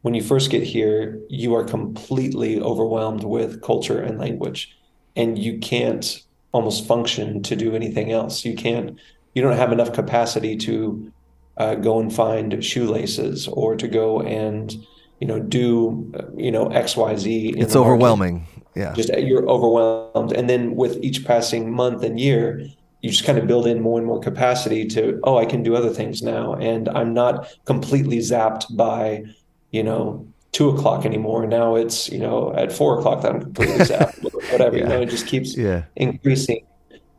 when 0.02 0.14
you 0.14 0.24
first 0.24 0.50
get 0.50 0.64
here, 0.64 1.20
you 1.30 1.56
are 1.56 1.64
completely 1.64 2.60
overwhelmed 2.60 3.24
with 3.24 3.62
culture 3.62 4.02
and 4.02 4.20
language, 4.20 4.76
and 5.16 5.38
you 5.38 5.60
can't 5.60 6.24
almost 6.52 6.88
function 6.88 7.42
to 7.44 7.56
do 7.56 7.76
anything 7.76 8.12
else. 8.12 8.44
You 8.44 8.56
can't. 8.56 9.00
You 9.34 9.42
don't 9.42 9.58
have 9.58 9.72
enough 9.72 9.94
capacity 9.94 10.58
to 10.58 11.12
uh, 11.58 11.76
go 11.76 12.00
and 12.00 12.14
find 12.14 12.64
shoelaces 12.64 13.48
or 13.48 13.76
to 13.76 13.88
go 13.88 14.22
and 14.22 14.76
you 15.20 15.28
know 15.28 15.40
do 15.40 16.12
uh, 16.16 16.24
you 16.36 16.52
know 16.52 16.68
X 16.68 16.98
Y 16.98 17.16
Z. 17.16 17.54
It's 17.58 17.76
overwhelming. 17.76 18.48
Yeah. 18.76 18.94
just 18.94 19.10
you're 19.18 19.48
overwhelmed 19.50 20.32
and 20.32 20.50
then 20.50 20.76
with 20.78 20.98
each 21.04 21.26
passing 21.26 21.74
month 21.74 22.04
and 22.04 22.18
year 22.18 22.66
you 23.02 23.10
just 23.10 23.26
kind 23.26 23.38
of 23.38 23.46
build 23.46 23.68
in 23.68 23.82
more 23.82 23.98
and 23.98 24.08
more 24.08 24.22
capacity 24.22 24.88
to 24.88 25.20
oh 25.26 25.38
i 25.38 25.44
can 25.44 25.62
do 25.62 25.76
other 25.76 25.90
things 25.90 26.22
now 26.22 26.54
and 26.54 26.88
i'm 26.88 27.14
not 27.14 27.50
completely 27.66 28.20
zapped 28.20 28.74
by 28.78 29.26
you 29.72 29.84
know 29.84 30.28
two 30.52 30.70
o'clock 30.70 31.06
anymore 31.06 31.48
now 31.48 31.76
it's 31.76 32.10
you 32.10 32.20
know 32.20 32.54
at 32.56 32.72
four 32.72 33.00
o'clock 33.00 33.22
that 33.22 33.32
i'm 33.32 33.42
completely 33.42 33.76
zapped 33.92 34.14
whatever 34.52 34.78
you 34.78 34.84
know 34.86 35.02
it 35.02 35.10
just 35.10 35.26
keeps 35.28 35.58
Yeah. 35.58 35.84
increasing 35.96 36.66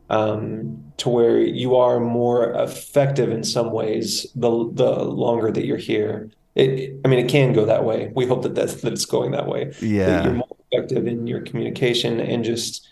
um, 0.09 0.83
to 0.97 1.09
where 1.09 1.39
you 1.39 1.75
are 1.75 1.99
more 1.99 2.51
effective 2.53 3.31
in 3.31 3.43
some 3.43 3.71
ways 3.71 4.27
the 4.35 4.49
the 4.73 4.91
longer 5.03 5.51
that 5.51 5.65
you're 5.65 5.77
here 5.77 6.29
it, 6.55 6.99
I 7.03 7.07
mean, 7.07 7.17
it 7.17 7.29
can 7.31 7.51
go 7.51 7.65
that 7.65 7.83
way. 7.83 8.11
We 8.13 8.27
hope 8.27 8.43
that 8.43 8.53
that's, 8.53 8.75
that 8.83 8.93
it's 8.93 9.05
going 9.05 9.31
that 9.31 9.47
way 9.47 9.65
that 9.71 9.81
Yeah. 9.81 10.23
you're 10.23 10.33
more 10.33 10.55
effective 10.69 11.07
in 11.07 11.25
your 11.25 11.41
communication 11.41 12.19
and 12.19 12.43
just 12.43 12.87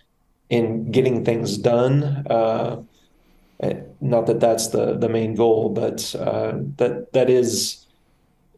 in 0.49 0.89
getting 0.89 1.23
things 1.23 1.59
done. 1.59 2.25
Uh, 2.27 2.81
eh, 3.61 3.81
not 3.99 4.25
that 4.25 4.39
that's 4.39 4.69
the 4.69 4.97
the 4.97 5.09
main 5.09 5.35
goal, 5.35 5.69
but 5.69 6.15
uh, 6.15 6.53
that 6.77 7.13
that 7.13 7.29
is. 7.29 7.80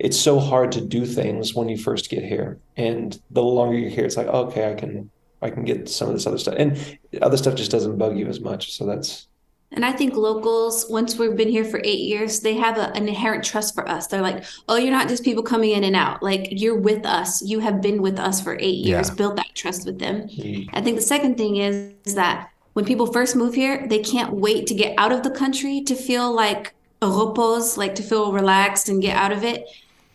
It's 0.04 0.20
so 0.20 0.38
hard 0.38 0.72
to 0.74 0.82
do 0.82 1.06
things 1.06 1.56
when 1.56 1.70
you 1.70 1.78
first 1.78 2.10
get 2.10 2.24
here, 2.24 2.60
and 2.78 3.20
the 3.32 3.42
longer 3.42 3.78
you're 3.78 3.90
here, 3.90 4.06
it's 4.06 4.18
like 4.18 4.28
okay, 4.28 4.72
I 4.72 4.76
can 4.76 5.10
I 5.42 5.50
can 5.50 5.64
get 5.64 5.90
some 5.90 6.10
of 6.10 6.14
this 6.14 6.28
other 6.28 6.38
stuff, 6.38 6.56
and 6.58 7.00
other 7.22 7.38
stuff 7.38 7.56
just 7.56 7.72
doesn't 7.72 7.98
bug 7.98 8.18
you 8.18 8.28
as 8.28 8.40
much. 8.40 8.74
So 8.74 8.86
that's 8.86 9.28
And 9.76 9.84
I 9.84 9.92
think 9.92 10.16
locals, 10.16 10.86
once 10.90 11.18
we've 11.18 11.36
been 11.36 11.50
here 11.50 11.66
for 11.66 11.82
eight 11.84 12.02
years, 12.02 12.42
they 12.42 12.54
have 12.56 12.78
a, 12.78 12.92
an 12.96 13.08
inherent 13.08 13.44
trust 13.44 13.74
for 13.74 13.88
us. 13.90 14.08
They're 14.08 14.22
like, 14.22 14.44
oh, 14.70 14.76
you're 14.76 14.92
not 14.92 15.08
just 15.08 15.24
people 15.24 15.42
coming 15.42 15.72
in 15.72 15.84
and 15.84 15.96
out. 15.96 16.22
Like, 16.22 16.48
you're 16.52 16.78
with 16.78 17.06
us. 17.06 17.42
You 17.42 17.60
have 17.60 17.82
been 17.82 18.02
with 18.02 18.20
us 18.20 18.40
for 18.40 18.56
eight 18.60 18.86
years. 18.86 19.10
Yeah. 19.10 19.16
Build 19.16 19.38
that 19.38 19.56
trust 19.56 19.86
with 19.86 19.98
them. 19.98 20.28
mm, 20.28 20.70
I 20.74 20.82
think 20.82 20.98
the 20.98 21.02
second 21.02 21.38
thing 21.38 21.58
is, 21.58 21.94
is 22.06 22.16
that 22.16 22.52
when 22.74 22.86
people 22.86 23.08
first 23.08 23.36
move 23.36 23.56
here, 23.56 23.88
they 23.88 24.00
can't 24.00 24.34
wait 24.34 24.68
to 24.68 24.76
get 24.76 24.94
out 25.00 25.12
of 25.12 25.24
the 25.24 25.32
country 25.32 25.82
to 25.82 25.96
feel 25.96 26.32
like 26.32 26.76
a 27.02 27.08
repose, 27.08 27.78
like 27.78 27.96
to 27.96 28.04
feel 28.04 28.32
relaxed 28.32 28.90
and 28.90 29.02
get 29.02 29.18
out 29.18 29.32
of 29.32 29.44
it. 29.44 29.66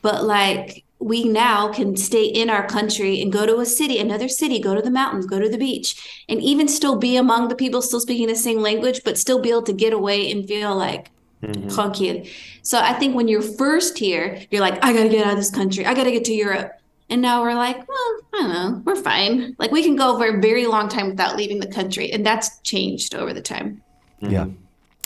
But 0.02 0.24
like 0.24 0.84
we 1.00 1.24
now 1.24 1.72
can 1.72 1.96
stay 1.96 2.24
in 2.24 2.50
our 2.50 2.66
country 2.66 3.20
and 3.20 3.32
go 3.32 3.46
to 3.46 3.60
a 3.60 3.66
city, 3.66 3.98
another 3.98 4.28
city, 4.28 4.58
go 4.58 4.74
to 4.74 4.82
the 4.82 4.90
mountains, 4.90 5.26
go 5.26 5.38
to 5.38 5.48
the 5.48 5.58
beach, 5.58 6.24
and 6.28 6.42
even 6.42 6.66
still 6.66 6.96
be 6.96 7.16
among 7.16 7.48
the 7.48 7.54
people 7.54 7.80
still 7.82 8.00
speaking 8.00 8.26
the 8.26 8.34
same 8.34 8.58
language, 8.58 9.02
but 9.04 9.16
still 9.16 9.40
be 9.40 9.50
able 9.50 9.62
to 9.62 9.72
get 9.72 9.92
away 9.92 10.30
and 10.30 10.48
feel 10.48 10.74
like 10.74 11.10
mhm. 11.42 11.72
tranquille. 11.72 12.24
So 12.62 12.80
I 12.80 12.94
think 12.94 13.14
when 13.14 13.28
you're 13.28 13.42
first 13.42 13.96
here, 13.96 14.40
you're 14.50 14.60
like, 14.60 14.84
I 14.84 14.92
gotta 14.92 15.08
get 15.08 15.24
out 15.24 15.32
of 15.32 15.38
this 15.38 15.50
country. 15.50 15.86
I 15.86 15.94
gotta 15.94 16.10
get 16.10 16.24
to 16.24 16.34
Europe. 16.34 16.72
And 17.10 17.22
now 17.22 17.42
we're 17.42 17.54
like, 17.54 17.88
well, 17.88 18.18
I 18.34 18.38
don't 18.38 18.48
know, 18.48 18.82
we're 18.84 19.02
fine. 19.02 19.54
Like 19.58 19.70
we 19.70 19.82
can 19.82 19.96
go 19.96 20.18
for 20.18 20.36
a 20.36 20.40
very 20.40 20.66
long 20.66 20.88
time 20.88 21.10
without 21.10 21.36
leaving 21.36 21.60
the 21.60 21.68
country. 21.68 22.12
And 22.12 22.26
that's 22.26 22.58
changed 22.60 23.14
over 23.14 23.32
the 23.32 23.40
time. 23.40 23.82
Yeah. 24.20 24.46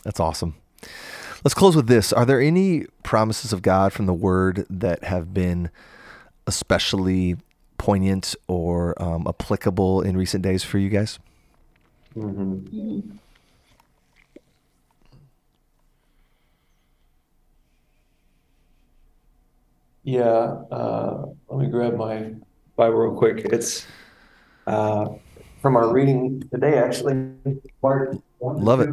That's 0.03 0.19
awesome. 0.19 0.57
Let's 1.45 1.55
close 1.55 1.75
with 1.75 1.89
this. 1.89 2.13
Are 2.13 2.25
there 2.25 2.41
any 2.41 2.87
promises 3.03 3.53
of 3.53 3.63
God 3.63 3.93
from 3.93 4.07
the 4.07 4.15
word 4.15 4.65
that 4.71 5.03
have 5.05 5.35
been 5.35 5.71
especially 6.47 7.37
poignant 7.79 8.37
or 8.47 9.01
um, 9.03 9.27
applicable 9.27 10.03
in 10.03 10.17
recent 10.17 10.45
days 10.45 10.63
for 10.63 10.79
you 10.79 10.89
guys? 10.89 11.19
Mhm. 12.17 13.19
Yeah, 20.05 20.63
uh, 20.71 21.27
let 21.49 21.59
me 21.65 21.71
grab 21.71 21.97
my 21.97 22.35
Bible 22.77 22.95
real 22.99 23.15
quick. 23.17 23.47
It's 23.53 23.87
uh, 24.67 25.09
from 25.61 25.77
our 25.77 25.93
reading 25.93 26.43
today, 26.53 26.77
actually. 26.79 27.33
Mark 27.83 28.17
1 28.39 28.57
to 28.57 28.63
Love 28.63 28.81
it. 28.81 28.91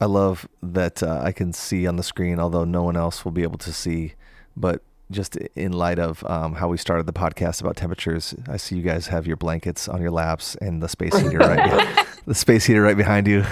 I 0.00 0.06
love 0.06 0.48
that 0.62 1.02
uh, 1.02 1.20
I 1.22 1.32
can 1.32 1.52
see 1.52 1.86
on 1.86 1.96
the 1.96 2.02
screen, 2.02 2.38
although 2.38 2.64
no 2.64 2.82
one 2.82 2.96
else 2.96 3.24
will 3.24 3.32
be 3.32 3.42
able 3.42 3.58
to 3.58 3.72
see. 3.72 4.14
But 4.56 4.82
just 5.10 5.36
in 5.36 5.72
light 5.72 5.98
of 5.98 6.24
um, 6.24 6.54
how 6.54 6.68
we 6.68 6.76
started 6.76 7.06
the 7.06 7.12
podcast 7.12 7.60
about 7.60 7.76
temperatures, 7.76 8.34
I 8.48 8.56
see 8.56 8.76
you 8.76 8.82
guys 8.82 9.08
have 9.08 9.26
your 9.26 9.36
blankets 9.36 9.88
on 9.88 10.00
your 10.00 10.10
laps 10.10 10.54
and 10.56 10.82
the 10.82 10.88
space 10.88 11.16
heater 11.16 11.38
right, 11.38 12.06
the 12.26 12.34
space 12.34 12.64
heater 12.64 12.82
right 12.82 12.96
behind 12.96 13.26
you. 13.26 13.44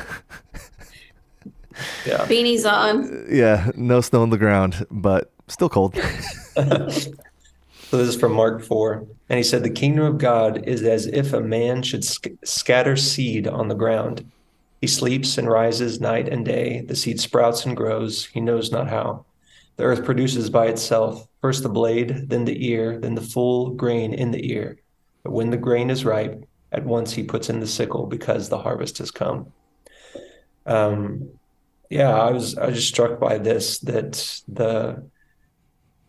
Yeah. 2.06 2.24
Beanies 2.26 2.70
on. 2.70 3.26
yeah, 3.30 3.70
no 3.76 4.00
snow 4.00 4.22
on 4.22 4.30
the 4.30 4.38
ground, 4.38 4.86
but 4.90 5.30
still 5.48 5.68
cold. 5.68 5.94
So 7.90 7.96
this 7.96 8.08
is 8.08 8.16
from 8.20 8.32
Mark 8.32 8.62
4. 8.62 9.06
And 9.30 9.38
he 9.38 9.42
said, 9.42 9.62
The 9.62 9.70
kingdom 9.70 10.04
of 10.04 10.18
God 10.18 10.68
is 10.68 10.82
as 10.82 11.06
if 11.06 11.32
a 11.32 11.40
man 11.40 11.82
should 11.82 12.04
sc- 12.04 12.28
scatter 12.44 12.96
seed 12.96 13.48
on 13.48 13.68
the 13.68 13.74
ground. 13.74 14.30
He 14.80 14.86
sleeps 14.86 15.38
and 15.38 15.48
rises 15.48 16.00
night 16.00 16.28
and 16.28 16.44
day. 16.44 16.82
The 16.82 16.96
seed 16.96 17.20
sprouts 17.20 17.66
and 17.66 17.76
grows. 17.76 18.26
He 18.26 18.40
knows 18.40 18.70
not 18.70 18.88
how. 18.88 19.24
The 19.76 19.84
earth 19.84 20.04
produces 20.04 20.50
by 20.50 20.66
itself 20.66 21.26
first 21.40 21.62
the 21.62 21.68
blade, 21.68 22.28
then 22.28 22.44
the 22.44 22.68
ear, 22.68 22.98
then 22.98 23.14
the 23.14 23.22
full 23.22 23.70
grain 23.70 24.12
in 24.12 24.30
the 24.30 24.52
ear. 24.52 24.78
But 25.22 25.32
when 25.32 25.50
the 25.50 25.56
grain 25.56 25.90
is 25.90 26.04
ripe, 26.04 26.44
at 26.72 26.84
once 26.84 27.12
he 27.12 27.22
puts 27.22 27.48
in 27.48 27.60
the 27.60 27.66
sickle 27.66 28.06
because 28.06 28.48
the 28.48 28.58
harvest 28.58 28.98
has 28.98 29.10
come. 29.10 29.52
Um, 30.66 31.30
yeah, 31.88 32.12
I 32.12 32.30
was 32.30 32.58
I 32.58 32.66
was 32.66 32.76
just 32.76 32.88
struck 32.88 33.18
by 33.18 33.38
this 33.38 33.78
that 33.80 34.42
the 34.48 35.08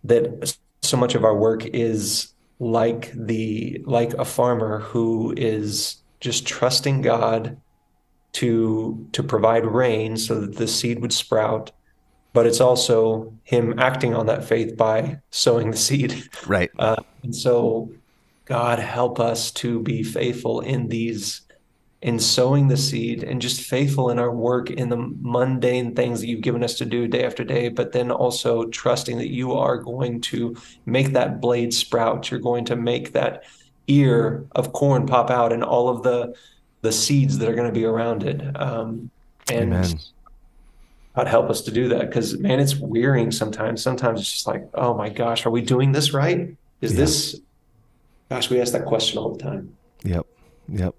that 0.04 0.56
so 0.82 0.98
much 0.98 1.16
of 1.16 1.24
our 1.24 1.36
work 1.36 1.66
is 1.66 2.34
like 2.60 3.12
the 3.14 3.82
like 3.86 4.14
a 4.16 4.26
farmer 4.26 4.80
who 4.80 5.34
is 5.38 6.04
just 6.20 6.46
trusting 6.46 7.02
God 7.02 7.60
to 8.34 9.08
to 9.12 9.24
provide 9.24 9.66
rain 9.66 10.18
so 10.18 10.40
that 10.42 10.56
the 10.56 10.68
seed 10.68 11.02
would 11.02 11.14
sprout 11.14 11.72
but 12.32 12.46
it's 12.46 12.62
also 12.62 13.34
him 13.44 13.78
acting 13.80 14.14
on 14.14 14.28
that 14.28 14.44
faith 14.44 14.78
by 14.78 15.20
sowing 15.32 15.72
the 15.72 15.78
seed 15.78 16.30
right. 16.48 16.70
uh, 16.78 16.96
and 17.24 17.36
so 17.36 17.90
God, 18.50 18.80
help 18.80 19.20
us 19.20 19.52
to 19.52 19.80
be 19.80 20.02
faithful 20.02 20.62
in 20.62 20.88
these, 20.88 21.42
in 22.02 22.18
sowing 22.18 22.68
the 22.68 22.78
seed 22.78 23.24
and 23.24 23.40
just 23.40 23.62
faithful 23.62 24.10
in 24.10 24.18
our 24.18 24.32
work 24.32 24.72
in 24.72 24.90
the 24.90 24.98
mundane 24.98 25.96
things 25.96 26.20
that 26.20 26.28
you've 26.28 26.42
given 26.42 26.64
us 26.64 26.74
to 26.80 26.86
do 26.86 27.08
day 27.08 27.24
after 27.24 27.44
day, 27.44 27.70
but 27.70 27.92
then 27.92 28.10
also 28.10 28.66
trusting 28.66 29.18
that 29.20 29.30
you 29.30 29.54
are 29.54 29.78
going 29.78 30.20
to 30.22 30.56
make 30.88 31.14
that 31.14 31.40
blade 31.40 31.72
sprout. 31.76 32.32
You're 32.32 32.40
going 32.40 32.66
to 32.66 32.76
make 32.76 33.14
that 33.14 33.44
ear 33.86 34.48
of 34.54 34.74
corn 34.74 35.06
pop 35.06 35.30
out 35.30 35.54
and 35.54 35.64
all 35.64 35.88
of 35.88 36.02
the 36.02 36.34
the 36.82 36.92
seeds 36.92 37.38
that 37.38 37.50
are 37.50 37.56
going 37.56 37.68
to 37.68 37.78
be 37.78 37.86
around 37.86 38.24
it. 38.24 38.42
Um, 38.60 39.10
and 39.52 39.74
Amen. 39.74 40.00
God 41.16 41.28
help 41.28 41.50
us 41.50 41.62
to 41.62 41.72
do 41.72 41.90
that 41.90 42.08
because 42.08 42.38
man, 42.38 42.60
it's 42.60 42.76
wearying 42.76 43.32
sometimes. 43.32 43.82
Sometimes 43.82 44.22
it's 44.22 44.32
just 44.32 44.48
like, 44.48 44.70
oh 44.74 44.94
my 44.94 45.10
gosh, 45.10 45.46
are 45.46 45.50
we 45.50 45.62
doing 45.62 45.92
this 45.92 46.14
right? 46.14 46.56
Is 46.82 46.94
yeah. 46.94 47.00
this 47.00 47.42
Gosh, 48.30 48.52
we 48.52 48.62
ask 48.62 48.74
that 48.74 48.86
question 48.86 49.18
all 49.18 49.34
the 49.34 49.44
time. 49.44 49.76
Yep. 50.04 50.26
Yep. 50.70 50.96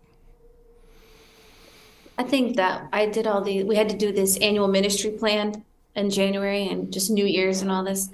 I 2.18 2.24
think 2.24 2.56
that 2.56 2.88
I 2.92 3.06
did 3.06 3.26
all 3.26 3.40
the, 3.40 3.62
we 3.62 3.76
had 3.76 3.88
to 3.88 3.96
do 3.96 4.12
this 4.12 4.36
annual 4.38 4.68
ministry 4.68 5.12
plan 5.12 5.64
in 5.94 6.10
January 6.10 6.66
and 6.68 6.92
just 6.92 7.10
New 7.10 7.24
Year's 7.24 7.62
and 7.62 7.70
all 7.70 7.84
this. 7.84 8.10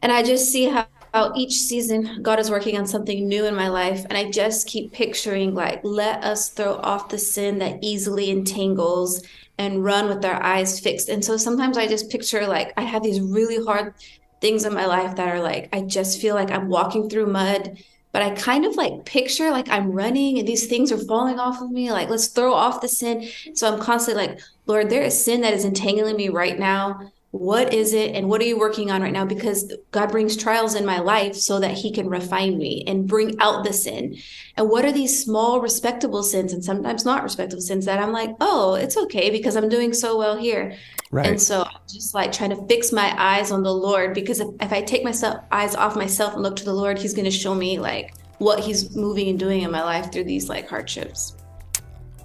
And 0.00 0.12
I 0.12 0.22
just 0.22 0.50
see 0.52 0.66
how, 0.66 0.86
how 0.97 0.97
each 1.34 1.54
season 1.54 2.22
God 2.22 2.38
is 2.38 2.50
working 2.50 2.78
on 2.78 2.86
something 2.86 3.26
new 3.28 3.46
in 3.46 3.54
my 3.54 3.68
life. 3.68 4.04
And 4.08 4.16
I 4.16 4.30
just 4.30 4.66
keep 4.66 4.92
picturing, 4.92 5.54
like, 5.54 5.80
let 5.84 6.24
us 6.24 6.48
throw 6.48 6.76
off 6.76 7.08
the 7.08 7.18
sin 7.18 7.58
that 7.58 7.78
easily 7.82 8.30
entangles 8.30 9.22
and 9.58 9.84
run 9.84 10.08
with 10.08 10.24
our 10.24 10.42
eyes 10.42 10.80
fixed. 10.80 11.08
And 11.08 11.24
so 11.24 11.36
sometimes 11.36 11.76
I 11.76 11.86
just 11.86 12.10
picture, 12.10 12.46
like, 12.46 12.72
I 12.76 12.82
have 12.82 13.02
these 13.02 13.20
really 13.20 13.64
hard 13.64 13.94
things 14.40 14.64
in 14.64 14.74
my 14.74 14.86
life 14.86 15.16
that 15.16 15.28
are 15.28 15.40
like 15.40 15.68
I 15.72 15.82
just 15.82 16.20
feel 16.20 16.34
like 16.34 16.50
I'm 16.50 16.68
walking 16.68 17.08
through 17.08 17.26
mud, 17.26 17.78
but 18.12 18.22
I 18.22 18.30
kind 18.30 18.64
of 18.64 18.76
like 18.76 19.04
picture 19.04 19.50
like 19.50 19.68
I'm 19.68 19.92
running 19.92 20.38
and 20.38 20.46
these 20.46 20.66
things 20.66 20.92
are 20.92 20.98
falling 20.98 21.38
off 21.38 21.60
of 21.60 21.70
me. 21.70 21.90
Like, 21.92 22.08
let's 22.08 22.28
throw 22.28 22.54
off 22.54 22.80
the 22.80 22.88
sin. 22.88 23.28
So 23.54 23.72
I'm 23.72 23.80
constantly 23.80 24.26
like, 24.26 24.40
Lord, 24.66 24.90
there 24.90 25.02
is 25.02 25.22
sin 25.22 25.40
that 25.42 25.54
is 25.54 25.64
entangling 25.64 26.16
me 26.16 26.28
right 26.28 26.58
now. 26.58 27.12
What 27.30 27.74
is 27.74 27.92
it? 27.92 28.14
And 28.14 28.30
what 28.30 28.40
are 28.40 28.46
you 28.46 28.58
working 28.58 28.90
on 28.90 29.02
right 29.02 29.12
now? 29.12 29.26
Because 29.26 29.70
God 29.90 30.10
brings 30.10 30.34
trials 30.34 30.74
in 30.74 30.86
my 30.86 30.98
life 30.98 31.34
so 31.34 31.60
that 31.60 31.76
He 31.76 31.92
can 31.92 32.08
refine 32.08 32.56
me 32.56 32.84
and 32.86 33.06
bring 33.06 33.38
out 33.38 33.64
the 33.64 33.72
sin. 33.74 34.16
And 34.56 34.70
what 34.70 34.86
are 34.86 34.92
these 34.92 35.22
small, 35.22 35.60
respectable 35.60 36.22
sins 36.22 36.54
and 36.54 36.64
sometimes 36.64 37.04
not 37.04 37.22
respectable 37.22 37.60
sins 37.60 37.84
that 37.84 38.00
I'm 38.00 38.12
like, 38.12 38.30
oh, 38.40 38.76
it's 38.76 38.96
okay 38.96 39.28
because 39.28 39.56
I'm 39.56 39.68
doing 39.68 39.92
so 39.92 40.16
well 40.16 40.38
here. 40.38 40.74
Right. 41.10 41.26
And 41.26 41.40
so 41.40 41.64
I'm 41.64 41.80
just 41.86 42.14
like 42.14 42.32
trying 42.32 42.50
to 42.50 42.66
fix 42.66 42.92
my 42.92 43.14
eyes 43.18 43.50
on 43.50 43.62
the 43.62 43.74
Lord 43.74 44.14
because 44.14 44.40
if, 44.40 44.48
if 44.60 44.72
I 44.72 44.80
take 44.80 45.04
myself 45.04 45.44
eyes 45.52 45.74
off 45.74 45.96
myself 45.96 46.32
and 46.32 46.42
look 46.42 46.56
to 46.56 46.64
the 46.64 46.72
Lord, 46.72 46.98
He's 46.98 47.12
going 47.12 47.26
to 47.26 47.30
show 47.30 47.54
me 47.54 47.78
like 47.78 48.14
what 48.38 48.60
He's 48.60 48.96
moving 48.96 49.28
and 49.28 49.38
doing 49.38 49.62
in 49.62 49.70
my 49.70 49.82
life 49.82 50.10
through 50.10 50.24
these 50.24 50.48
like 50.48 50.66
hardships. 50.66 51.36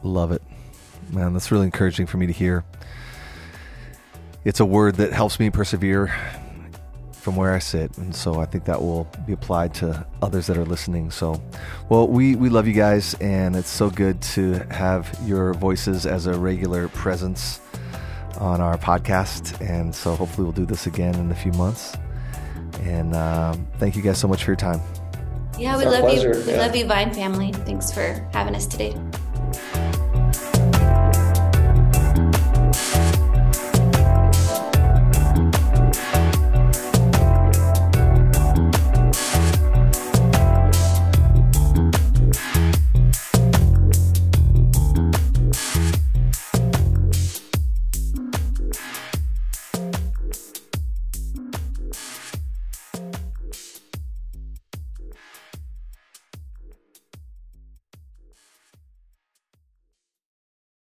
Love 0.02 0.32
it, 0.32 0.42
man. 1.12 1.34
That's 1.34 1.52
really 1.52 1.66
encouraging 1.66 2.08
for 2.08 2.16
me 2.16 2.28
to 2.28 2.34
hear. 2.34 2.64
It's 4.46 4.60
a 4.60 4.66
word 4.66 4.96
that 4.96 5.14
helps 5.14 5.40
me 5.40 5.50
persevere 5.50 6.14
from 7.14 7.38
where 7.38 7.54
I 7.54 7.60
sit, 7.60 7.98
and 7.98 8.14
so 8.14 8.42
I 8.42 8.46
think 8.46 8.66
that 8.66 8.82
will 8.82 9.08
be 9.26 9.32
applied 9.32 9.74
to 9.76 10.06
others 10.22 10.48
that 10.48 10.58
are 10.58 10.66
listening. 10.66 11.10
So, 11.12 11.42
well, 11.88 12.08
we 12.08 12.36
we 12.36 12.50
love 12.50 12.68
you 12.68 12.74
guys, 12.74 13.14
and 13.16 13.56
it's 13.56 13.70
so 13.70 13.90
good 13.90 14.22
to 14.34 14.56
have 14.70 15.18
your 15.26 15.54
voices 15.54 16.06
as 16.06 16.26
a 16.26 16.34
regular 16.38 16.90
presence 16.90 17.62
on 18.40 18.62
our 18.62 18.78
podcast. 18.78 19.60
And 19.62 19.94
so 19.94 20.16
hopefully 20.16 20.44
we'll 20.44 20.54
do 20.54 20.66
this 20.66 20.88
again 20.88 21.16
in 21.16 21.32
a 21.32 21.36
few 21.36 21.52
months. 21.54 21.96
And 22.82 23.16
um, 23.16 23.68
thank 23.78 23.96
you 23.96 24.02
guys 24.02 24.18
so 24.18 24.28
much 24.28 24.44
for 24.44 24.52
your 24.52 24.58
time. 24.58 24.82
Yeah, 25.58 25.78
we 25.78 25.86
love 25.86 26.02
pleasure. 26.02 26.38
you. 26.38 26.46
We 26.46 26.52
yeah. 26.52 26.58
love 26.58 26.76
you, 26.76 26.86
Vine 26.86 27.14
family. 27.14 27.52
Thanks 27.52 27.92
for 27.92 28.28
having 28.34 28.56
us 28.56 28.66
today. 28.66 28.96